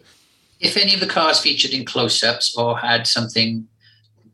[0.63, 3.67] If any of the cars featured in close-ups or had something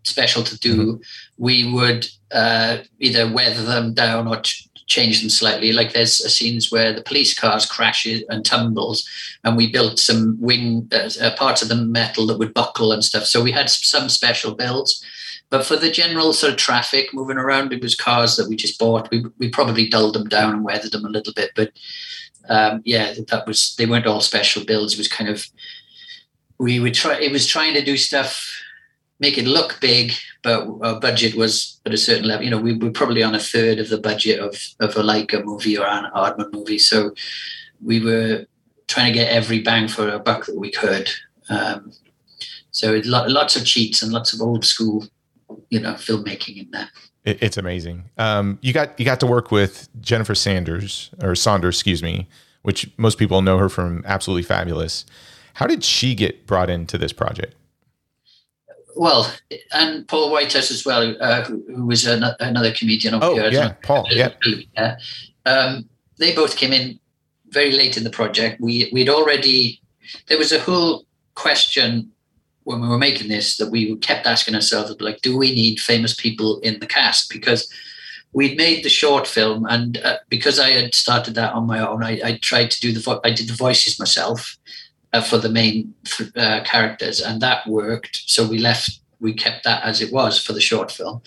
[0.05, 1.01] special to do,
[1.39, 5.73] we would uh, either weather them down or ch- change them slightly.
[5.73, 9.09] Like there's uh, scenes where the police cars crashes and tumbles,
[9.43, 13.05] and we built some wing uh, uh, parts of the metal that would buckle and
[13.05, 13.25] stuff.
[13.25, 15.03] So we had some special builds.
[15.51, 18.79] But for the general sort of traffic moving around, it was cars that we just
[18.79, 19.11] bought.
[19.11, 21.73] We, we probably dulled them down and weathered them a little bit, but
[22.51, 24.95] um, yeah, that was they weren't all special builds.
[24.95, 25.47] It was kind of
[26.59, 28.51] we would try it was trying to do stuff
[29.21, 30.13] make it look big
[30.43, 33.41] but our budget was at a certain level you know we were probably on a
[33.41, 37.13] third of the budget of of a Laika movie or an Aardman movie so
[37.85, 38.47] we were
[38.87, 41.11] trying to get every bang for a buck that we could
[41.51, 41.93] um,
[42.71, 45.07] so lots of cheats and lots of old school
[45.71, 46.89] you know filmmaking in there
[47.25, 48.09] It, it's amazing.
[48.17, 52.27] Um, you got you got to work with Jennifer Sanders or Saunders, excuse me,
[52.63, 55.05] which most people know her from Absolutely Fabulous.
[55.59, 57.55] How did she get brought into this project?
[58.99, 59.33] well
[59.73, 63.75] and Paul Whitehouse as well uh, who, who was an, another comedian Oh here yeah,
[63.83, 64.07] Paul.
[64.11, 64.33] Yeah,
[64.77, 64.97] yeah.
[65.47, 66.99] Um, they both came in
[67.51, 68.61] very late in the project.
[68.61, 69.81] We we'd already
[70.27, 72.11] there was a whole question
[72.65, 76.15] when we were making this that we kept asking ourselves like, do we need famous
[76.15, 77.31] people in the cast?
[77.31, 77.73] Because
[78.33, 82.05] we'd made the short film, and uh, because I had started that on my own,
[82.05, 84.59] I, I tried to do the vo- I did the voices myself
[85.13, 88.23] uh, for the main th- uh, characters, and that worked.
[88.27, 89.01] So we left.
[89.21, 91.23] We kept that as it was for the short film.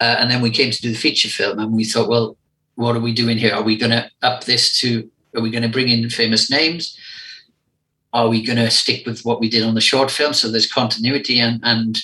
[0.00, 2.36] Uh, and then we came to do the feature film, and we thought, well,
[2.76, 3.54] what are we doing here?
[3.54, 5.08] Are we going to up this to?
[5.34, 6.96] Are we going to bring in famous names?
[8.12, 10.34] Are we going to stick with what we did on the short film?
[10.34, 11.98] So there's continuity, and and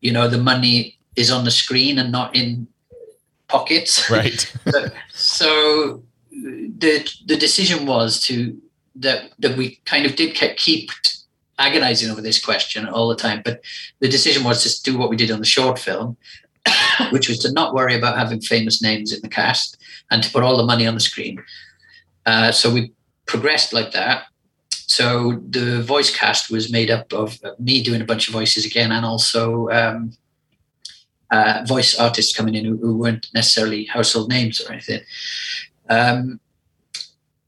[0.00, 2.68] you know the money is on the screen and not in
[3.48, 4.10] pockets.
[4.10, 4.52] right.
[5.12, 8.60] so the the decision was to
[8.96, 10.90] that that we kind of did keep
[11.58, 13.42] agonizing over this question all the time.
[13.44, 13.62] But
[14.00, 16.16] the decision was to do what we did on the short film,
[17.10, 19.78] which was to not worry about having famous names in the cast
[20.10, 21.42] and to put all the money on the screen.
[22.24, 22.92] Uh, so we
[23.26, 24.24] progressed like that.
[24.70, 28.92] So the voice cast was made up of me doing a bunch of voices again,
[28.92, 30.12] and also um,
[31.30, 35.00] uh, voice artists coming in who, who, weren't necessarily household names or anything.
[35.88, 36.40] Um,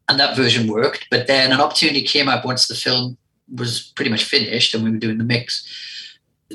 [0.08, 1.06] and that version worked.
[1.10, 3.16] But then an opportunity came up once the film
[3.54, 5.66] was pretty much finished and we were doing the mix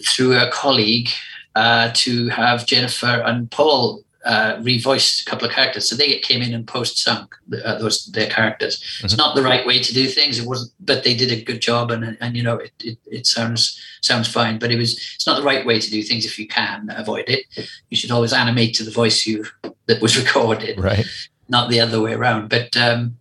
[0.07, 1.09] through a colleague
[1.55, 5.87] uh, to have Jennifer and Paul uh, revoice a couple of characters.
[5.87, 8.79] So they came in and post sunk uh, those their characters.
[8.79, 9.05] Mm-hmm.
[9.05, 10.39] It's not the right way to do things.
[10.39, 13.27] It wasn't, but they did a good job, and and you know it, it, it
[13.27, 14.59] sounds sounds fine.
[14.59, 17.25] But it was it's not the right way to do things if you can avoid
[17.27, 17.45] it.
[17.89, 19.45] You should always animate to the voice you
[19.87, 21.05] that was recorded, right?
[21.49, 22.47] Not the other way around.
[22.47, 23.17] But um,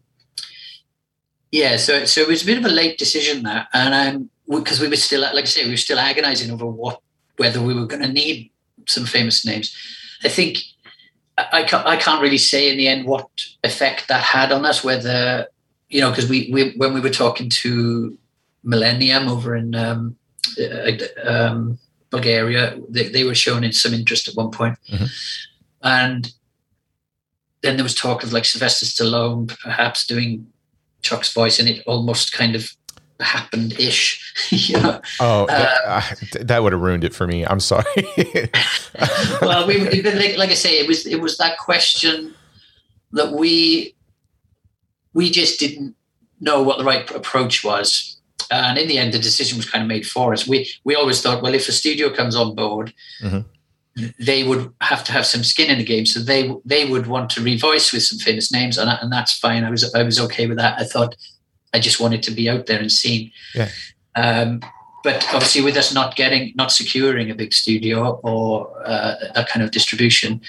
[1.53, 4.81] yeah, so so it was a bit of a late decision that, and um, because
[4.81, 7.01] we were still, like I say, we were still agonising over what
[7.37, 8.51] whether we were going to need
[8.89, 9.77] some famous names.
[10.25, 10.59] I think
[11.37, 13.29] I can't, I can't really say in the end what
[13.63, 14.83] effect that had on us.
[14.83, 15.47] Whether
[15.91, 18.17] you know, because we, we when we were talking to
[18.65, 20.17] Millennium over in um,
[20.59, 20.93] uh,
[21.23, 24.79] um, Bulgaria, they, they, were showing some interest at one point.
[24.91, 25.05] Mm-hmm.
[25.83, 26.33] and
[27.63, 30.52] then there was talk of like Sylvester Stallone perhaps doing
[31.03, 32.75] Chuck's voice, and it almost kind of
[33.21, 34.19] happened ish.
[34.73, 35.01] know?
[35.21, 36.03] Oh, that, uh,
[36.41, 37.45] that would have ruined it for me.
[37.45, 37.85] I'm sorry.
[39.43, 42.35] well, we, like, like I say, it was it was that question
[43.13, 43.95] that we
[45.13, 45.95] we just didn't
[46.41, 48.17] know what the right approach was.
[48.51, 50.47] And in the end, the decision was kind of made for us.
[50.47, 52.93] We we always thought, well, if a studio comes on board,
[53.23, 53.49] mm-hmm
[54.19, 56.07] they would have to have some skin in the game.
[56.07, 59.65] So they they would want to revoice with some famous names, and, and that's fine.
[59.65, 60.79] I was I was okay with that.
[60.81, 61.15] I thought
[61.73, 63.33] I just wanted to be out there and seen.
[63.55, 63.69] Yeah.
[64.15, 64.61] Um,
[65.03, 69.65] but obviously, with us not getting, not securing a big studio or uh, that kind
[69.65, 70.41] of distribution,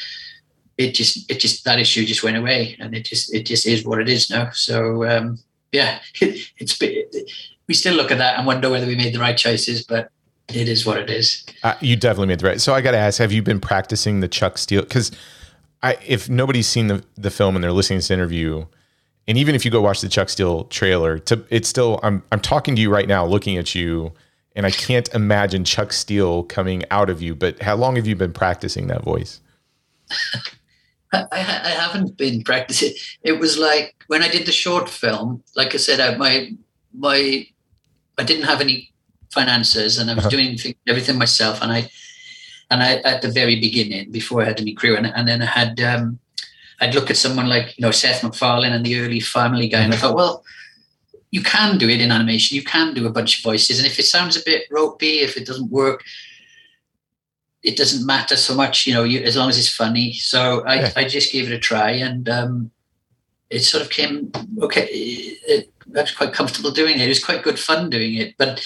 [0.78, 3.84] it just, it just that issue just went away, and it just, it just is
[3.84, 4.52] what it is now.
[4.52, 5.40] So um,
[5.72, 6.80] yeah, it, it's
[7.68, 10.10] we still look at that and wonder whether we made the right choices, but
[10.50, 11.46] it is what it is.
[11.64, 12.62] Uh, you definitely made the right.
[12.62, 14.82] So I got to ask: Have you been practicing the Chuck Steele?
[14.82, 15.12] Because
[15.82, 18.66] I, if nobody's seen the the film and they're listening to this interview,
[19.28, 22.40] and even if you go watch the Chuck Steele trailer, to it's still I'm I'm
[22.40, 24.14] talking to you right now, looking at you,
[24.56, 27.36] and I can't imagine Chuck Steele coming out of you.
[27.36, 29.40] But how long have you been practicing that voice?
[31.14, 32.94] I, I, haven't been practicing.
[33.22, 35.44] It was like when I did the short film.
[35.56, 36.52] Like I said, I, my
[36.94, 37.46] my
[38.18, 38.93] I didn't have any
[39.34, 40.36] finances and I was uh-huh.
[40.36, 40.58] doing
[40.88, 41.62] everything myself.
[41.62, 41.90] And I,
[42.72, 45.46] and I, at the very beginning, before I had any crew, and, and then I
[45.46, 46.20] had, um,
[46.80, 49.94] I'd look at someone like, you know, Seth MacFarlane and the early family guy, and
[49.94, 50.44] I thought, well,
[51.32, 52.56] you can do it in animation.
[52.56, 53.80] You can do a bunch of voices.
[53.80, 56.04] And if it sounds a bit ropey, if it doesn't work,
[57.64, 60.14] it doesn't matter so much, you know, you, as long as it's funny.
[60.14, 60.92] So I, yeah.
[60.96, 62.72] I just gave it a try and um,
[63.50, 64.32] it sort of came,
[64.62, 67.06] okay, it, I was quite comfortable doing it.
[67.06, 68.36] It was quite good fun doing it.
[68.38, 68.62] But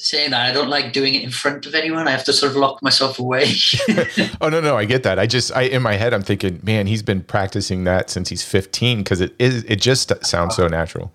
[0.00, 2.08] saying that I don't like doing it in front of anyone.
[2.08, 3.52] I have to sort of lock myself away.
[4.40, 5.18] oh no, no, I get that.
[5.18, 8.42] I just I in my head I'm thinking, man, he's been practicing that since he's
[8.42, 11.12] 15 because it is it just sounds so natural.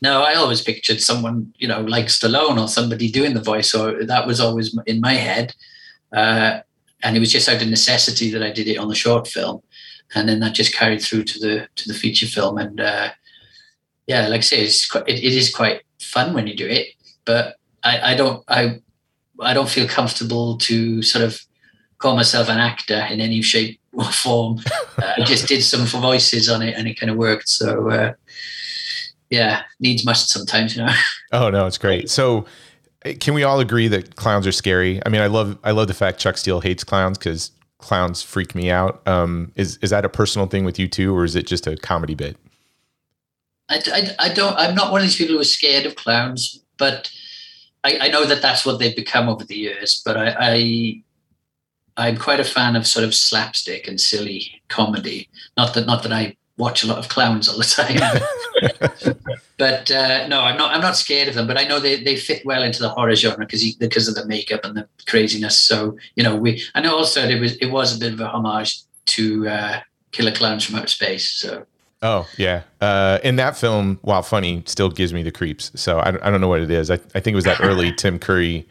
[0.00, 4.04] No, I always pictured someone, you know, like Stallone or somebody doing the voice, or
[4.04, 5.54] that was always in my head.
[6.12, 6.60] Uh,
[7.02, 9.62] and it was just out of necessity that I did it on the short film,
[10.14, 12.58] and then that just carried through to the to the feature film.
[12.58, 13.10] And uh,
[14.06, 16.88] yeah, like I say, it's quite, it, it is quite fun when you do it,
[17.24, 18.80] but I, I don't I
[19.40, 21.40] I don't feel comfortable to sort of
[21.98, 24.60] call myself an actor in any shape or form.
[24.98, 27.48] uh, I just did some voices on it and it kind of worked.
[27.48, 28.12] So uh,
[29.30, 30.92] yeah, needs must sometimes, you know.
[31.30, 32.08] Oh no, it's great.
[32.08, 32.46] So
[33.04, 34.98] eh, can we all agree that clowns are scary?
[35.04, 38.54] I mean, I love I love the fact Chuck Steele hates clowns because clowns freak
[38.54, 39.06] me out.
[39.06, 41.76] Um, is is that a personal thing with you too, or is it just a
[41.76, 42.38] comedy bit?
[43.68, 44.56] I, I, I don't.
[44.56, 47.10] I'm not one of these people who are scared of clowns, but
[47.88, 51.02] I, I know that that's what they've become over the years, but I, I
[51.96, 55.28] I'm quite a fan of sort of slapstick and silly comedy.
[55.56, 59.16] Not that not that I watch a lot of clowns all the time,
[59.58, 60.74] but uh, no, I'm not.
[60.74, 61.46] I'm not scared of them.
[61.46, 64.26] But I know they, they fit well into the horror genre because because of the
[64.26, 65.58] makeup and the craziness.
[65.58, 66.62] So you know, we.
[66.74, 69.80] I know also it was it was a bit of a homage to uh,
[70.12, 71.28] Killer Clowns from Outer Space.
[71.28, 71.66] So
[72.00, 75.72] Oh yeah, uh, in that film, while funny, still gives me the creeps.
[75.74, 76.90] So I, I don't know what it is.
[76.90, 78.66] I, I think it was that early Tim Curry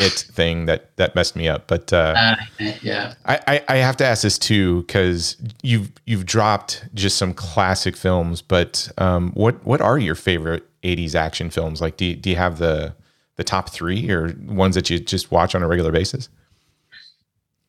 [0.00, 1.66] it thing that that messed me up.
[1.66, 2.36] But uh, uh,
[2.80, 7.34] yeah, I, I, I have to ask this too because you've you've dropped just some
[7.34, 8.40] classic films.
[8.40, 11.80] But um, what what are your favorite '80s action films?
[11.80, 12.94] Like, do you, do you have the
[13.36, 16.28] the top three or ones that you just watch on a regular basis?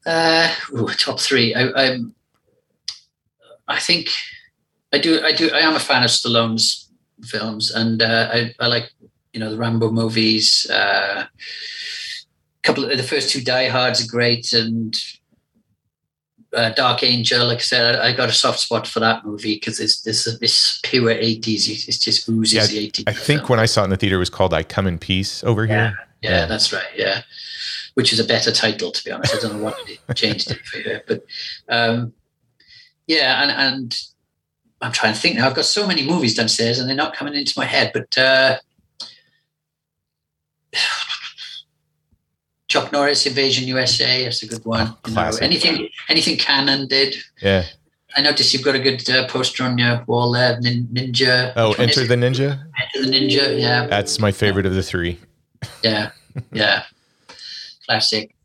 [0.06, 1.54] Uh, ooh, top three.
[1.54, 2.16] I, I'm.
[3.68, 4.10] I think
[4.94, 5.22] I do.
[5.24, 5.50] I do.
[5.52, 6.90] I am a fan of Stallone's
[7.24, 8.92] films, and uh, I, I like
[9.34, 10.70] you know the Rambo movies.
[10.70, 11.26] Uh,
[12.62, 14.96] couple of the first two Die Hards are great, and
[16.54, 17.46] uh, Dark Angel.
[17.48, 20.26] Like I said, I, I, got a soft spot for that movie because it's this
[20.40, 21.68] this pure eighties.
[21.68, 23.06] It just oozes yeah, the eighties.
[23.08, 25.00] I think when I saw it in the theater, it was called "I Come in
[25.00, 25.74] Peace" over yeah.
[25.74, 26.00] here.
[26.22, 26.88] Yeah, yeah, that's right.
[26.96, 27.22] Yeah,
[27.96, 29.36] which is a better title to be honest.
[29.36, 31.26] I don't know what it changed it for you, but
[31.68, 32.14] um,
[33.08, 34.13] yeah, and and
[34.84, 35.48] I'm trying to think now.
[35.48, 37.92] I've got so many movies downstairs, and they're not coming into my head.
[37.94, 38.58] But uh,
[42.68, 44.26] Chuck Norris, Invasion USA.
[44.26, 44.94] That's a good one.
[45.08, 47.16] You know, anything, anything Cannon did.
[47.42, 47.64] Yeah.
[48.16, 50.60] I noticed you've got a good uh, poster on your wall there.
[50.60, 51.54] Nin- ninja.
[51.56, 52.60] Oh, Enter the Ninja.
[52.80, 53.60] Enter the Ninja.
[53.60, 53.88] Yeah.
[53.88, 55.18] That's my favorite of the three.
[55.82, 56.12] Yeah.
[56.52, 56.84] Yeah.
[57.86, 58.36] Classic.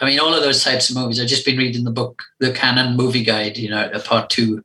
[0.00, 1.20] I mean, all of those types of movies.
[1.20, 3.56] I've just been reading the book, the Cannon Movie Guide.
[3.56, 4.64] You know, a part two.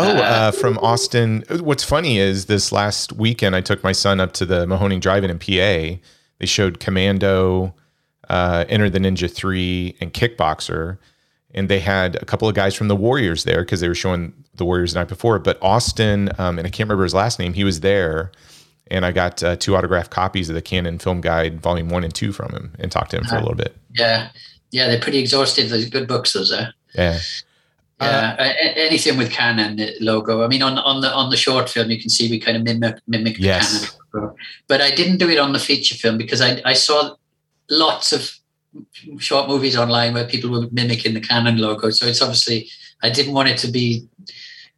[0.00, 1.44] Oh, uh, from Austin.
[1.60, 5.30] What's funny is this last weekend I took my son up to the Mahoning Drive-In
[5.30, 6.00] in PA.
[6.38, 7.74] They showed Commando,
[8.28, 10.98] uh, Enter the Ninja 3, and Kickboxer.
[11.52, 14.32] And they had a couple of guys from the Warriors there because they were showing
[14.54, 15.38] the Warriors the night before.
[15.38, 18.30] But Austin, um, and I can't remember his last name, he was there.
[18.92, 22.14] And I got uh, two autographed copies of the Cannon Film Guide, Volume 1 and
[22.14, 23.76] 2 from him and talked to him for a little bit.
[23.94, 24.30] Yeah.
[24.72, 25.68] Yeah, they're pretty exhaustive.
[25.68, 26.72] those good books, those are.
[26.94, 27.18] Yeah.
[28.00, 30.42] Yeah, uh, anything with Cannon logo.
[30.42, 32.62] I mean, on on the on the short film, you can see we kind of
[32.62, 33.72] mimic mimic the yes.
[33.72, 34.36] Cannon logo.
[34.68, 37.16] But I didn't do it on the feature film because I I saw
[37.68, 38.32] lots of
[39.18, 41.90] short movies online where people were mimicking the Cannon logo.
[41.90, 42.70] So it's obviously
[43.02, 44.08] I didn't want it to be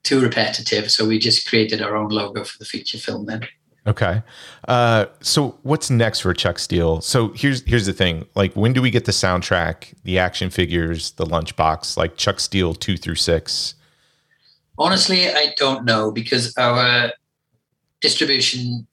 [0.03, 3.47] too repetitive, so we just created our own logo for the feature film then.
[3.85, 4.23] Okay.
[4.69, 7.01] Uh, so what's next for Chuck Steel?
[7.01, 8.27] So here's here's the thing.
[8.37, 12.75] Like when do we get the soundtrack, the action figures, the lunchbox, like Chuck Steel
[12.75, 13.75] two through six?
[14.79, 17.13] Honestly, I don't know because our
[18.01, 18.87] distribution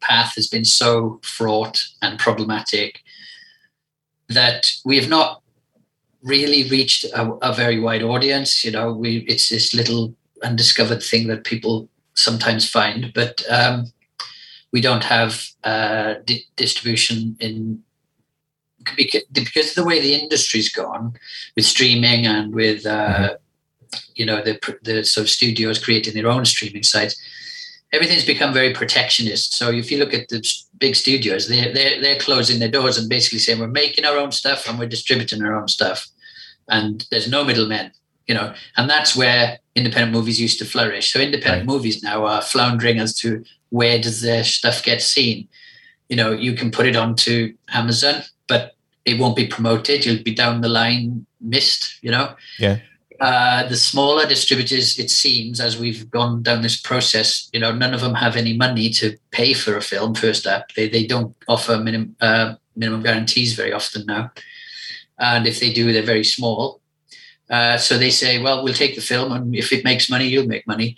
[0.00, 3.02] path has been so fraught and problematic
[4.28, 5.42] that we have not
[6.22, 8.64] really reached a, a very wide audience.
[8.64, 11.89] You know, we it's this little undiscovered thing that people
[12.20, 13.86] sometimes find, but um,
[14.72, 17.82] we don't have uh, di- distribution in
[18.96, 19.22] because,
[19.70, 21.12] of the way the industry's gone
[21.54, 23.98] with streaming and with uh, mm-hmm.
[24.14, 27.20] you know the the sort of studios creating their own streaming sites.
[27.92, 29.56] Everything's become very protectionist.
[29.56, 30.40] So if you look at the
[30.78, 34.30] big studios, they're, they're, they're closing their doors and basically saying we're making our own
[34.30, 36.06] stuff and we're distributing our own stuff,
[36.68, 37.90] and there's no middlemen
[38.30, 41.12] you know, and that's where independent movies used to flourish.
[41.12, 41.74] So independent right.
[41.74, 45.48] movies now are floundering as to where does their stuff get seen.
[46.08, 48.74] You know, you can put it onto Amazon, but
[49.04, 50.04] it won't be promoted.
[50.04, 51.98] You'll be down the line missed.
[52.02, 52.34] You know.
[52.58, 52.78] Yeah.
[53.20, 57.92] Uh, the smaller distributors, it seems, as we've gone down this process, you know, none
[57.92, 60.14] of them have any money to pay for a film.
[60.14, 64.32] First up, they they don't offer minimum uh, minimum guarantees very often now,
[65.18, 66.79] and if they do, they're very small.
[67.50, 70.46] Uh, so they say, well, we'll take the film, and if it makes money, you'll
[70.46, 70.96] make money.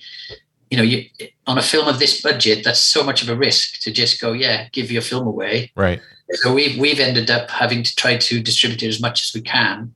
[0.71, 1.09] You know, you,
[1.47, 4.33] on a film of this budget, that's so much of a risk to just go,
[4.33, 5.71] yeah, give your film away.
[5.75, 6.01] Right.
[6.35, 9.43] So we've we've ended up having to try to distribute it as much as we
[9.43, 9.95] can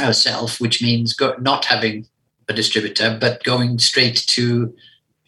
[0.00, 2.06] ourselves, which means go, not having
[2.48, 4.74] a distributor, but going straight to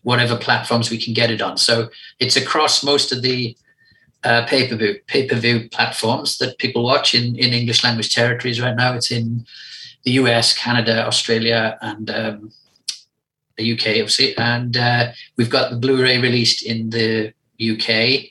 [0.02, 1.56] whatever platforms we can get it on.
[1.56, 1.88] So
[2.20, 3.56] it's across most of the
[4.22, 8.14] uh, pay per view pay per view platforms that people watch in in English language
[8.14, 8.94] territories right now.
[8.94, 9.46] It's in
[10.04, 12.52] the US, Canada, Australia, and um,
[13.56, 14.36] the UK, obviously.
[14.36, 18.30] And uh, we've got the Blu-ray released in the UK.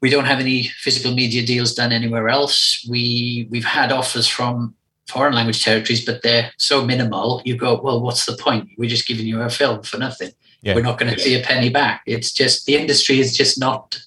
[0.00, 2.86] We don't have any physical media deals done anywhere else.
[2.88, 4.74] We we've had offers from
[5.08, 7.42] foreign language territories, but they're so minimal.
[7.44, 8.70] You go, well, what's the point?
[8.78, 10.30] We're just giving you a film for nothing.
[10.62, 10.74] Yeah.
[10.74, 12.02] We're not going to see a penny back.
[12.06, 14.00] It's just the industry is just not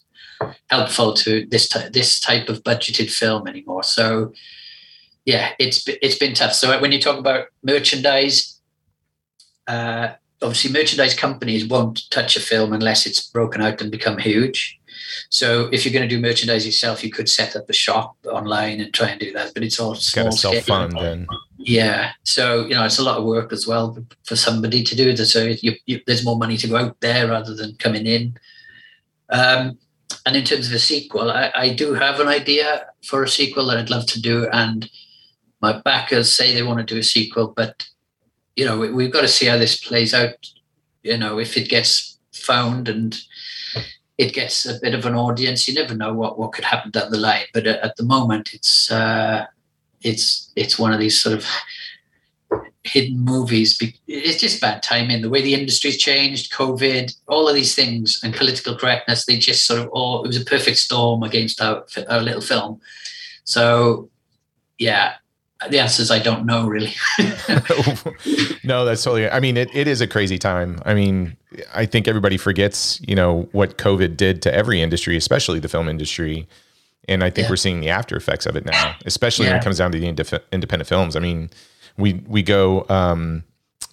[0.69, 3.83] helpful to this t- this type of budgeted film anymore.
[3.83, 4.33] So
[5.25, 6.53] yeah, it's it's been tough.
[6.53, 8.59] So when you talk about merchandise,
[9.67, 10.09] uh,
[10.41, 14.79] obviously merchandise companies won't touch a film unless it's broken out and become huge.
[15.29, 18.81] So if you're going to do merchandise yourself, you could set up a shop online
[18.81, 20.61] and try and do that, but it's all small scale.
[20.61, 21.27] fund then.
[21.57, 25.09] Yeah, so you know it's a lot of work as well for somebody to do
[25.09, 25.17] it.
[25.17, 28.37] So you, you, there's more money to go out there rather than coming in.
[29.29, 29.77] Um,
[30.25, 33.67] and in terms of a sequel, I, I do have an idea for a sequel
[33.67, 34.89] that I'd love to do, and
[35.63, 37.87] my backers say they want to do a sequel, but
[38.55, 40.35] you know we, have got to see how this plays out.
[41.01, 43.17] You know, if it gets found and
[44.17, 45.67] it gets a bit of an audience.
[45.67, 48.91] You never know what, what could happen down the line, but at, the moment, it's
[48.91, 49.45] uh,
[50.01, 51.45] it's it's one of these sort of
[52.83, 53.81] hidden movies.
[54.07, 55.21] It's just bad timing.
[55.21, 59.25] The way the industry's changed, COVID, all of these things, and political correctness.
[59.25, 60.23] They just sort of all.
[60.23, 62.81] It was a perfect storm against our, our little film.
[63.45, 64.09] So,
[64.77, 65.15] yeah,
[65.69, 66.93] the answer is I don't know really.
[68.63, 69.29] no, that's totally.
[69.29, 70.81] I mean, it, it is a crazy time.
[70.85, 71.37] I mean,
[71.73, 75.87] I think everybody forgets, you know, what COVID did to every industry, especially the film
[75.87, 76.47] industry.
[77.07, 77.51] And I think yeah.
[77.51, 79.51] we're seeing the after effects of it now, especially yeah.
[79.51, 81.15] when it comes down to the independent films.
[81.15, 81.49] I mean,
[81.97, 83.43] we we go um,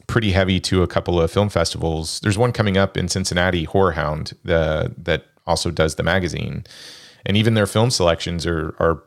[0.06, 2.20] pretty heavy to a couple of film festivals.
[2.20, 6.64] There's one coming up in Cincinnati, Horror Hound, the that also does the magazine,
[7.26, 9.02] and even their film selections are are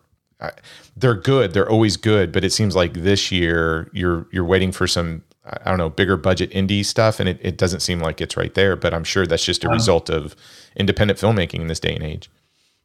[0.95, 1.53] they're good.
[1.53, 5.69] They're always good, but it seems like this year you're you're waiting for some I
[5.69, 8.75] don't know bigger budget indie stuff, and it, it doesn't seem like it's right there.
[8.75, 9.73] But I'm sure that's just a wow.
[9.73, 10.35] result of
[10.75, 12.29] independent filmmaking in this day and age.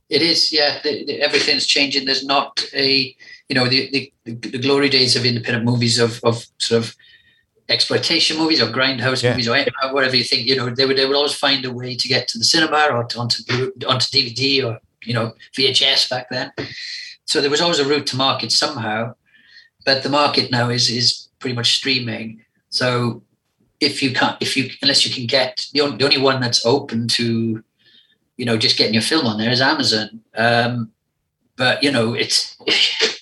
[0.08, 0.80] It is, yeah.
[0.82, 2.06] The, the, everything's changing.
[2.06, 3.14] There's not a
[3.48, 6.96] you know the, the, the glory days of independent movies of of sort of
[7.68, 9.30] exploitation movies or grindhouse yeah.
[9.30, 10.46] movies or whatever you think.
[10.46, 12.88] You know they would they would always find a way to get to the cinema
[12.90, 13.42] or to, onto
[13.86, 16.52] onto DVD or you know VHS back then.
[17.28, 19.14] So there was always a route to market somehow,
[19.84, 22.42] but the market now is is pretty much streaming.
[22.70, 23.22] So
[23.80, 26.64] if you can't, if you unless you can get the only, the only one that's
[26.64, 27.62] open to,
[28.38, 30.20] you know, just getting your film on there is Amazon.
[30.36, 30.90] Um,
[31.56, 32.56] but you know, it's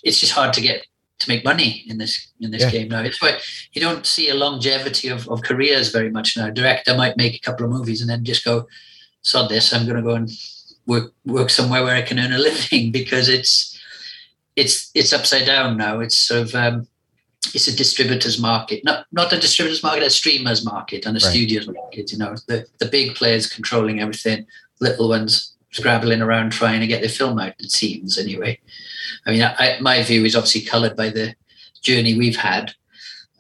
[0.05, 0.87] it's just hard to get
[1.19, 2.71] to make money in this in this yeah.
[2.71, 3.03] game now.
[3.03, 3.41] It's why
[3.73, 6.51] you don't see a longevity of, of careers very much now.
[6.51, 8.69] Director might make a couple of movies and then just go,
[9.23, 10.31] sod this, I'm gonna go and
[10.87, 13.76] work work somewhere where I can earn a living because it's
[14.57, 16.01] it's it's upside down now.
[16.01, 16.89] It's sort of um,
[17.55, 21.31] it's a distributors market, not not a distributors market, a streamers market and a right.
[21.31, 22.13] studios market.
[22.13, 24.47] You know, the the big players controlling everything,
[24.81, 27.55] little ones scrabbling around trying to get their film out.
[27.59, 28.59] It seems anyway.
[29.27, 31.35] I mean, I, my view is obviously coloured by the
[31.83, 32.75] journey we've had.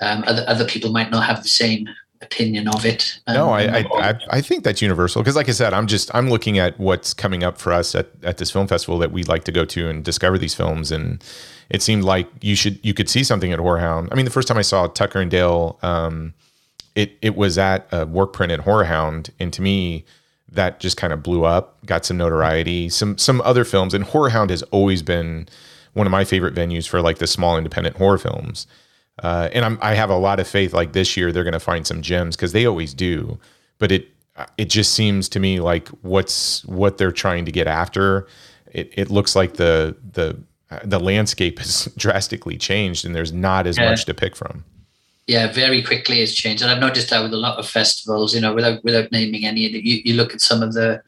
[0.01, 1.88] Um, other other people might not have the same
[2.22, 3.20] opinion of it.
[3.26, 6.30] Um, no, I, I, I think that's universal because, like I said, I'm just I'm
[6.30, 9.44] looking at what's coming up for us at, at this film festival that we like
[9.44, 11.22] to go to and discover these films, and
[11.70, 14.09] it seemed like you should you could see something at Horror Hound.
[14.12, 16.34] I mean, the first time I saw Tucker and Dale, um,
[16.94, 20.05] it it was at a work print at Horror Hound, and to me.
[20.48, 22.88] That just kind of blew up, got some notoriety.
[22.88, 25.48] Some some other films, and Horror Hound has always been
[25.93, 28.66] one of my favorite venues for like the small independent horror films.
[29.22, 30.72] Uh, and I'm, I have a lot of faith.
[30.72, 33.38] Like this year, they're going to find some gems because they always do.
[33.78, 34.09] But it
[34.59, 38.26] it just seems to me like what's what they're trying to get after.
[38.72, 40.36] It, it looks like the the
[40.84, 43.90] the landscape has drastically changed, and there's not as yeah.
[43.90, 44.64] much to pick from.
[45.26, 48.34] Yeah, very quickly it's changed, and I've noticed that with a lot of festivals.
[48.34, 51.02] You know, without without naming any, you, you look at some of the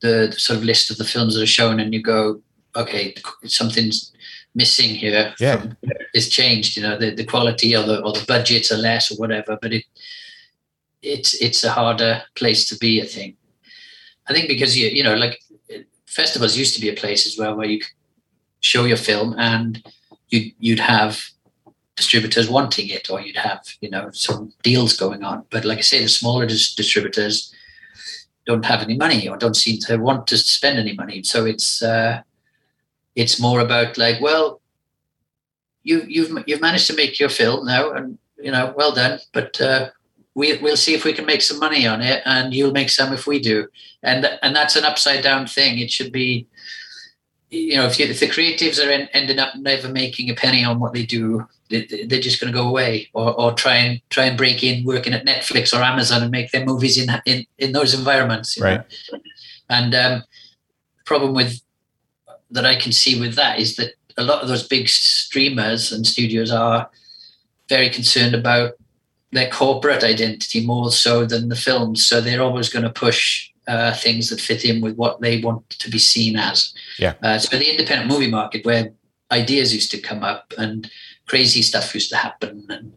[0.00, 2.40] the sort of list of the films that are shown, and you go,
[2.76, 4.12] okay, something's
[4.54, 5.60] missing here yeah.
[5.60, 5.76] From,
[6.14, 6.76] is changed.
[6.76, 9.72] You know, the, the quality or the or the budgets are less or whatever, but
[9.72, 9.84] it
[11.02, 13.02] it's it's a harder place to be.
[13.02, 13.36] I think.
[14.28, 15.40] I think because you you know like
[16.06, 17.90] festivals used to be a place as well where you could
[18.60, 19.84] show your film and
[20.30, 21.24] you you'd have
[21.96, 25.82] distributors wanting it or you'd have you know some deals going on but like i
[25.82, 27.52] say the smaller dis- distributors
[28.46, 31.82] don't have any money or don't seem to want to spend any money so it's
[31.82, 32.20] uh,
[33.14, 34.60] it's more about like, well,
[35.82, 39.20] you you've you've managed to make your film now, and you know, well done.
[39.32, 39.90] But uh,
[40.34, 43.12] we we'll see if we can make some money on it, and you'll make some
[43.12, 43.68] if we do.
[44.02, 45.78] And and that's an upside down thing.
[45.78, 46.46] It should be,
[47.50, 50.64] you know, if, you, if the creatives are en- ending up never making a penny
[50.64, 54.00] on what they do, they, they're just going to go away, or or try and
[54.10, 57.46] try and break in working at Netflix or Amazon and make their movies in in
[57.58, 58.58] in those environments.
[58.58, 58.84] right.
[59.12, 59.20] Know?
[59.70, 60.24] And um,
[61.04, 61.63] problem with
[62.50, 66.06] that I can see with that is that a lot of those big streamers and
[66.06, 66.88] studios are
[67.68, 68.72] very concerned about
[69.32, 72.06] their corporate identity more so than the films.
[72.06, 75.68] So they're always going to push uh, things that fit in with what they want
[75.70, 76.72] to be seen as.
[76.98, 77.14] Yeah.
[77.22, 78.90] Uh, so the independent movie market, where
[79.32, 80.90] ideas used to come up and
[81.26, 82.96] crazy stuff used to happen, and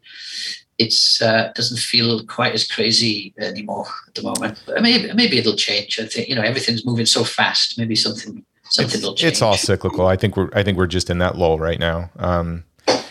[0.77, 4.61] it's uh, doesn't feel quite as crazy anymore at the moment.
[4.65, 5.99] But maybe maybe it'll change.
[5.99, 7.79] I think you know everything's moving so fast.
[7.79, 8.45] Maybe something
[8.83, 10.07] it's, It's all cyclical.
[10.07, 12.09] I think we're I think we're just in that lull right now.
[12.17, 12.63] Um,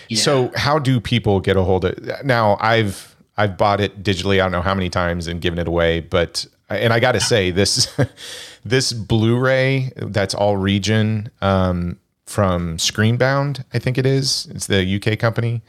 [0.08, 0.18] yeah.
[0.18, 2.24] So how do people get a hold of it?
[2.24, 4.34] Now I've I've bought it digitally.
[4.34, 7.20] I don't know how many times and given it away, but and I got to
[7.20, 7.94] say this
[8.64, 13.64] this Blu-ray that's all region um, from Screenbound.
[13.72, 14.46] I think it is.
[14.50, 15.62] It's the UK company.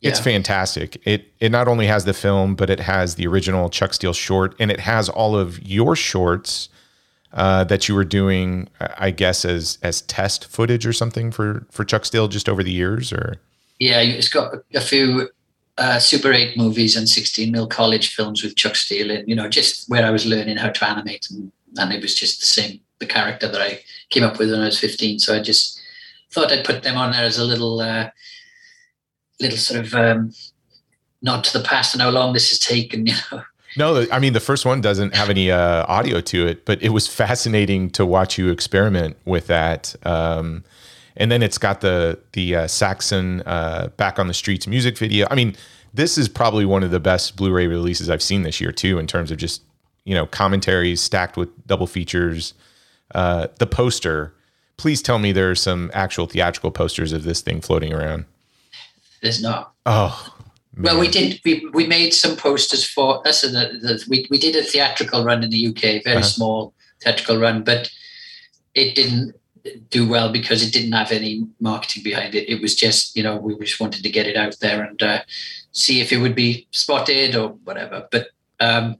[0.00, 0.10] Yeah.
[0.10, 1.00] It's fantastic.
[1.06, 4.54] It it not only has the film, but it has the original Chuck Steel short,
[4.58, 6.68] and it has all of your shorts
[7.36, 8.68] uh, that you were doing,
[8.98, 12.72] I guess, as as test footage or something for for Chuck Steel just over the
[12.72, 13.36] years, or
[13.78, 15.28] yeah, it's got a few
[15.78, 19.48] uh, Super 8 movies and 16 mil college films with Chuck Steel in, you know,
[19.48, 22.80] just where I was learning how to animate and, and it was just the same,
[22.98, 23.80] the character that I
[24.10, 25.18] came up with when I was 15.
[25.18, 25.80] So I just
[26.30, 28.08] thought I'd put them on there as a little, uh,
[29.38, 30.32] little sort of um,
[31.20, 33.42] nod to the past and how long this has taken, you know.
[33.76, 36.90] No, I mean the first one doesn't have any uh, audio to it, but it
[36.90, 39.94] was fascinating to watch you experiment with that.
[40.04, 40.64] Um,
[41.16, 45.26] and then it's got the the uh, Saxon uh, back on the streets music video.
[45.30, 45.56] I mean,
[45.92, 49.06] this is probably one of the best Blu-ray releases I've seen this year too, in
[49.06, 49.62] terms of just
[50.04, 52.54] you know commentaries stacked with double features.
[53.14, 54.32] Uh, the poster.
[54.78, 58.26] Please tell me there are some actual theatrical posters of this thing floating around.
[59.22, 59.72] There's not.
[59.86, 60.35] Oh.
[60.78, 61.40] Well, we did.
[61.44, 63.40] We, we made some posters for us.
[63.40, 66.22] So the, the, we we did a theatrical run in the UK, very uh-huh.
[66.22, 67.90] small theatrical run, but
[68.74, 69.34] it didn't
[69.90, 72.48] do well because it didn't have any marketing behind it.
[72.48, 75.22] It was just, you know, we just wanted to get it out there and uh,
[75.72, 78.06] see if it would be spotted or whatever.
[78.10, 78.28] But
[78.60, 78.96] um,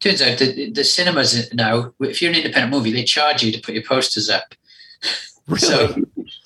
[0.00, 3.60] turns out that the cinemas now, if you're an independent movie, they charge you to
[3.60, 4.54] put your posters up.
[5.46, 5.58] Really?
[5.58, 5.94] So,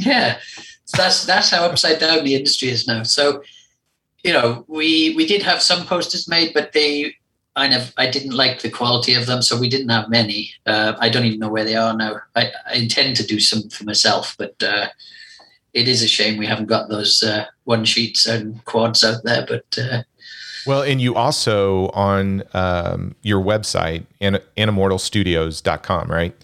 [0.01, 0.41] yeah,
[0.85, 3.05] so that's that's how upside down the industry is now.
[3.05, 3.45] So,
[4.25, 7.15] you know, we we did have some posters made, but they
[7.59, 10.53] I never, I didn't like the quality of them, so we didn't have many.
[10.65, 12.21] Uh, I don't even know where they are now.
[12.37, 14.89] I, I intend to do some for myself, but uh,
[15.75, 19.45] it is a shame we haven't got those uh, one sheets and quads out there.
[19.47, 20.03] But uh,
[20.67, 26.35] well, and you also on um, your website, an- animortalstudios.com, right?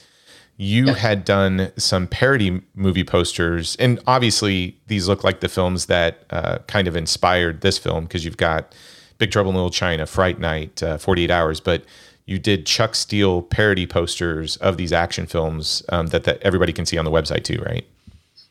[0.64, 0.94] You yeah.
[0.94, 6.58] had done some parody movie posters, and obviously these look like the films that uh,
[6.66, 8.74] kind of inspired this film because you've got
[9.18, 11.84] Big Trouble in Little China, Fright Night, uh, 48 Hours, but
[12.24, 16.86] you did Chuck Steel parody posters of these action films um, that, that everybody can
[16.86, 17.86] see on the website too, right?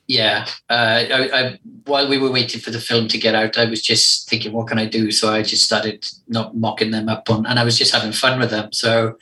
[0.05, 0.45] Yeah.
[0.69, 3.81] Uh, I, I, while we were waiting for the film to get out, I was
[3.81, 5.09] just thinking, what can I do?
[5.11, 8.39] So I just started not mocking them up on, and I was just having fun
[8.39, 8.71] with them.
[8.71, 9.17] So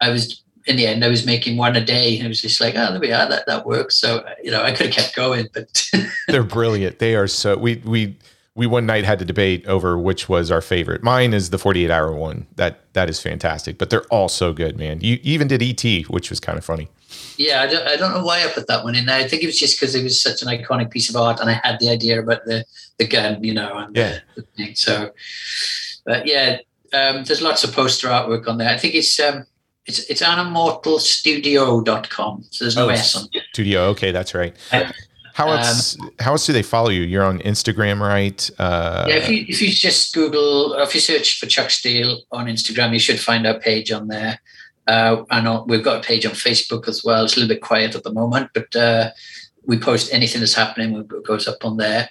[0.00, 2.16] I was, in the end, I was making one a day.
[2.16, 3.28] And I was just like, oh, there we are.
[3.28, 3.96] That that works.
[3.96, 5.90] So you know, I could have kept going, but
[6.28, 6.98] they're brilliant.
[6.98, 7.56] They are so.
[7.56, 8.16] We we
[8.54, 11.02] we one night had to debate over which was our favorite.
[11.02, 12.46] Mine is the 48 hour one.
[12.56, 13.78] That that is fantastic.
[13.78, 15.00] But they're all so good, man.
[15.00, 16.88] You even did ET, which was kind of funny.
[17.36, 19.18] Yeah, I don't, I don't know why I put that one in there.
[19.18, 21.50] I think it was just because it was such an iconic piece of art, and
[21.50, 22.64] I had the idea about the
[22.98, 24.20] the gun, you know, and yeah.
[24.34, 24.74] The, the thing.
[24.74, 25.12] So,
[26.04, 26.58] but yeah,
[26.92, 28.70] um, there's lots of poster artwork on there.
[28.70, 29.46] I think it's um,
[29.86, 32.44] it's it's animortalstudio.com.
[32.50, 33.42] So there's no oh, S on it.
[33.52, 33.84] Studio.
[33.86, 34.54] Okay, that's right.
[35.34, 35.98] How else?
[35.98, 37.02] Um, how else do they follow you?
[37.02, 38.50] You're on Instagram, right?
[38.58, 39.14] Uh, yeah.
[39.16, 42.98] If you if you just Google, if you search for Chuck Steel on Instagram, you
[42.98, 44.38] should find our page on there.
[44.86, 47.24] Uh, and we've got a page on Facebook as well.
[47.24, 49.10] It's a little bit quiet at the moment, but uh,
[49.64, 50.96] we post anything that's happening.
[50.96, 52.10] It goes up on there.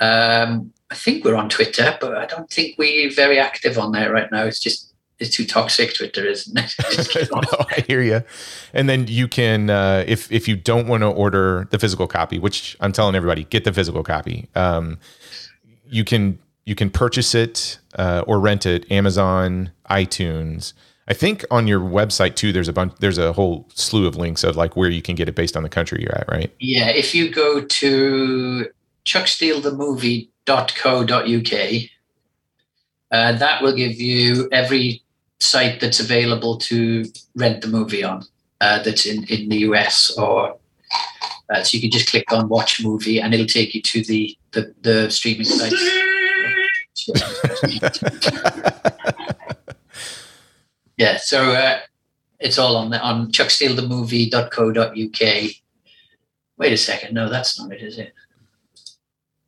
[0.00, 4.10] Um, I think we're on Twitter, but I don't think we're very active on there
[4.10, 4.44] right now.
[4.44, 4.87] It's just
[5.18, 5.94] it's too toxic.
[5.94, 6.74] Twitter isn't it?
[7.32, 8.22] no, I hear you.
[8.72, 12.38] And then you can, uh, if if you don't want to order the physical copy,
[12.38, 14.48] which I'm telling everybody, get the physical copy.
[14.54, 14.98] Um,
[15.88, 20.74] you can you can purchase it uh, or rent it Amazon, iTunes.
[21.08, 22.52] I think on your website too.
[22.52, 22.94] There's a bunch.
[23.00, 25.62] There's a whole slew of links of like where you can get it based on
[25.62, 26.54] the country you're at, right?
[26.60, 28.66] Yeah, if you go to
[29.06, 31.90] chucksteelthemovie.co.uk,
[33.10, 35.02] uh, that will give you every
[35.40, 37.04] site that's available to
[37.36, 38.24] rent the movie on
[38.60, 40.56] uh, that's in, in the US or
[41.50, 44.36] uh, so you can just click on watch movie and it'll take you to the
[44.52, 45.72] the, the streaming site.
[50.96, 51.80] yeah, so uh,
[52.40, 55.50] it's all on the, on chucksteelthemovie.co.uk.
[56.56, 58.12] Wait a second, no, that's not it, is it?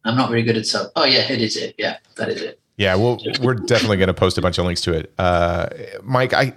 [0.05, 0.91] I'm not very good at sub.
[0.97, 1.75] Oh yeah, it is it.
[1.77, 2.60] Yeah, that is it.
[2.81, 5.12] Yeah, well, we're definitely going to post a bunch of links to it.
[5.19, 5.69] Uh,
[6.02, 6.55] Mike, I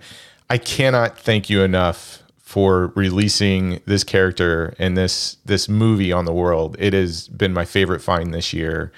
[0.50, 6.32] I cannot thank you enough for releasing this character and this this movie on the
[6.32, 6.78] world.
[6.80, 8.94] It has been my favorite find this year.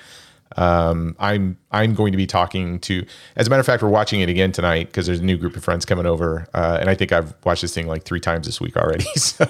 [0.56, 3.04] Um, I'm I'm going to be talking to.
[3.36, 5.56] As a matter of fact, we're watching it again tonight because there's a new group
[5.58, 8.46] of friends coming over, uh, and I think I've watched this thing like three times
[8.46, 9.06] this week already.
[9.16, 9.48] So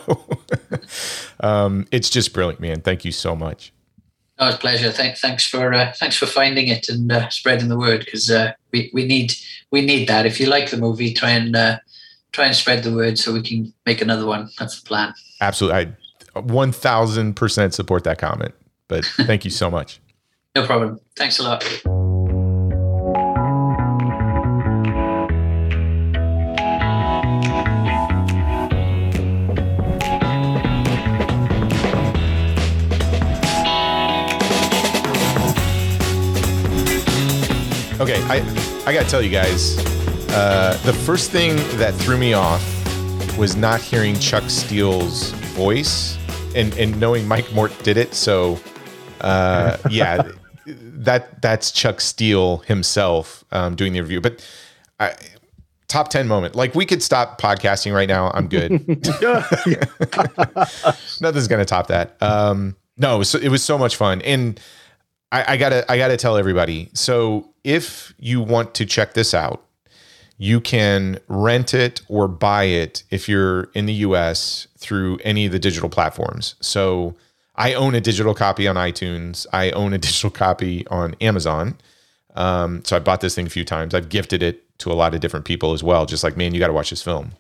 [1.41, 2.79] um, it's just brilliant, man.
[2.79, 3.73] Thank you so much.
[4.37, 4.91] Oh, it's a pleasure.
[4.91, 8.51] Thank, thanks for uh, thanks for finding it and uh, spreading the word because uh,
[8.71, 9.33] we we need
[9.71, 10.25] we need that.
[10.25, 11.77] If you like the movie, try and uh,
[12.33, 14.49] try and spread the word so we can make another one.
[14.59, 15.13] That's the plan.
[15.39, 15.93] Absolutely,
[16.35, 18.53] I one thousand percent support that comment.
[18.87, 20.01] But thank you so much.
[20.55, 20.99] no problem.
[21.15, 21.63] Thanks a lot.
[38.35, 38.39] I
[38.85, 39.77] I gotta tell you guys,
[40.31, 42.61] uh, the first thing that threw me off
[43.37, 46.17] was not hearing Chuck Steel's voice
[46.53, 48.13] and and knowing Mike Mort did it.
[48.13, 48.59] So,
[49.21, 50.21] uh, yeah,
[50.65, 54.19] that that's Chuck Steel himself um, doing the review.
[54.19, 54.45] But
[54.99, 55.13] I,
[55.87, 58.31] top ten moment, like we could stop podcasting right now.
[58.33, 58.71] I'm good.
[61.21, 62.21] Nothing's gonna top that.
[62.21, 64.59] Um, no, so it was so much fun, and
[65.31, 66.89] I, I gotta I gotta tell everybody.
[66.93, 69.65] So if you want to check this out,
[70.37, 75.51] you can rent it or buy it if you're in the US through any of
[75.51, 76.55] the digital platforms.
[76.61, 77.15] So
[77.55, 79.47] I own a digital copy on iTunes.
[79.51, 81.77] I own a digital copy on Amazon.
[82.35, 83.95] Um, so I bought this thing a few times.
[83.95, 86.05] I've gifted it to a lot of different people as well.
[86.05, 87.31] Just like, man, you got to watch this film.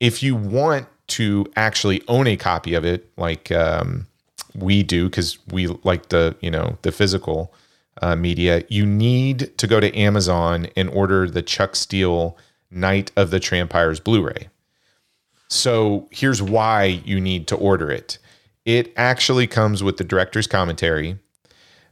[0.00, 4.06] If you want to actually own a copy of it, like um,
[4.56, 7.52] we do, because we like the you know the physical
[8.00, 12.36] uh, media, you need to go to Amazon and order the Chuck Steel
[12.70, 14.48] Night of the Trampires Blu-ray.
[15.48, 18.18] So here's why you need to order it.
[18.64, 21.18] It actually comes with the director's commentary.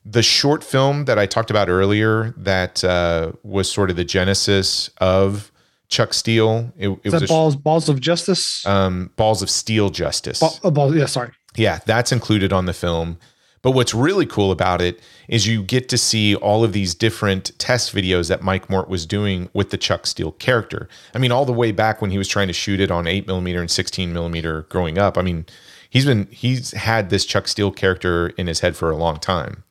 [0.05, 4.89] The short film that I talked about earlier, that uh, was sort of the genesis
[4.98, 5.52] of
[5.89, 6.72] Chuck Steel.
[6.78, 8.64] It, was that a sh- balls balls of justice?
[8.64, 10.40] um, Balls of Steel Justice.
[10.40, 11.32] Ball, oh, balls, yeah, sorry.
[11.56, 13.18] Yeah, that's included on the film.
[13.62, 17.59] But what's really cool about it is you get to see all of these different
[17.59, 20.89] test videos that Mike Mort was doing with the Chuck Steel character.
[21.15, 23.27] I mean, all the way back when he was trying to shoot it on 8
[23.27, 25.19] millimeter and 16 millimeter growing up.
[25.19, 25.45] I mean,
[25.91, 29.62] he's been he's had this Chuck Steel character in his head for a long time.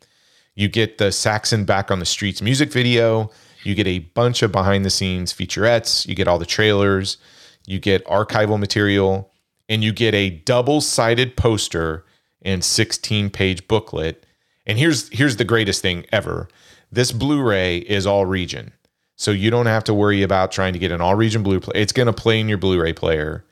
[0.53, 3.31] You get the Saxon Back on the Streets music video.
[3.63, 6.07] You get a bunch of behind the scenes featurettes.
[6.07, 7.17] You get all the trailers.
[7.65, 9.31] You get archival material.
[9.67, 12.05] And you get a double sided poster
[12.41, 14.25] and 16 page booklet.
[14.65, 16.47] And here's here's the greatest thing ever.
[16.91, 18.71] This Blu-ray is all region.
[19.15, 21.81] So you don't have to worry about trying to get an all region Blu play.
[21.81, 23.45] It's gonna play in your Blu-ray player.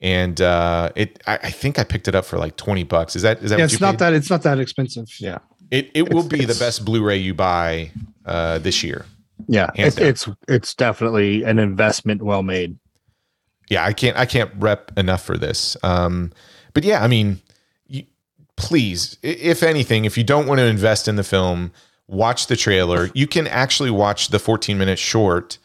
[0.00, 3.14] And uh it I, I think I picked it up for like 20 bucks.
[3.16, 3.98] Is that is that Yeah, what it's not paid?
[4.00, 5.08] that it's not that expensive.
[5.20, 5.38] Yeah.
[5.70, 7.90] It it will It's- be the best Blu-ray you buy
[8.26, 9.04] uh, this year.
[9.48, 9.70] Yeah.
[9.74, 12.78] It's, it's it's definitely an investment well made.
[13.70, 15.76] Yeah, I can't I can't rep enough for this.
[15.82, 16.32] Um,
[16.74, 17.40] but yeah, I mean,
[18.56, 21.72] please, if anything, if you don't want to invest in the film,
[22.06, 23.10] watch the trailer.
[23.14, 25.58] You can actually watch the 14 minute short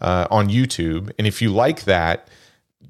[0.00, 2.28] uh, on YouTube, and if you like that,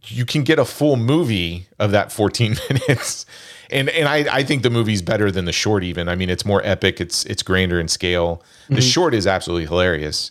[0.07, 3.27] you can get a full movie of that 14 minutes.
[3.71, 6.09] And and I, I think the movie's better than the short even.
[6.09, 8.43] I mean, it's more epic, it's it's grander in scale.
[8.69, 10.31] The short is absolutely hilarious.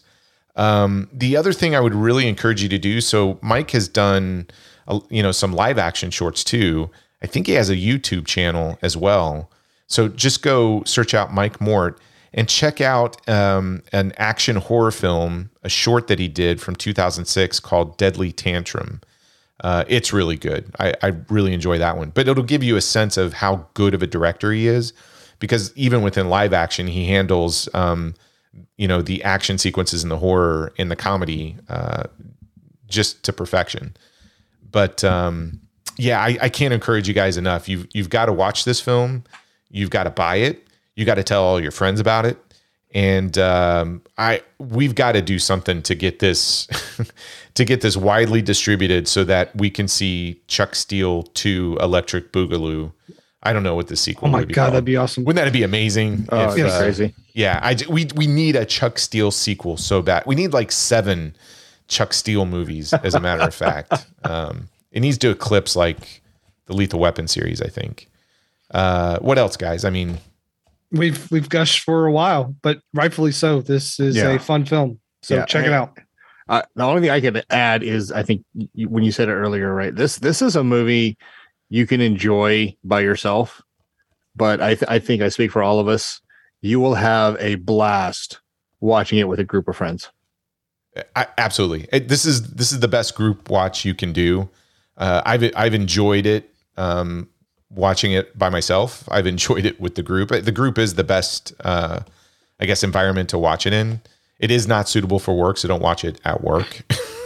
[0.55, 3.01] Um, the other thing I would really encourage you to do.
[3.01, 4.47] So Mike has done,
[4.87, 6.89] uh, you know, some live action shorts too.
[7.21, 9.51] I think he has a YouTube channel as well.
[9.87, 11.99] So just go search out Mike Mort
[12.33, 17.59] and check out um, an action horror film, a short that he did from 2006
[17.59, 19.01] called Deadly Tantrum.
[19.63, 20.73] Uh, it's really good.
[20.79, 23.93] I, I really enjoy that one, but it'll give you a sense of how good
[23.93, 24.93] of a director he is,
[25.39, 28.15] because even within live action, he handles, um,
[28.77, 32.03] you know, the action sequences and the horror and the comedy uh,
[32.87, 33.95] just to perfection.
[34.71, 35.59] But um,
[35.97, 37.67] yeah, I, I can't encourage you guys enough.
[37.67, 39.23] You've you've got to watch this film.
[39.69, 40.67] You've got to buy it.
[40.95, 42.37] You got to tell all your friends about it.
[42.93, 46.67] And um, I we've got to do something to get this
[47.53, 52.91] to get this widely distributed so that we can see Chuck Steel to Electric Boogaloo.
[53.43, 54.27] I don't know what the sequel.
[54.27, 54.73] Oh my god, called.
[54.73, 55.23] that'd be awesome.
[55.23, 56.27] Wouldn't that be amazing?
[56.29, 57.15] Oh, if, uh, crazy.
[57.33, 60.23] yeah, I we we need a Chuck Steel sequel so bad.
[60.25, 61.35] We need like seven
[61.87, 64.07] Chuck Steel movies, as a matter of fact.
[64.23, 66.21] Um, it needs to eclipse like
[66.65, 67.61] the Lethal Weapon series.
[67.61, 68.09] I think.
[68.71, 69.83] Uh, what else, guys?
[69.85, 70.17] I mean,
[70.93, 73.61] We've we've gushed for a while, but rightfully so.
[73.61, 74.31] This is Yeah.
[74.31, 74.99] a fun film.
[75.21, 75.97] So Yeah, check it out.
[76.49, 78.43] Uh, the only thing I could add is I think
[78.73, 79.95] you, when you said it earlier, right?
[79.95, 81.17] This this is a movie
[81.69, 83.61] you can enjoy by yourself,
[84.35, 86.19] but I th- I think I speak for all of us.
[86.61, 88.41] You will have a blast
[88.81, 90.11] watching it with a group of friends.
[91.15, 91.87] I, absolutely.
[91.93, 94.49] It, this is this is the best group watch you can do.
[95.01, 97.27] Uh, I've I've enjoyed it um,
[97.71, 99.03] watching it by myself.
[99.11, 100.29] I've enjoyed it with the group.
[100.29, 102.01] The group is the best, uh,
[102.59, 104.01] I guess, environment to watch it in.
[104.39, 106.81] It is not suitable for work, so don't watch it at work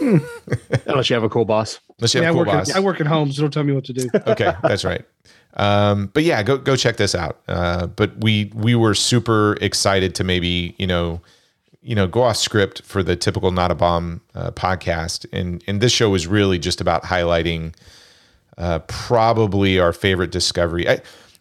[0.86, 1.80] Unless you have a cool boss.
[1.98, 2.70] unless you Yeah, I have a cool work boss.
[2.70, 4.08] at, I work at home, so don't tell me what to do.
[4.26, 5.04] okay, that's right.
[5.54, 7.40] Um, but yeah, go go check this out.
[7.48, 11.20] Uh, but we we were super excited to maybe you know
[11.86, 15.80] you know go off script for the typical not a bomb uh, podcast, and and
[15.80, 17.74] this show is really just about highlighting
[18.58, 20.88] uh, probably our favorite discovery.
[20.88, 21.00] I,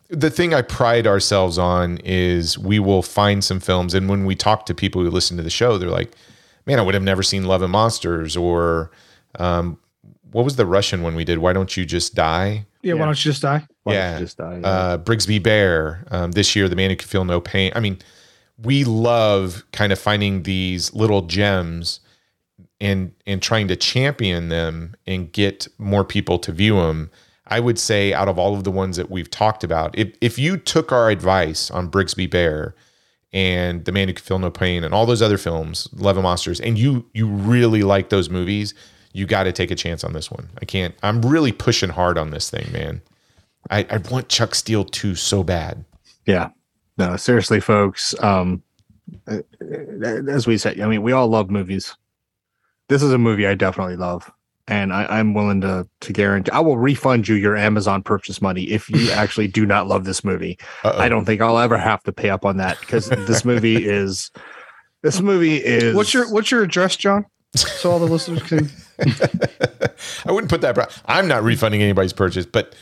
[0.09, 4.35] the thing I pride ourselves on is we will find some films, and when we
[4.35, 6.13] talk to people who listen to the show, they're like,
[6.67, 8.91] "Man, I would have never seen Love and Monsters," or
[9.39, 9.79] um,
[10.31, 11.39] what was the Russian one we did?
[11.39, 12.67] Why don't you just die?
[12.83, 13.65] Yeah, why don't you just die?
[13.81, 14.59] Why don't yeah, you just die?
[14.61, 14.67] Yeah.
[14.67, 16.05] uh, Brigsby Bear.
[16.11, 17.71] Um, this year, The Man Who Could Feel No Pain.
[17.75, 17.97] I mean,
[18.57, 21.99] we love kind of finding these little gems
[22.79, 27.09] and and trying to champion them and get more people to view them.
[27.47, 30.39] I would say out of all of the ones that we've talked about, if if
[30.39, 32.75] you took our advice on Brigsby Bear
[33.31, 36.23] and The Man Who Could Feel No Pain and all those other films, Love and
[36.23, 38.73] Monsters, and you you really like those movies,
[39.13, 40.49] you got to take a chance on this one.
[40.61, 40.95] I can't.
[41.03, 43.01] I'm really pushing hard on this thing, man.
[43.69, 45.85] I, I want Chuck Steel 2 so bad.
[46.25, 46.49] Yeah.
[46.97, 48.15] No, seriously, folks.
[48.21, 48.63] Um,
[49.27, 51.95] uh, uh, as we said, I mean, we all love movies.
[52.87, 54.31] This is a movie I definitely love,
[54.67, 58.63] and I, I'm willing to to guarantee I will refund you your Amazon purchase money
[58.63, 60.57] if you actually do not love this movie.
[60.83, 60.99] Uh-oh.
[60.99, 64.31] I don't think I'll ever have to pay up on that because this movie is
[65.01, 67.25] this movie is What's your what's your address, John?
[67.55, 68.69] So all the listeners can.
[70.25, 71.01] I wouldn't put that.
[71.05, 72.75] I'm not refunding anybody's purchase, but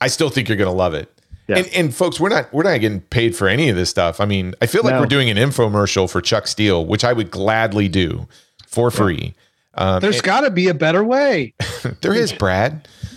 [0.00, 1.12] I still think you're going to love it.
[1.48, 1.58] Yeah.
[1.58, 4.20] And, and folks, we're not we're not getting paid for any of this stuff.
[4.20, 5.00] I mean, I feel like No.
[5.00, 8.28] we're doing an infomercial for Chuck Steel, which I would gladly do
[8.66, 9.34] for free.
[9.74, 11.54] Um, There's got to be a better way.
[12.02, 12.86] there is Brad.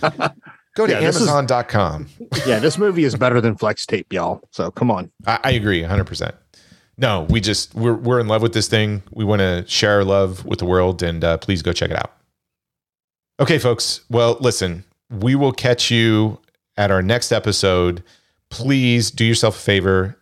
[0.74, 2.08] Go to Yeah, this is- Amazon.com.
[2.46, 2.58] yeah.
[2.58, 4.40] This movie is better than Flex Tape, y'all.
[4.52, 5.10] So come on.
[5.26, 6.32] I, I agree 100%.
[6.96, 9.02] No, we just we're we're in love with this thing.
[9.10, 11.96] We want to share our love with the world, and uh, please go check it
[11.96, 12.12] out.
[13.40, 14.02] Okay, folks.
[14.10, 16.38] Well, listen, we will catch you
[16.76, 18.02] at our next episode.
[18.52, 20.18] Please do yourself a favor.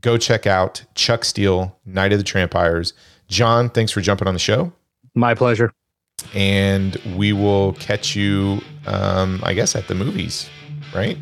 [0.00, 2.92] Go check out Chuck Steel, Night of the Trampires.
[3.26, 4.72] John, thanks for jumping on the show.
[5.16, 5.72] My pleasure.
[6.34, 10.48] And we will catch you, um, I guess, at the movies,
[10.94, 11.18] right?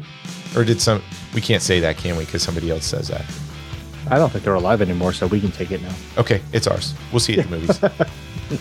[0.55, 1.03] Or did some,
[1.35, 2.27] we can't say that, can we?
[2.27, 3.25] Because somebody else says that.
[4.11, 5.95] I don't think they're alive anymore, so we can take it now.
[6.19, 6.93] Okay, it's ours.
[7.13, 7.81] We'll see you at the movies.